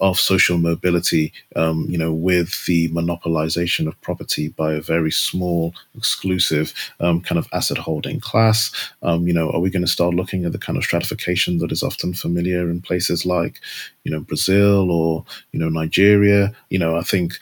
of 0.00 0.18
social 0.18 0.58
mobility, 0.58 1.32
um, 1.54 1.86
you 1.88 1.98
know, 1.98 2.12
with 2.12 2.64
the 2.66 2.88
monopolization 2.88 3.86
of 3.86 4.00
property 4.00 4.48
by 4.48 4.72
a 4.72 4.80
very 4.80 5.10
small, 5.10 5.74
exclusive 5.96 6.72
um, 7.00 7.20
kind 7.20 7.38
of 7.38 7.48
asset 7.52 7.78
holding 7.78 8.20
class. 8.20 8.70
Um, 9.02 9.26
you 9.26 9.34
know, 9.34 9.50
are 9.50 9.60
we 9.60 9.70
going 9.70 9.84
to 9.84 9.90
start 9.90 10.14
looking 10.14 10.44
at 10.44 10.52
the 10.52 10.58
kind 10.58 10.78
of 10.78 10.84
stratification 10.84 11.58
that 11.58 11.72
is 11.72 11.82
often 11.82 12.14
familiar 12.14 12.70
in 12.70 12.80
places 12.80 13.26
like, 13.26 13.60
you 14.04 14.10
know, 14.10 14.20
Brazil 14.20 14.90
or, 14.90 15.24
you 15.52 15.60
know, 15.60 15.68
Nigeria? 15.68 16.52
You 16.70 16.78
know, 16.78 16.96
I 16.96 17.02
think 17.02 17.34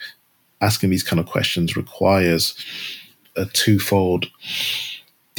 asking 0.59 0.89
these 0.89 1.03
kind 1.03 1.19
of 1.19 1.25
questions 1.25 1.75
requires 1.75 2.55
a 3.35 3.45
twofold 3.45 4.27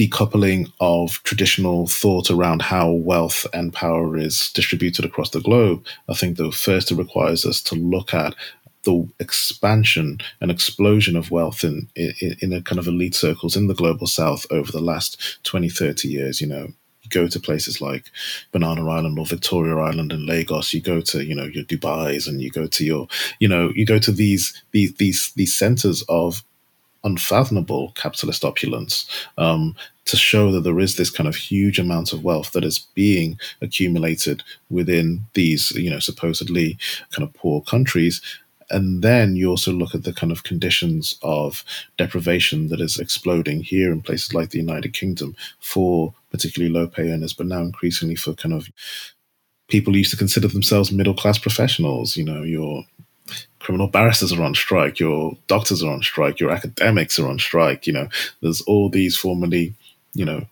decoupling 0.09 0.73
of 0.81 1.23
traditional 1.23 1.87
thought 1.87 2.31
around 2.31 2.63
how 2.63 2.91
wealth 2.91 3.47
and 3.53 3.73
power 3.73 4.17
is 4.17 4.51
distributed 4.53 5.05
across 5.05 5.31
the 5.31 5.41
globe, 5.41 5.85
I 6.09 6.15
think 6.15 6.37
that 6.37 6.55
first 6.55 6.91
it 6.91 6.97
requires 6.97 7.45
us 7.45 7.61
to 7.63 7.75
look 7.75 8.15
at 8.15 8.35
the 8.85 9.09
expansion 9.21 10.19
and 10.41 10.51
explosion 10.51 11.17
of 11.17 11.31
wealth 11.31 11.63
in, 11.63 11.89
in, 11.95 12.37
in 12.41 12.53
a 12.53 12.63
kind 12.63 12.81
of 12.81 12.89
elite 12.89 13.15
circles 13.15 13.57
in 13.57 13.69
the 13.69 13.75
global 13.75 14.09
south 14.09 14.45
over 14.51 14.73
the 14.73 14.81
last 14.81 15.39
20, 15.45 15.69
30 15.69 16.09
years. 16.09 16.41
You 16.41 16.49
know, 16.49 16.73
go 17.11 17.29
to 17.29 17.39
places 17.39 17.81
like 17.81 18.11
Banana 18.51 18.89
Island 18.89 19.19
or 19.19 19.27
Victoria 19.27 19.77
Island 19.77 20.13
and 20.13 20.27
Lagos, 20.27 20.75
you 20.75 20.81
go 20.81 21.01
to, 21.01 21.25
you 21.25 21.35
know, 21.35 21.45
your 21.45 21.65
Dubai's 21.65 22.27
and 22.27 22.41
you 22.41 22.51
go 22.51 22.67
to 22.67 22.85
your, 22.85 23.07
you 23.39 23.47
know, 23.47 23.71
you 23.75 23.87
go 23.87 23.99
to 23.99 24.11
these, 24.11 24.63
these, 24.73 24.95
these, 24.95 25.33
these 25.37 25.57
centers 25.57 26.03
of 26.09 26.43
unfathomable 27.05 27.93
capitalist 27.93 28.45
opulence 28.45 29.09
um, 29.39 29.75
to 30.05 30.17
show 30.17 30.51
that 30.53 30.63
there 30.63 30.81
is 30.81 30.97
this 30.97 31.11
kind 31.11 31.29
of 31.29 31.37
huge 31.37 31.79
amount 31.79 32.13
of 32.13 32.25
wealth 32.25 32.53
that 32.53 32.65
is 32.65 32.81
being 32.95 33.39
accumulated 33.61 34.43
within 34.69 35.23
these, 35.35 35.71
you 35.73 35.91
know, 35.91 36.01
supposedly 36.01 36.79
kind 37.11 37.27
of 37.27 37.35
poor 37.35 37.61
countries. 37.63 38.21
And 38.71 39.03
then 39.03 39.37
you 39.37 39.51
also 39.51 39.71
look 39.71 39.95
at 39.95 40.05
the 40.05 40.15
kind 40.15 40.33
of 40.33 40.45
conditions 40.45 41.19
of 41.23 41.65
deprivation 41.99 42.69
that 42.69 42.81
is 42.81 42.99
exploding 42.99 43.63
here 43.63 43.93
in 43.93 44.01
places 44.01 44.35
like 44.35 44.51
the 44.51 44.59
United 44.59 44.95
Kingdom 44.95 45.37
for 45.61 46.15
particularly 46.31 46.73
low 46.73 46.87
pay 46.87 47.13
earners, 47.13 47.35
but 47.35 47.47
now 47.47 47.61
increasingly 47.61 48.17
for 48.17 48.33
kind 48.33 48.55
of 48.55 48.71
people 49.69 49.97
used 49.97 50.11
to 50.11 50.17
consider 50.17 50.49
themselves 50.49 50.91
middle 50.91 51.15
class 51.15 51.39
professionals. 51.39 52.17
You 52.17 52.25
know, 52.25 52.43
your 52.43 52.85
criminal 53.59 53.87
barristers 53.87 54.33
are 54.33 54.43
on 54.43 54.55
strike, 54.55 54.99
your 54.99 55.37
doctors 55.47 55.83
are 55.83 55.93
on 55.93 56.03
strike, 56.03 56.41
your 56.41 56.51
academics 56.51 57.19
are 57.19 57.29
on 57.29 57.39
strike. 57.39 57.87
You 57.87 57.93
know, 57.93 58.09
there's 58.41 58.63
all 58.63 58.89
these 58.89 59.17
formerly, 59.17 59.75
you 60.15 60.25
know, 60.25 60.47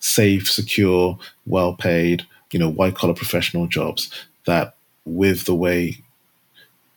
safe, 0.00 0.50
secure, 0.50 1.18
well 1.46 1.74
paid, 1.74 2.26
you 2.52 2.58
know, 2.58 2.68
white 2.68 2.94
collar 2.94 3.14
professional 3.14 3.66
jobs 3.66 4.10
that 4.46 4.76
with 5.04 5.44
the 5.44 5.54
way 5.54 5.98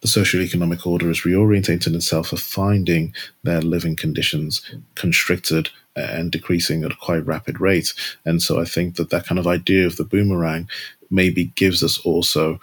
the 0.01 0.07
socio-economic 0.07 0.85
order 0.85 1.09
is 1.09 1.21
reorientating 1.21 1.95
itself 1.95 2.31
are 2.31 2.37
finding 2.37 3.13
their 3.43 3.61
living 3.61 3.95
conditions 3.95 4.61
constricted 4.95 5.69
and 5.95 6.31
decreasing 6.31 6.83
at 6.83 6.91
a 6.91 6.97
quite 6.97 7.25
rapid 7.25 7.59
rate. 7.59 7.93
And 8.23 8.41
so 8.41 8.61
I 8.61 8.65
think 8.65 8.95
that 8.95 9.09
that 9.09 9.25
kind 9.25 9.39
of 9.39 9.47
idea 9.47 9.87
of 9.87 9.95
the 9.95 10.03
boomerang 10.03 10.69
maybe 11.09 11.45
gives 11.55 11.83
us 11.83 11.97
also 11.99 12.59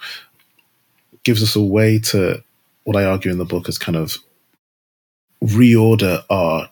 gives 1.23 1.43
us 1.43 1.55
a 1.55 1.61
way 1.61 1.99
to 1.99 2.43
what 2.83 2.95
I 2.95 3.03
argue 3.03 3.31
in 3.31 3.39
the 3.39 3.45
book 3.45 3.67
is 3.67 3.77
kind 3.77 3.97
of 3.97 4.17
reorder 5.43 6.23
our 6.29 6.69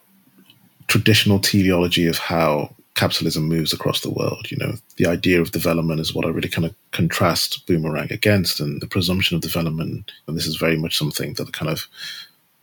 traditional 0.88 1.40
teleology 1.40 2.08
of 2.08 2.18
how 2.18 2.74
capitalism 2.96 3.46
moves 3.46 3.74
across 3.74 4.02
the 4.02 4.12
world. 4.12 4.52
You 4.52 4.58
know, 4.58 4.74
the 4.98 5.08
idea 5.08 5.42
of 5.42 5.52
development 5.52 6.00
is 6.00 6.14
what 6.14 6.26
I 6.26 6.30
really 6.30 6.50
kind 6.50 6.66
of 6.66 6.76
contrast 6.92 7.66
Boomerang 7.66 8.12
against, 8.12 8.60
and 8.60 8.82
the 8.82 8.88
presumption 8.88 9.36
of 9.36 9.42
development. 9.42 10.12
And 10.28 10.38
this 10.38 10.48
is 10.48 10.58
very 10.58 10.78
much 10.78 10.98
something 10.98 11.34
that 11.34 11.46
the 11.46 11.52
kind 11.52 11.72
of 11.72 11.88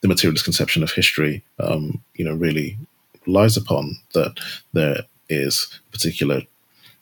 the 0.02 0.08
materialist 0.08 0.44
conception 0.44 0.82
of 0.82 0.92
history, 0.92 1.44
um, 1.58 2.02
you 2.14 2.24
know, 2.24 2.34
really 2.34 2.78
relies 3.26 3.56
upon. 3.56 3.96
That 4.14 4.38
there 4.72 5.02
is 5.28 5.80
a 5.88 5.92
particular 5.92 6.42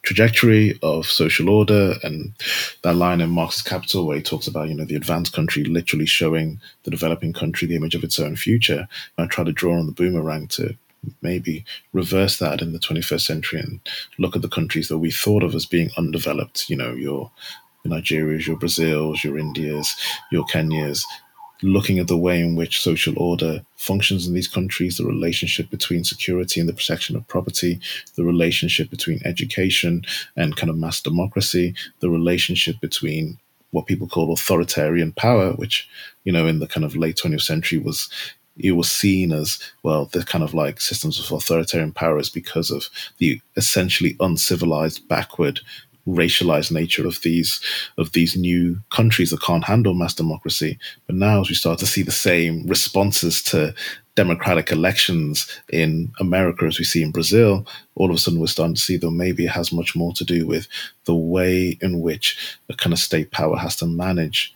trajectory 0.02 0.78
of 0.82 1.06
social 1.06 1.50
order 1.50 1.94
and 2.02 2.32
that 2.82 2.94
line 2.94 3.20
in 3.20 3.28
Marx's 3.30 3.62
Capital 3.62 4.06
where 4.06 4.16
he 4.16 4.22
talks 4.22 4.46
about, 4.46 4.68
you 4.68 4.74
know, 4.74 4.84
the 4.84 4.94
advanced 4.94 5.34
country 5.34 5.64
literally 5.64 6.06
showing 6.06 6.60
the 6.84 6.90
developing 6.90 7.32
country 7.32 7.68
the 7.68 7.76
image 7.76 7.94
of 7.94 8.04
its 8.04 8.18
own 8.18 8.36
future. 8.36 8.88
I 9.18 9.26
try 9.26 9.44
to 9.44 9.52
draw 9.52 9.78
on 9.78 9.86
the 9.86 9.92
boomerang 9.92 10.46
to 10.48 10.76
maybe 11.22 11.64
reverse 11.92 12.38
that 12.38 12.60
in 12.60 12.72
the 12.72 12.78
21st 12.78 13.20
century 13.20 13.60
and 13.60 13.80
look 14.18 14.36
at 14.36 14.42
the 14.42 14.48
countries 14.48 14.88
that 14.88 14.98
we 14.98 15.10
thought 15.10 15.42
of 15.42 15.54
as 15.54 15.66
being 15.66 15.90
undeveloped, 15.96 16.68
you 16.68 16.76
know, 16.76 16.92
your 16.92 17.30
Nigerias, 17.86 18.46
your 18.46 18.56
Brazils, 18.56 19.24
your 19.24 19.38
Indias, 19.38 19.94
your 20.30 20.44
Kenyas, 20.44 21.02
looking 21.62 21.98
at 21.98 22.06
the 22.06 22.16
way 22.16 22.40
in 22.40 22.54
which 22.54 22.80
social 22.80 23.18
order 23.18 23.64
functions 23.76 24.26
in 24.26 24.34
these 24.34 24.48
countries, 24.48 24.96
the 24.96 25.04
relationship 25.04 25.70
between 25.70 26.04
security 26.04 26.60
and 26.60 26.68
the 26.68 26.74
protection 26.74 27.16
of 27.16 27.26
property, 27.26 27.80
the 28.14 28.24
relationship 28.24 28.90
between 28.90 29.20
education 29.24 30.02
and 30.36 30.56
kind 30.56 30.70
of 30.70 30.76
mass 30.76 31.00
democracy, 31.00 31.74
the 32.00 32.10
relationship 32.10 32.80
between 32.80 33.38
what 33.70 33.86
people 33.86 34.06
call 34.06 34.32
authoritarian 34.32 35.12
power, 35.12 35.52
which, 35.52 35.88
you 36.24 36.32
know, 36.32 36.46
in 36.46 36.58
the 36.58 36.66
kind 36.66 36.84
of 36.84 36.96
late 36.96 37.16
20th 37.16 37.42
century 37.42 37.78
was 37.78 38.08
it 38.58 38.72
was 38.72 38.90
seen 38.90 39.32
as 39.32 39.58
well 39.82 40.06
the 40.06 40.24
kind 40.24 40.44
of 40.44 40.54
like 40.54 40.80
systems 40.80 41.18
of 41.18 41.36
authoritarian 41.36 41.92
powers 41.92 42.28
because 42.28 42.70
of 42.70 42.88
the 43.18 43.40
essentially 43.56 44.16
uncivilized 44.20 45.06
backward 45.08 45.60
racialized 46.08 46.72
nature 46.72 47.06
of 47.06 47.20
these 47.22 47.60
of 47.98 48.12
these 48.12 48.36
new 48.36 48.78
countries 48.90 49.30
that 49.30 49.42
can't 49.42 49.64
handle 49.64 49.94
mass 49.94 50.14
democracy. 50.14 50.78
But 51.06 51.16
now, 51.16 51.40
as 51.40 51.48
we 51.48 51.54
start 51.54 51.78
to 51.80 51.86
see 51.86 52.02
the 52.02 52.10
same 52.10 52.66
responses 52.66 53.42
to 53.44 53.74
democratic 54.14 54.72
elections 54.72 55.46
in 55.68 56.10
America 56.18 56.64
as 56.64 56.78
we 56.78 56.84
see 56.84 57.02
in 57.02 57.12
Brazil, 57.12 57.64
all 57.94 58.10
of 58.10 58.16
a 58.16 58.18
sudden 58.18 58.40
we're 58.40 58.48
starting 58.48 58.74
to 58.74 58.80
see 58.80 58.96
that 58.96 59.10
maybe 59.10 59.44
it 59.44 59.50
has 59.50 59.72
much 59.72 59.94
more 59.94 60.12
to 60.14 60.24
do 60.24 60.46
with 60.46 60.66
the 61.04 61.14
way 61.14 61.78
in 61.80 62.00
which 62.00 62.58
a 62.68 62.74
kind 62.74 62.92
of 62.92 62.98
state 62.98 63.30
power 63.30 63.56
has 63.56 63.76
to 63.76 63.86
manage 63.86 64.54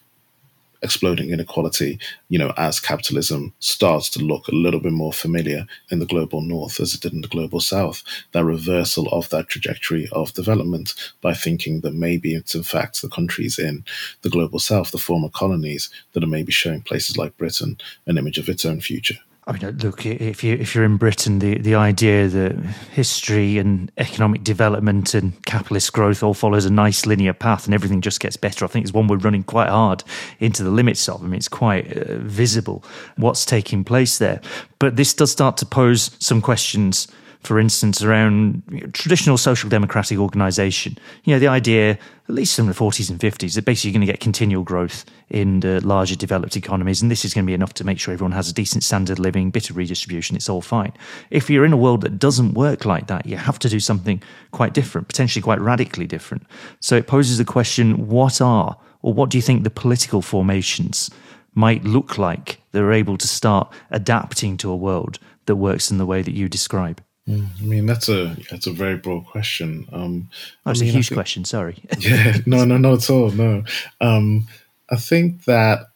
exploding 0.83 1.31
inequality, 1.31 1.99
you 2.29 2.39
know, 2.39 2.53
as 2.57 2.81
capitalism 2.81 3.53
starts 3.61 4.09
to 4.11 4.19
look 4.19 4.49
a 4.49 4.55
little 4.55 4.81
bit 4.81 4.93
more 4.93 5.13
familiar 5.13 5.67
in 5.91 5.99
the 5.99 6.07
global 6.07 6.41
north 6.41 6.81
as 6.81 6.95
it 6.95 7.01
did 7.01 7.13
in 7.13 7.21
the 7.21 7.29
global 7.29 7.61
south, 7.61 8.03
that 8.33 8.45
reversal 8.45 9.09
of 9.09 9.29
that 9.31 9.49
trajectory 9.49 10.09
of 10.13 10.33
development 10.35 10.95
by 11.21 11.35
thinking 11.35 11.81
that 11.81 11.95
maybe 11.95 12.35
it's 12.35 12.55
in 12.55 12.63
fact 12.63 13.01
the 13.01 13.09
countries 13.09 13.59
in 13.59 13.85
the 14.23 14.31
global 14.31 14.59
south, 14.59 14.91
the 14.91 14.99
former 14.99 15.29
colonies, 15.29 15.91
that 16.13 16.25
are 16.25 16.29
maybe 16.29 16.53
showing 16.53 16.83
places 16.83 17.17
like 17.17 17.37
Britain 17.37 17.79
an 18.07 18.19
image 18.19 18.39
of 18.39 18.49
its 18.49 18.65
own 18.65 18.81
future. 18.81 19.19
I 19.45 19.53
mean, 19.53 19.77
look, 19.79 20.07
if 20.07 20.45
you 20.45 20.55
if 20.55 20.73
you're 20.73 20.85
in 20.85 20.99
Britain, 20.99 21.41
the, 21.41 21.59
the 21.59 21.75
idea 21.75 22.29
that 22.29 22.55
history 22.93 23.59
and 23.59 23.91
economic 23.99 24.45
development 24.45 25.15
and 25.15 25.45
capitalist 25.45 25.93
growth 25.93 26.23
all 26.23 26.35
follows 26.35 26.65
a 26.65 26.71
nice 26.71 27.07
linear 27.07 27.33
path 27.33 27.65
and 27.65 27.75
everything 27.75 28.03
just 28.03 28.21
gets 28.21 28.37
better, 28.37 28.65
I 28.65 28.69
think 28.69 28.85
is 28.85 28.93
one 28.93 29.09
we're 29.09 29.17
running 29.17 29.43
quite 29.43 29.69
hard 29.69 30.05
into 30.39 30.63
the 30.63 30.71
limits 30.71 31.09
of. 31.09 31.23
I 31.23 31.27
mean, 31.27 31.35
it's 31.35 31.49
quite 31.49 31.93
uh, 31.93 32.19
visible 32.19 32.85
what's 33.17 33.45
taking 33.45 33.83
place 33.83 34.19
there. 34.19 34.41
But 34.79 34.95
this 34.95 35.13
does 35.13 35.33
start 35.33 35.57
to 35.57 35.67
pose 35.67 36.13
some 36.21 36.41
questions 36.41 37.09
for 37.43 37.59
instance, 37.59 38.03
around 38.03 38.63
traditional 38.93 39.37
social 39.37 39.69
democratic 39.69 40.19
organisation. 40.19 40.97
You 41.25 41.35
know, 41.35 41.41
the 41.41 41.49
idea, 41.49 41.91
at 42.29 42.35
least 42.35 42.59
in 42.59 42.67
the 42.67 42.73
40s 42.73 43.11
and 43.11 43.19
50s, 43.19 43.55
that 43.55 43.65
basically 43.65 43.91
you're 43.91 43.99
going 43.99 44.07
to 44.07 44.13
get 44.13 44.21
continual 44.21 44.63
growth 44.63 45.05
in 45.29 45.61
the 45.61 45.85
larger 45.85 46.15
developed 46.15 46.57
economies, 46.57 47.03
and 47.03 47.11
this 47.11 47.25
is 47.25 47.35
going 47.35 47.45
to 47.45 47.51
be 47.51 47.55
enough 47.55 47.75
to 47.75 47.85
make 47.85 47.99
sure 47.99 48.15
everyone 48.15 48.33
has 48.33 48.49
a 48.49 48.55
decent 48.55 48.85
standard 48.85 49.19
of 49.19 49.19
living, 49.19 49.51
bit 49.51 49.71
of 49.71 49.77
redistribution, 49.77 50.37
it's 50.37 50.49
all 50.49 50.61
fine. 50.61 50.93
If 51.31 51.51
you're 51.51 51.65
in 51.65 51.73
a 51.73 51.77
world 51.77 52.03
that 52.03 52.19
doesn't 52.19 52.55
work 52.55 52.85
like 52.85 53.09
that, 53.09 53.27
you 53.27 53.37
have 53.37 53.59
to 53.61 53.69
do 53.69 53.81
something 53.81 54.23
quite 54.53 54.73
different, 54.73 55.09
potentially 55.09 55.43
quite 55.43 55.61
radically 55.61 56.07
different. 56.07 56.47
So 56.81 56.97
it 56.97 57.09
poses 57.09 57.39
the 57.39 57.45
question 57.45 58.07
what 58.09 58.41
are, 58.41 58.79
or 59.03 59.13
what 59.13 59.31
do 59.31 59.39
you 59.39 59.43
think 59.43 59.65
the 59.65 59.71
political 59.71 60.23
formations 60.23 61.11
might 61.55 61.83
look 61.85 62.19
like 62.19 62.61
that 62.71 62.83
are 62.83 62.93
able 62.93 63.19
to 63.19 63.27
start 63.27 63.73
adapting 63.91 64.57
to 64.59 64.71
a 64.71 64.77
world 64.77 65.19
that 65.47 65.57
works 65.57 65.91
in 65.91 65.99
the 65.99 66.07
way 66.07 66.23
that 66.23 66.35
you 66.35 66.49
describe? 66.49 67.03
Mm, 67.29 67.49
I 67.61 67.65
mean, 67.65 67.87
that's 67.87 68.09
a 68.09 68.37
that's 68.51 68.67
a 68.67 68.73
very 68.73 68.97
broad 68.97 69.27
question. 69.27 69.89
Um, 69.93 70.29
oh, 70.67 70.73
it's 70.73 70.81
I 70.81 70.85
mean, 70.85 70.91
a 70.91 70.97
huge 70.97 71.09
think, 71.09 71.17
question. 71.17 71.45
Sorry. 71.45 71.79
yeah, 71.99 72.39
no, 72.47 72.65
no, 72.65 72.77
not 72.77 73.05
at 73.05 73.11
all. 73.11 73.31
No, 73.31 73.65
um, 74.01 74.49
I 74.91 74.97
think 74.97 75.45
that 75.45 75.91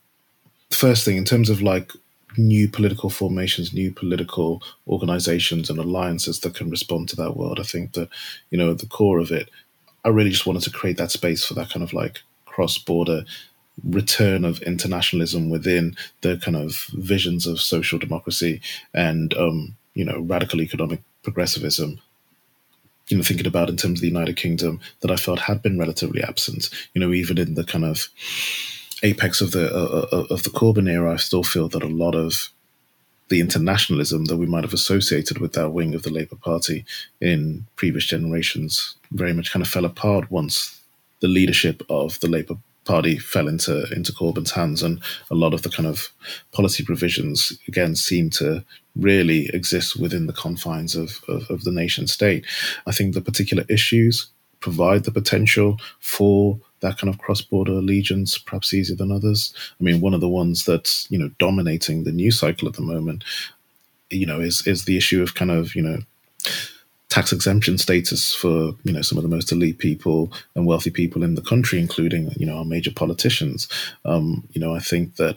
first 0.71 1.05
thing 1.05 1.17
in 1.17 1.25
terms 1.25 1.51
of 1.51 1.63
like 1.63 1.93
new 2.39 2.69
political 2.69 3.11
formations, 3.11 3.73
new 3.73 3.91
political 3.91 4.63
organizations 4.87 5.71
and 5.71 5.79
alliances 5.79 6.41
that 6.41 6.55
can 6.55 6.71
respond 6.71 7.09
to 7.09 7.17
that 7.17 7.37
world. 7.37 7.59
I 7.59 7.65
think 7.65 7.93
that 7.95 8.09
you 8.51 8.59
know 8.59 8.71
at 8.71 8.79
the 8.79 8.87
core 8.87 9.19
of 9.19 9.33
it, 9.33 9.51
I 10.05 10.11
really 10.11 10.31
just 10.31 10.47
wanted 10.47 10.63
to 10.63 10.71
create 10.71 10.97
that 10.99 11.11
space 11.11 11.45
for 11.45 11.55
that 11.55 11.71
kind 11.71 11.83
of 11.83 11.93
like 11.93 12.21
cross 12.45 12.79
border 12.79 13.25
return 13.85 14.45
of 14.45 14.63
internationalism 14.63 15.51
within 15.51 15.97
the 16.23 16.39
kind 16.39 16.57
of 16.57 16.87
visions 16.95 17.47
of 17.47 17.61
social 17.61 17.99
democracy 17.99 18.61
and 18.95 19.35
um, 19.35 19.77
you 19.95 20.05
know 20.05 20.21
radical 20.21 20.61
economic 20.61 21.01
progressivism 21.27 22.01
you 23.09 23.17
know, 23.17 23.23
thinking 23.23 23.47
about 23.47 23.71
in 23.71 23.77
terms 23.77 23.99
of 23.99 24.03
the 24.03 24.09
United 24.09 24.37
Kingdom 24.37 24.81
that 25.01 25.11
I 25.11 25.17
felt 25.17 25.41
had 25.41 25.63
been 25.63 25.79
relatively 25.79 26.23
absent. 26.23 26.71
You 26.95 27.01
know, 27.01 27.13
even 27.13 27.39
in 27.39 27.55
the 27.55 27.65
kind 27.65 27.85
of 27.85 28.09
apex 29.03 29.41
of 29.41 29.53
the 29.53 29.67
uh, 29.73 30.07
uh, 30.13 30.27
of 30.31 30.43
the 30.43 30.51
Corbyn 30.51 30.91
era, 30.91 31.13
I 31.13 31.17
still 31.17 31.45
feel 31.45 31.69
that 31.69 31.83
a 31.83 31.89
lot 31.89 32.15
of 32.15 32.51
the 33.29 33.41
internationalism 33.41 34.27
that 34.27 34.37
we 34.37 34.47
might 34.47 34.65
have 34.65 34.75
associated 34.75 35.39
with 35.39 35.53
that 35.53 35.71
wing 35.71 35.95
of 35.95 36.03
the 36.03 36.11
Labour 36.11 36.37
Party 36.37 36.85
in 37.21 37.67
previous 37.77 38.07
generations 38.07 38.97
very 39.11 39.33
much 39.33 39.53
kind 39.53 39.65
of 39.65 39.71
fell 39.71 39.85
apart 39.85 40.31
once 40.31 40.81
the 41.21 41.29
leadership 41.29 41.83
of 41.89 42.21
the 42.21 42.29
Labour 42.29 42.57
Party 42.87 43.19
fell 43.19 43.49
into 43.49 43.85
into 43.93 44.13
Corbyn's 44.13 44.53
hands, 44.53 44.83
and 44.83 45.01
a 45.31 45.35
lot 45.35 45.53
of 45.53 45.63
the 45.63 45.71
kind 45.71 45.89
of 45.89 46.09
policy 46.53 46.85
provisions 46.85 47.53
again 47.69 47.97
seem 47.97 48.31
to 48.31 48.65
really 48.95 49.51
exist 49.53 50.01
within 50.01 50.27
the 50.27 50.33
confines 50.33 50.97
of, 50.97 51.21
of, 51.29 51.51
of 51.51 51.65
the 51.65 51.73
nation 51.73 52.07
state. 52.07 52.47
I 52.87 52.93
think 52.93 53.13
the 53.13 53.21
particular 53.21 53.65
issues 53.69 54.29
provide 54.61 55.05
the 55.05 55.11
potential 55.13 55.79
for 56.01 56.59
that 56.81 56.99
kind 56.99 57.13
of 57.13 57.19
cross-border 57.19 57.73
allegiance 57.73 58.39
perhaps 58.39 58.73
easier 58.73 58.97
than 58.97 59.13
others. 59.13 59.53
I 59.81 59.85
mean, 59.85 60.01
one 60.01 60.15
of 60.15 60.21
the 60.21 60.29
ones 60.29 60.65
that's 60.65 61.07
you 61.11 61.19
know 61.19 61.31
dominating 61.39 62.05
the 62.05 62.13
news 62.13 62.39
cycle 62.39 62.69
at 62.69 62.75
the 62.75 62.83
moment, 62.83 63.25
you 64.11 64.27
know, 64.27 64.41
is 64.41 64.67
is 64.67 64.85
the 64.85 64.97
issue 64.97 65.23
of 65.23 65.35
kind 65.35 65.51
of 65.51 65.75
you 65.75 65.83
know 65.83 65.99
tax 67.17 67.33
exemption 67.33 67.79
status 67.79 68.35
for 68.35 68.75
you 68.85 68.93
know 68.93 69.01
some 69.01 69.17
of 69.17 69.23
the 69.23 69.35
most 69.37 69.51
elite 69.51 69.79
people 69.79 70.31
and 70.55 70.67
wealthy 70.67 70.91
people 70.91 71.23
in 71.25 71.35
the 71.35 71.41
country, 71.41 71.79
including 71.79 72.31
you 72.37 72.45
know 72.45 72.59
our 72.59 72.65
major 72.65 72.93
politicians. 72.93 73.69
Um, 74.05 74.47
you 74.53 74.61
know, 74.61 74.75
I 74.75 74.81
think 74.81 75.17
that 75.17 75.37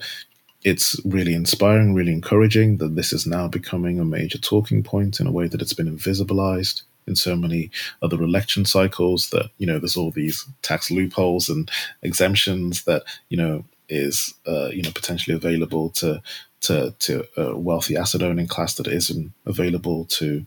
it's 0.66 1.00
really 1.06 1.34
inspiring, 1.34 1.94
really 1.94 2.12
encouraging 2.12 2.80
that 2.80 2.98
this 2.98 3.14
is 3.14 3.26
now 3.26 3.48
becoming 3.48 3.98
a 3.98 4.04
major 4.04 4.38
talking 4.38 4.84
point 4.84 5.22
in 5.22 5.28
a 5.28 5.32
way 5.32 5.48
that 5.48 5.62
it's 5.62 5.74
been 5.74 5.98
invisibilized 5.98 6.82
in 7.08 7.16
so 7.16 7.34
many 7.38 7.72
other 8.02 8.22
election 8.22 8.66
cycles 8.66 9.30
that 9.30 9.50
you 9.58 9.66
know 9.66 9.80
there's 9.80 9.96
all 9.96 10.12
these 10.12 10.46
tax 10.62 10.92
loopholes 10.92 11.48
and 11.48 11.72
exemptions 12.02 12.84
that 12.84 13.04
you 13.30 13.38
know 13.38 13.64
is 13.88 14.34
uh, 14.46 14.68
you 14.68 14.82
know 14.82 14.92
potentially 14.92 15.34
available 15.34 15.92
to 15.92 16.22
to 16.60 16.94
to 17.00 17.26
a 17.38 17.58
wealthy 17.58 17.96
asset 17.96 18.22
owning 18.22 18.48
class 18.48 18.74
that 18.74 18.88
isn't 18.88 19.32
available 19.46 20.04
to 20.20 20.46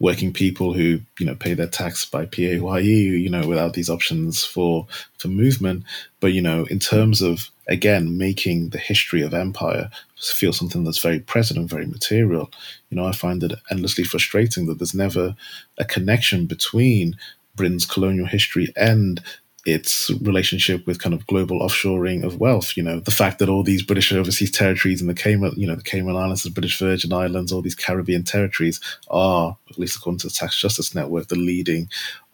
working 0.00 0.32
people 0.32 0.72
who 0.72 0.98
you 1.18 1.26
know 1.26 1.34
pay 1.34 1.54
their 1.54 1.68
tax 1.68 2.04
by 2.04 2.26
PAYE, 2.26 2.80
you 2.80 3.28
know, 3.28 3.46
without 3.46 3.74
these 3.74 3.90
options 3.90 4.42
for 4.42 4.86
for 5.18 5.28
movement. 5.28 5.84
But 6.18 6.32
you 6.32 6.42
know, 6.42 6.64
in 6.64 6.80
terms 6.80 7.22
of 7.22 7.50
again 7.68 8.18
making 8.18 8.70
the 8.70 8.78
history 8.78 9.22
of 9.22 9.32
empire 9.32 9.90
feel 10.18 10.52
something 10.52 10.84
that's 10.84 10.98
very 10.98 11.20
present 11.20 11.58
and 11.58 11.68
very 11.68 11.86
material, 11.86 12.50
you 12.90 12.96
know, 12.96 13.06
I 13.06 13.12
find 13.12 13.42
it 13.44 13.52
endlessly 13.70 14.04
frustrating 14.04 14.66
that 14.66 14.78
there's 14.78 14.94
never 14.94 15.36
a 15.78 15.84
connection 15.84 16.46
between 16.46 17.16
Britain's 17.54 17.86
colonial 17.86 18.26
history 18.26 18.72
and 18.76 19.22
its 19.66 20.10
relationship 20.22 20.86
with 20.86 21.02
kind 21.02 21.14
of 21.14 21.26
global 21.26 21.60
offshoring 21.60 22.24
of 22.24 22.40
wealth. 22.40 22.76
You 22.76 22.82
know, 22.82 23.00
the 23.00 23.10
fact 23.10 23.38
that 23.38 23.48
all 23.48 23.62
these 23.62 23.82
British 23.82 24.12
overseas 24.12 24.50
territories 24.50 25.00
and 25.00 25.10
the 25.10 25.14
Cayman, 25.14 25.52
you 25.56 25.66
know, 25.66 25.74
the 25.74 25.82
Cayman 25.82 26.16
Islands, 26.16 26.42
the 26.42 26.50
British 26.50 26.78
Virgin 26.78 27.12
Islands, 27.12 27.52
all 27.52 27.62
these 27.62 27.74
Caribbean 27.74 28.24
territories 28.24 28.80
are, 29.10 29.56
at 29.68 29.78
least 29.78 29.96
according 29.96 30.18
to 30.20 30.28
the 30.28 30.32
Tax 30.32 30.58
Justice 30.58 30.94
Network, 30.94 31.28
the 31.28 31.36
leading 31.36 31.88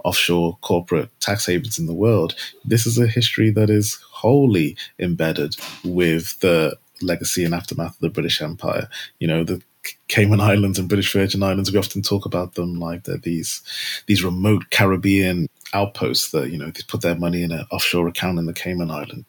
offshore 0.04 0.56
corporate 0.60 1.10
tax 1.20 1.46
havens 1.46 1.78
in 1.78 1.86
the 1.86 1.94
world. 1.94 2.34
This 2.64 2.86
is 2.86 2.98
a 2.98 3.08
history 3.08 3.50
that 3.50 3.70
is 3.70 3.98
wholly 4.10 4.76
embedded 4.98 5.56
with 5.84 6.38
the 6.40 6.76
legacy 7.02 7.44
and 7.44 7.54
aftermath 7.54 7.94
of 7.94 8.00
the 8.00 8.08
British 8.08 8.40
Empire. 8.40 8.88
You 9.18 9.26
know, 9.26 9.44
the 9.44 9.62
Cayman 10.08 10.40
Islands 10.40 10.78
and 10.78 10.88
British 10.88 11.12
Virgin 11.12 11.42
Islands, 11.42 11.72
we 11.72 11.78
often 11.78 12.02
talk 12.02 12.26
about 12.26 12.54
them 12.54 12.78
like 12.78 13.04
they're 13.04 13.16
these 13.16 13.62
these 14.06 14.24
remote 14.24 14.70
Caribbean 14.70 15.48
outposts 15.74 16.30
that 16.30 16.50
you 16.50 16.58
know 16.58 16.66
they 16.66 16.82
put 16.86 17.02
their 17.02 17.16
money 17.16 17.42
in 17.42 17.52
an 17.52 17.66
offshore 17.70 18.08
account 18.08 18.38
in 18.38 18.46
the 18.46 18.52
Cayman 18.52 18.90
Island. 18.90 19.24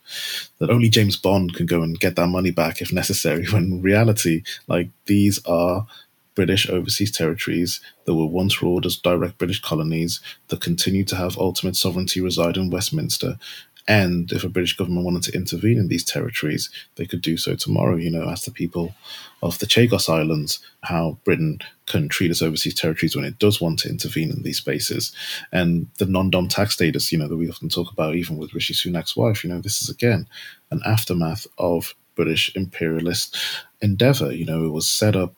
That 0.60 0.70
only 0.70 0.90
James 0.90 1.18
Bond 1.18 1.56
can 1.56 1.66
go 1.66 1.82
and 1.82 2.00
get 2.00 2.16
that 2.16 2.28
money 2.28 2.52
back 2.52 2.82
if 2.82 2.94
necessary. 2.94 3.46
When 3.52 3.82
reality, 3.82 4.44
like 4.68 4.90
these 5.06 5.44
are 5.46 5.88
British 6.36 6.70
overseas 6.70 7.12
territories 7.12 7.82
that 8.06 8.14
were 8.14 8.28
once 8.28 8.62
ruled 8.62 8.86
as 8.86 8.96
direct 8.96 9.40
British 9.40 9.60
colonies 9.60 10.22
that 10.50 10.62
continue 10.62 11.04
to 11.06 11.16
have 11.16 11.38
ultimate 11.40 11.76
sovereignty 11.76 12.22
reside 12.22 12.58
in 12.58 12.70
Westminster 12.70 13.40
and 13.88 14.32
if 14.32 14.44
a 14.44 14.50
British 14.50 14.76
government 14.76 15.06
wanted 15.06 15.24
to 15.24 15.36
intervene 15.36 15.78
in 15.78 15.88
these 15.88 16.04
territories, 16.04 16.70
they 16.96 17.06
could 17.06 17.22
do 17.22 17.38
so 17.38 17.56
tomorrow. 17.56 17.96
You 17.96 18.12
know, 18.12 18.28
ask 18.28 18.44
the 18.44 18.52
people 18.52 18.94
of 19.42 19.60
the 19.60 19.66
Chagos 19.66 20.10
Islands 20.10 20.60
how 20.84 21.18
Britain 21.24 21.60
can 21.86 22.10
treat 22.10 22.32
its 22.32 22.42
overseas 22.42 22.74
territories 22.74 23.16
when 23.16 23.24
it 23.24 23.40
does 23.40 23.62
want 23.62 23.80
to 23.80 23.90
intervene 23.90 24.30
in 24.30 24.44
these 24.44 24.58
spaces. 24.58 25.14
And 25.54 25.88
the 26.00 26.06
non 26.06 26.30
dom 26.30 26.50
tax 26.50 26.74
status, 26.74 27.12
you 27.12 27.18
know, 27.18 27.30
that 27.30 27.38
we 27.38 27.50
often 27.50 27.70
talk 27.70 27.92
about, 27.92 28.16
even 28.16 28.38
with 28.38 28.54
Rishi 28.54 28.74
Sunak's 28.74 29.16
wife, 29.16 29.44
you 29.44 29.50
know, 29.50 29.62
this 29.62 29.82
is 29.82 29.90
again 29.90 30.28
an 30.70 30.82
aftermath 30.86 31.48
of 31.58 31.96
British 32.16 32.54
imperialist 32.56 33.38
endeavor. 33.80 34.34
You 34.34 34.46
know, 34.46 34.66
it 34.66 34.72
was 34.72 34.90
set 34.90 35.16
up 35.16 35.34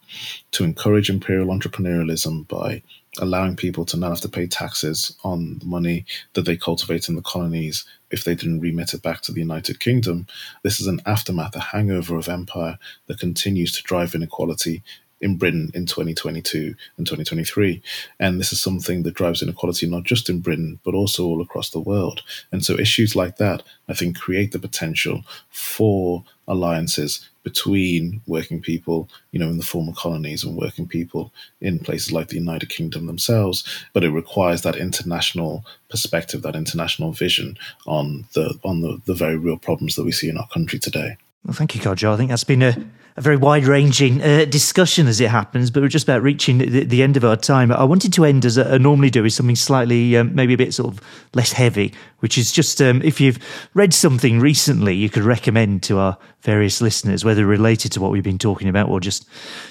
to 0.51 0.63
encourage 0.63 1.09
imperial 1.09 1.49
entrepreneurialism 1.49 2.47
by 2.47 2.81
allowing 3.17 3.55
people 3.55 3.85
to 3.85 3.97
not 3.97 4.09
have 4.09 4.21
to 4.21 4.29
pay 4.29 4.45
taxes 4.45 5.15
on 5.23 5.57
the 5.59 5.65
money 5.65 6.05
that 6.33 6.45
they 6.45 6.55
cultivate 6.55 7.09
in 7.09 7.15
the 7.15 7.21
colonies 7.21 7.85
if 8.11 8.23
they 8.23 8.35
didn't 8.35 8.61
remit 8.61 8.93
it 8.93 9.01
back 9.01 9.21
to 9.21 9.31
the 9.31 9.39
United 9.39 9.79
Kingdom. 9.79 10.27
This 10.63 10.79
is 10.79 10.87
an 10.87 11.01
aftermath, 11.05 11.55
a 11.55 11.59
hangover 11.59 12.17
of 12.17 12.29
empire 12.29 12.77
that 13.07 13.19
continues 13.19 13.71
to 13.73 13.83
drive 13.83 14.15
inequality 14.15 14.83
in 15.21 15.37
Britain 15.37 15.69
in 15.73 15.85
2022 15.85 16.75
and 16.97 17.05
2023. 17.05 17.81
And 18.19 18.39
this 18.39 18.53
is 18.53 18.61
something 18.61 19.03
that 19.03 19.15
drives 19.15 19.41
inequality 19.41 19.87
not 19.87 20.03
just 20.03 20.29
in 20.29 20.39
Britain, 20.39 20.79
but 20.83 20.93
also 20.93 21.25
all 21.25 21.41
across 21.41 21.71
the 21.71 21.79
world. 21.79 22.21
And 22.51 22.63
so 22.63 22.79
issues 22.79 23.15
like 23.15 23.37
that, 23.37 23.63
I 23.87 23.93
think, 23.93 24.17
create 24.17 24.51
the 24.51 24.59
potential 24.59 25.23
for 25.49 26.23
alliances 26.47 27.27
between 27.49 28.21
working 28.27 28.61
people, 28.61 29.09
you 29.31 29.39
know, 29.39 29.49
in 29.49 29.57
the 29.57 29.71
former 29.73 29.93
colonies 29.93 30.43
and 30.43 30.55
working 30.55 30.87
people 30.87 31.31
in 31.61 31.79
places 31.79 32.11
like 32.11 32.27
the 32.27 32.41
United 32.45 32.69
Kingdom 32.69 33.07
themselves. 33.07 33.57
But 33.93 34.03
it 34.03 34.11
requires 34.11 34.61
that 34.61 34.75
international 34.75 35.65
perspective, 35.89 36.43
that 36.43 36.55
international 36.55 37.11
vision 37.11 37.57
on 37.87 38.25
the 38.33 38.47
on 38.63 38.81
the, 38.81 39.01
the 39.05 39.15
very 39.23 39.37
real 39.37 39.57
problems 39.57 39.95
that 39.95 40.05
we 40.05 40.11
see 40.11 40.29
in 40.29 40.37
our 40.37 40.47
country 40.49 40.79
today. 40.79 41.17
Well, 41.43 41.53
thank 41.53 41.75
you, 41.75 41.81
Kojo. 41.81 42.13
I 42.13 42.17
think 42.17 42.29
that's 42.29 42.43
been 42.43 42.61
a 42.61 42.75
a 43.19 43.21
very 43.21 43.35
wide 43.35 43.65
ranging 43.65 44.21
uh, 44.23 44.45
discussion 44.45 45.05
as 45.05 45.19
it 45.19 45.29
happens, 45.29 45.69
but 45.69 45.83
we're 45.83 45.89
just 45.89 46.05
about 46.05 46.21
reaching 46.21 46.59
the, 46.59 46.85
the 46.85 47.03
end 47.03 47.17
of 47.17 47.25
our 47.25 47.35
time. 47.35 47.69
I 47.69 47.83
wanted 47.83 48.13
to 48.13 48.23
end 48.23 48.45
as 48.45 48.57
I 48.57 48.77
normally 48.77 49.09
do, 49.09 49.21
with 49.21 49.33
something 49.33 49.57
slightly, 49.57 50.15
um, 50.15 50.33
maybe 50.33 50.53
a 50.53 50.57
bit 50.57 50.73
sort 50.73 50.93
of 50.93 51.01
less 51.33 51.51
heavy, 51.51 51.93
which 52.19 52.37
is 52.37 52.53
just 52.53 52.81
um, 52.81 53.01
if 53.01 53.19
you've 53.19 53.37
read 53.73 53.93
something 53.93 54.39
recently, 54.39 54.95
you 54.95 55.09
could 55.09 55.23
recommend 55.23 55.83
to 55.83 55.97
our 55.97 56.17
various 56.43 56.79
listeners, 56.79 57.25
whether 57.25 57.45
related 57.45 57.91
to 57.91 57.99
what 57.99 58.11
we've 58.11 58.23
been 58.23 58.37
talking 58.37 58.69
about 58.69 58.87
or 58.87 59.01
just 59.01 59.27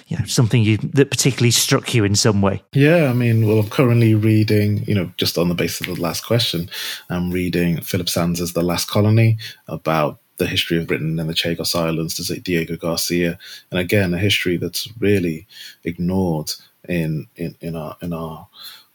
you 0.09 0.19
know 0.19 0.27
something 0.27 0.63
you, 0.63 0.77
that 0.77 1.11
particularly 1.11 1.51
struck 1.51 1.95
you 1.95 2.05
in 2.05 2.15
some 2.15 2.43
way. 2.43 2.63
Yeah, 2.75 3.09
I 3.09 3.15
mean, 3.15 3.47
well, 3.47 3.61
I'm 3.61 3.71
currently 3.71 4.15
reading, 4.15 4.85
you 4.85 4.95
know, 4.95 5.11
just 5.17 5.39
on 5.39 5.49
the 5.49 5.55
basis 5.55 5.89
of 5.89 5.97
the 5.97 6.03
last 6.03 6.21
question, 6.27 6.69
I'm 7.09 7.31
reading 7.31 7.81
Philippe 7.81 8.11
Sands' 8.11 8.53
The 8.53 8.63
Last 8.63 8.91
Colony 8.91 9.39
about 9.69 10.21
the 10.39 10.47
history 10.47 10.79
of 10.79 10.87
Britain 10.87 11.19
and 11.19 11.29
the 11.29 11.35
Chagos 11.35 11.75
Islands 11.75 12.15
to 12.15 12.41
Diego 12.41 12.77
Garcia, 12.77 13.39
and 13.71 13.79
again 13.79 14.15
a 14.15 14.19
history 14.19 14.57
that's 14.57 14.89
really 14.99 15.47
ignored 15.85 16.53
in 16.89 17.27
in, 17.37 17.55
in 17.61 17.77
our 17.77 17.97
in 18.01 18.13
our 18.13 18.49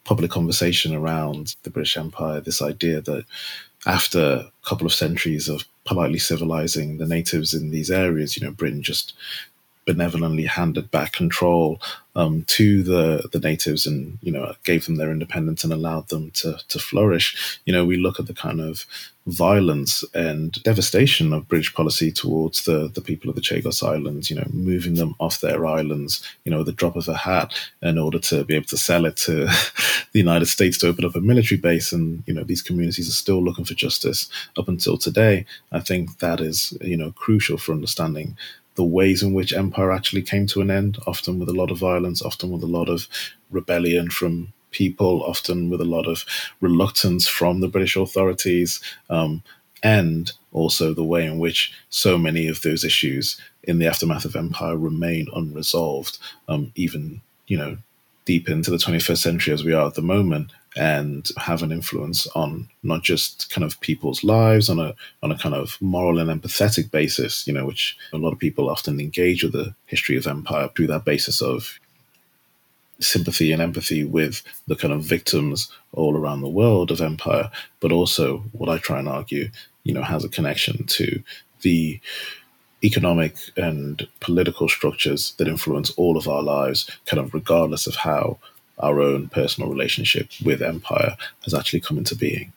public 0.03 0.31
conversation 0.31 0.93
around 0.93 1.55
the 1.63 1.69
British 1.69 1.97
Empire. 1.97 2.41
This 2.41 2.61
idea 2.61 3.01
that 3.01 3.25
after 3.85 4.19
a 4.19 4.51
couple 4.67 4.85
of 4.85 4.93
centuries 4.93 5.49
of 5.49 5.65
politely 5.85 6.19
civilizing 6.19 6.97
the 6.97 7.05
natives 7.05 7.53
in 7.53 7.71
these 7.71 7.91
areas, 7.91 8.37
you 8.37 8.45
know, 8.45 8.53
Britain 8.53 8.81
just 8.81 9.13
benevolently 9.85 10.45
handed 10.45 10.89
back 10.91 11.11
control 11.11 11.81
um, 12.15 12.43
to 12.43 12.83
the 12.83 13.27
the 13.33 13.39
natives 13.39 13.85
and 13.85 14.17
you 14.21 14.31
know 14.31 14.55
gave 14.63 14.85
them 14.85 14.95
their 14.95 15.11
independence 15.11 15.63
and 15.63 15.73
allowed 15.73 16.07
them 16.07 16.31
to 16.31 16.57
to 16.69 16.79
flourish. 16.79 17.59
You 17.65 17.73
know, 17.73 17.85
we 17.85 17.97
look 17.97 18.19
at 18.19 18.27
the 18.27 18.33
kind 18.33 18.61
of 18.61 18.85
violence 19.27 20.03
and 20.13 20.61
devastation 20.63 21.31
of 21.31 21.47
British 21.47 21.73
policy 21.73 22.11
towards 22.11 22.65
the 22.65 22.89
the 22.89 23.01
people 23.01 23.29
of 23.29 23.35
the 23.35 23.41
Chagos 23.41 23.81
Islands. 23.87 24.29
You 24.29 24.37
know, 24.37 24.47
moving 24.51 24.95
them 24.95 25.15
off 25.19 25.41
their 25.41 25.65
islands. 25.65 26.21
You 26.43 26.51
know, 26.51 26.63
the 26.63 26.71
drop 26.71 26.95
of 26.95 27.07
a 27.07 27.15
hat 27.15 27.53
in 27.81 27.97
order 27.97 28.19
to 28.19 28.43
be 28.43 28.55
able 28.55 28.65
to 28.67 28.77
sell 28.77 29.05
it 29.05 29.17
to 29.17 29.45
the 30.11 30.19
United 30.19 30.47
States 30.47 30.77
to 30.79 30.87
open 30.87 31.05
up 31.05 31.15
a 31.15 31.21
military 31.21 31.59
base. 31.59 31.93
And 31.93 32.23
you 32.25 32.33
know, 32.33 32.43
these 32.43 32.61
communities 32.61 33.07
are 33.07 33.13
still 33.13 33.43
looking 33.43 33.65
for 33.65 33.73
justice 33.73 34.29
up 34.57 34.67
until 34.67 34.97
today. 34.97 35.45
I 35.71 35.79
think 35.79 36.19
that 36.19 36.41
is 36.41 36.77
you 36.81 36.97
know 36.97 37.11
crucial 37.11 37.57
for 37.57 37.71
understanding 37.71 38.37
the 38.75 38.83
ways 38.83 39.21
in 39.21 39.33
which 39.33 39.53
empire 39.53 39.91
actually 39.91 40.23
came 40.23 40.47
to 40.47 40.61
an 40.61 40.71
end, 40.71 40.97
often 41.05 41.39
with 41.39 41.47
a 41.47 41.53
lot 41.53 41.69
of 41.71 41.77
violence, 41.77 42.21
often 42.21 42.51
with 42.51 42.63
a 42.63 42.67
lot 42.67 42.89
of 42.89 43.07
rebellion 43.51 44.09
from 44.09 44.51
people, 44.73 45.23
often 45.23 45.69
with 45.69 45.79
a 45.79 45.85
lot 45.85 46.07
of 46.07 46.25
reluctance 46.59 47.27
from 47.27 47.61
the 47.61 47.69
British 47.69 47.95
authorities, 47.95 48.81
um, 49.09 49.41
and 49.81 50.31
also 50.51 50.93
the 50.93 51.03
way 51.03 51.25
in 51.25 51.39
which 51.39 51.73
so 51.89 52.17
many 52.17 52.47
of 52.47 52.61
those 52.61 52.83
issues 52.83 53.39
in 53.63 53.79
the 53.79 53.87
aftermath 53.87 54.25
of 54.25 54.35
empire 54.35 54.77
remain 54.77 55.27
unresolved, 55.33 56.17
um, 56.47 56.71
even 56.75 57.21
you 57.47 57.57
know 57.57 57.77
deep 58.25 58.49
into 58.49 58.71
the 58.71 58.77
21st 58.77 59.17
century 59.17 59.53
as 59.53 59.63
we 59.63 59.73
are 59.73 59.87
at 59.87 59.95
the 59.95 60.01
moment 60.01 60.51
and 60.75 61.29
have 61.37 61.61
an 61.61 61.71
influence 61.71 62.25
on 62.27 62.67
not 62.81 63.03
just 63.03 63.49
kind 63.49 63.63
of 63.63 63.79
people's 63.81 64.23
lives 64.23 64.69
on 64.69 64.79
a 64.79 64.95
on 65.21 65.31
a 65.31 65.37
kind 65.37 65.53
of 65.53 65.77
moral 65.81 66.19
and 66.19 66.29
empathetic 66.29 66.89
basis, 66.89 67.45
you 67.45 67.53
know, 67.53 67.65
which 67.65 67.95
a 68.11 68.17
lot 68.17 68.33
of 68.33 68.39
people 68.39 68.69
often 68.69 68.99
engage 68.99 69.43
with 69.43 69.53
the 69.53 69.75
history 69.85 70.17
of 70.17 70.25
empire 70.25 70.69
through 70.69 70.87
that 70.87 71.05
basis 71.05 71.41
of 71.41 71.79
sympathy 72.99 73.51
and 73.51 73.61
empathy 73.61 74.03
with 74.03 74.41
the 74.67 74.75
kind 74.75 74.93
of 74.93 75.03
victims 75.03 75.71
all 75.93 76.15
around 76.15 76.41
the 76.41 76.49
world 76.49 76.91
of 76.91 77.01
empire, 77.01 77.49
but 77.79 77.91
also 77.91 78.39
what 78.51 78.69
I 78.69 78.77
try 78.77 78.99
and 78.99 79.09
argue, 79.09 79.49
you 79.83 79.93
know, 79.93 80.03
has 80.03 80.23
a 80.23 80.29
connection 80.29 80.85
to 80.85 81.21
the 81.61 81.99
economic 82.83 83.35
and 83.55 84.07
political 84.19 84.67
structures 84.67 85.33
that 85.37 85.47
influence 85.47 85.91
all 85.91 86.17
of 86.17 86.27
our 86.27 86.43
lives, 86.43 86.89
kind 87.05 87.19
of 87.19 87.33
regardless 87.33 87.87
of 87.87 87.95
how 87.95 88.37
our 88.79 88.99
own 88.99 89.29
personal 89.29 89.69
relationship 89.69 90.29
with 90.43 90.61
empire 90.61 91.15
has 91.43 91.53
actually 91.53 91.79
come 91.79 91.97
into 91.97 92.15
being. 92.15 92.51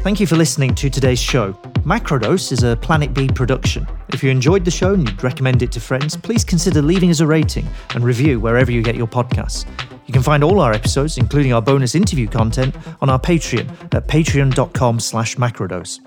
Thank 0.00 0.18
you 0.18 0.26
for 0.26 0.36
listening 0.36 0.74
to 0.74 0.90
today's 0.90 1.20
show. 1.20 1.52
Macrodose 1.84 2.52
is 2.52 2.64
a 2.64 2.76
Planet 2.76 3.14
B 3.14 3.28
production. 3.28 3.86
If 4.12 4.22
you 4.22 4.30
enjoyed 4.30 4.64
the 4.64 4.70
show 4.70 4.94
and 4.94 5.08
you'd 5.08 5.22
recommend 5.22 5.62
it 5.62 5.70
to 5.72 5.80
friends, 5.80 6.16
please 6.16 6.44
consider 6.44 6.82
leaving 6.82 7.10
us 7.10 7.20
a 7.20 7.26
rating 7.26 7.66
and 7.94 8.02
review 8.04 8.40
wherever 8.40 8.72
you 8.72 8.82
get 8.82 8.96
your 8.96 9.06
podcasts. 9.06 9.64
You 10.06 10.12
can 10.12 10.22
find 10.22 10.42
all 10.42 10.60
our 10.60 10.72
episodes, 10.72 11.18
including 11.18 11.52
our 11.52 11.62
bonus 11.62 11.94
interview 11.94 12.26
content, 12.26 12.76
on 13.00 13.08
our 13.08 13.18
Patreon 13.20 13.68
at 13.94 14.08
patreon.com 14.08 15.00
slash 15.00 15.36
macrodose. 15.36 16.00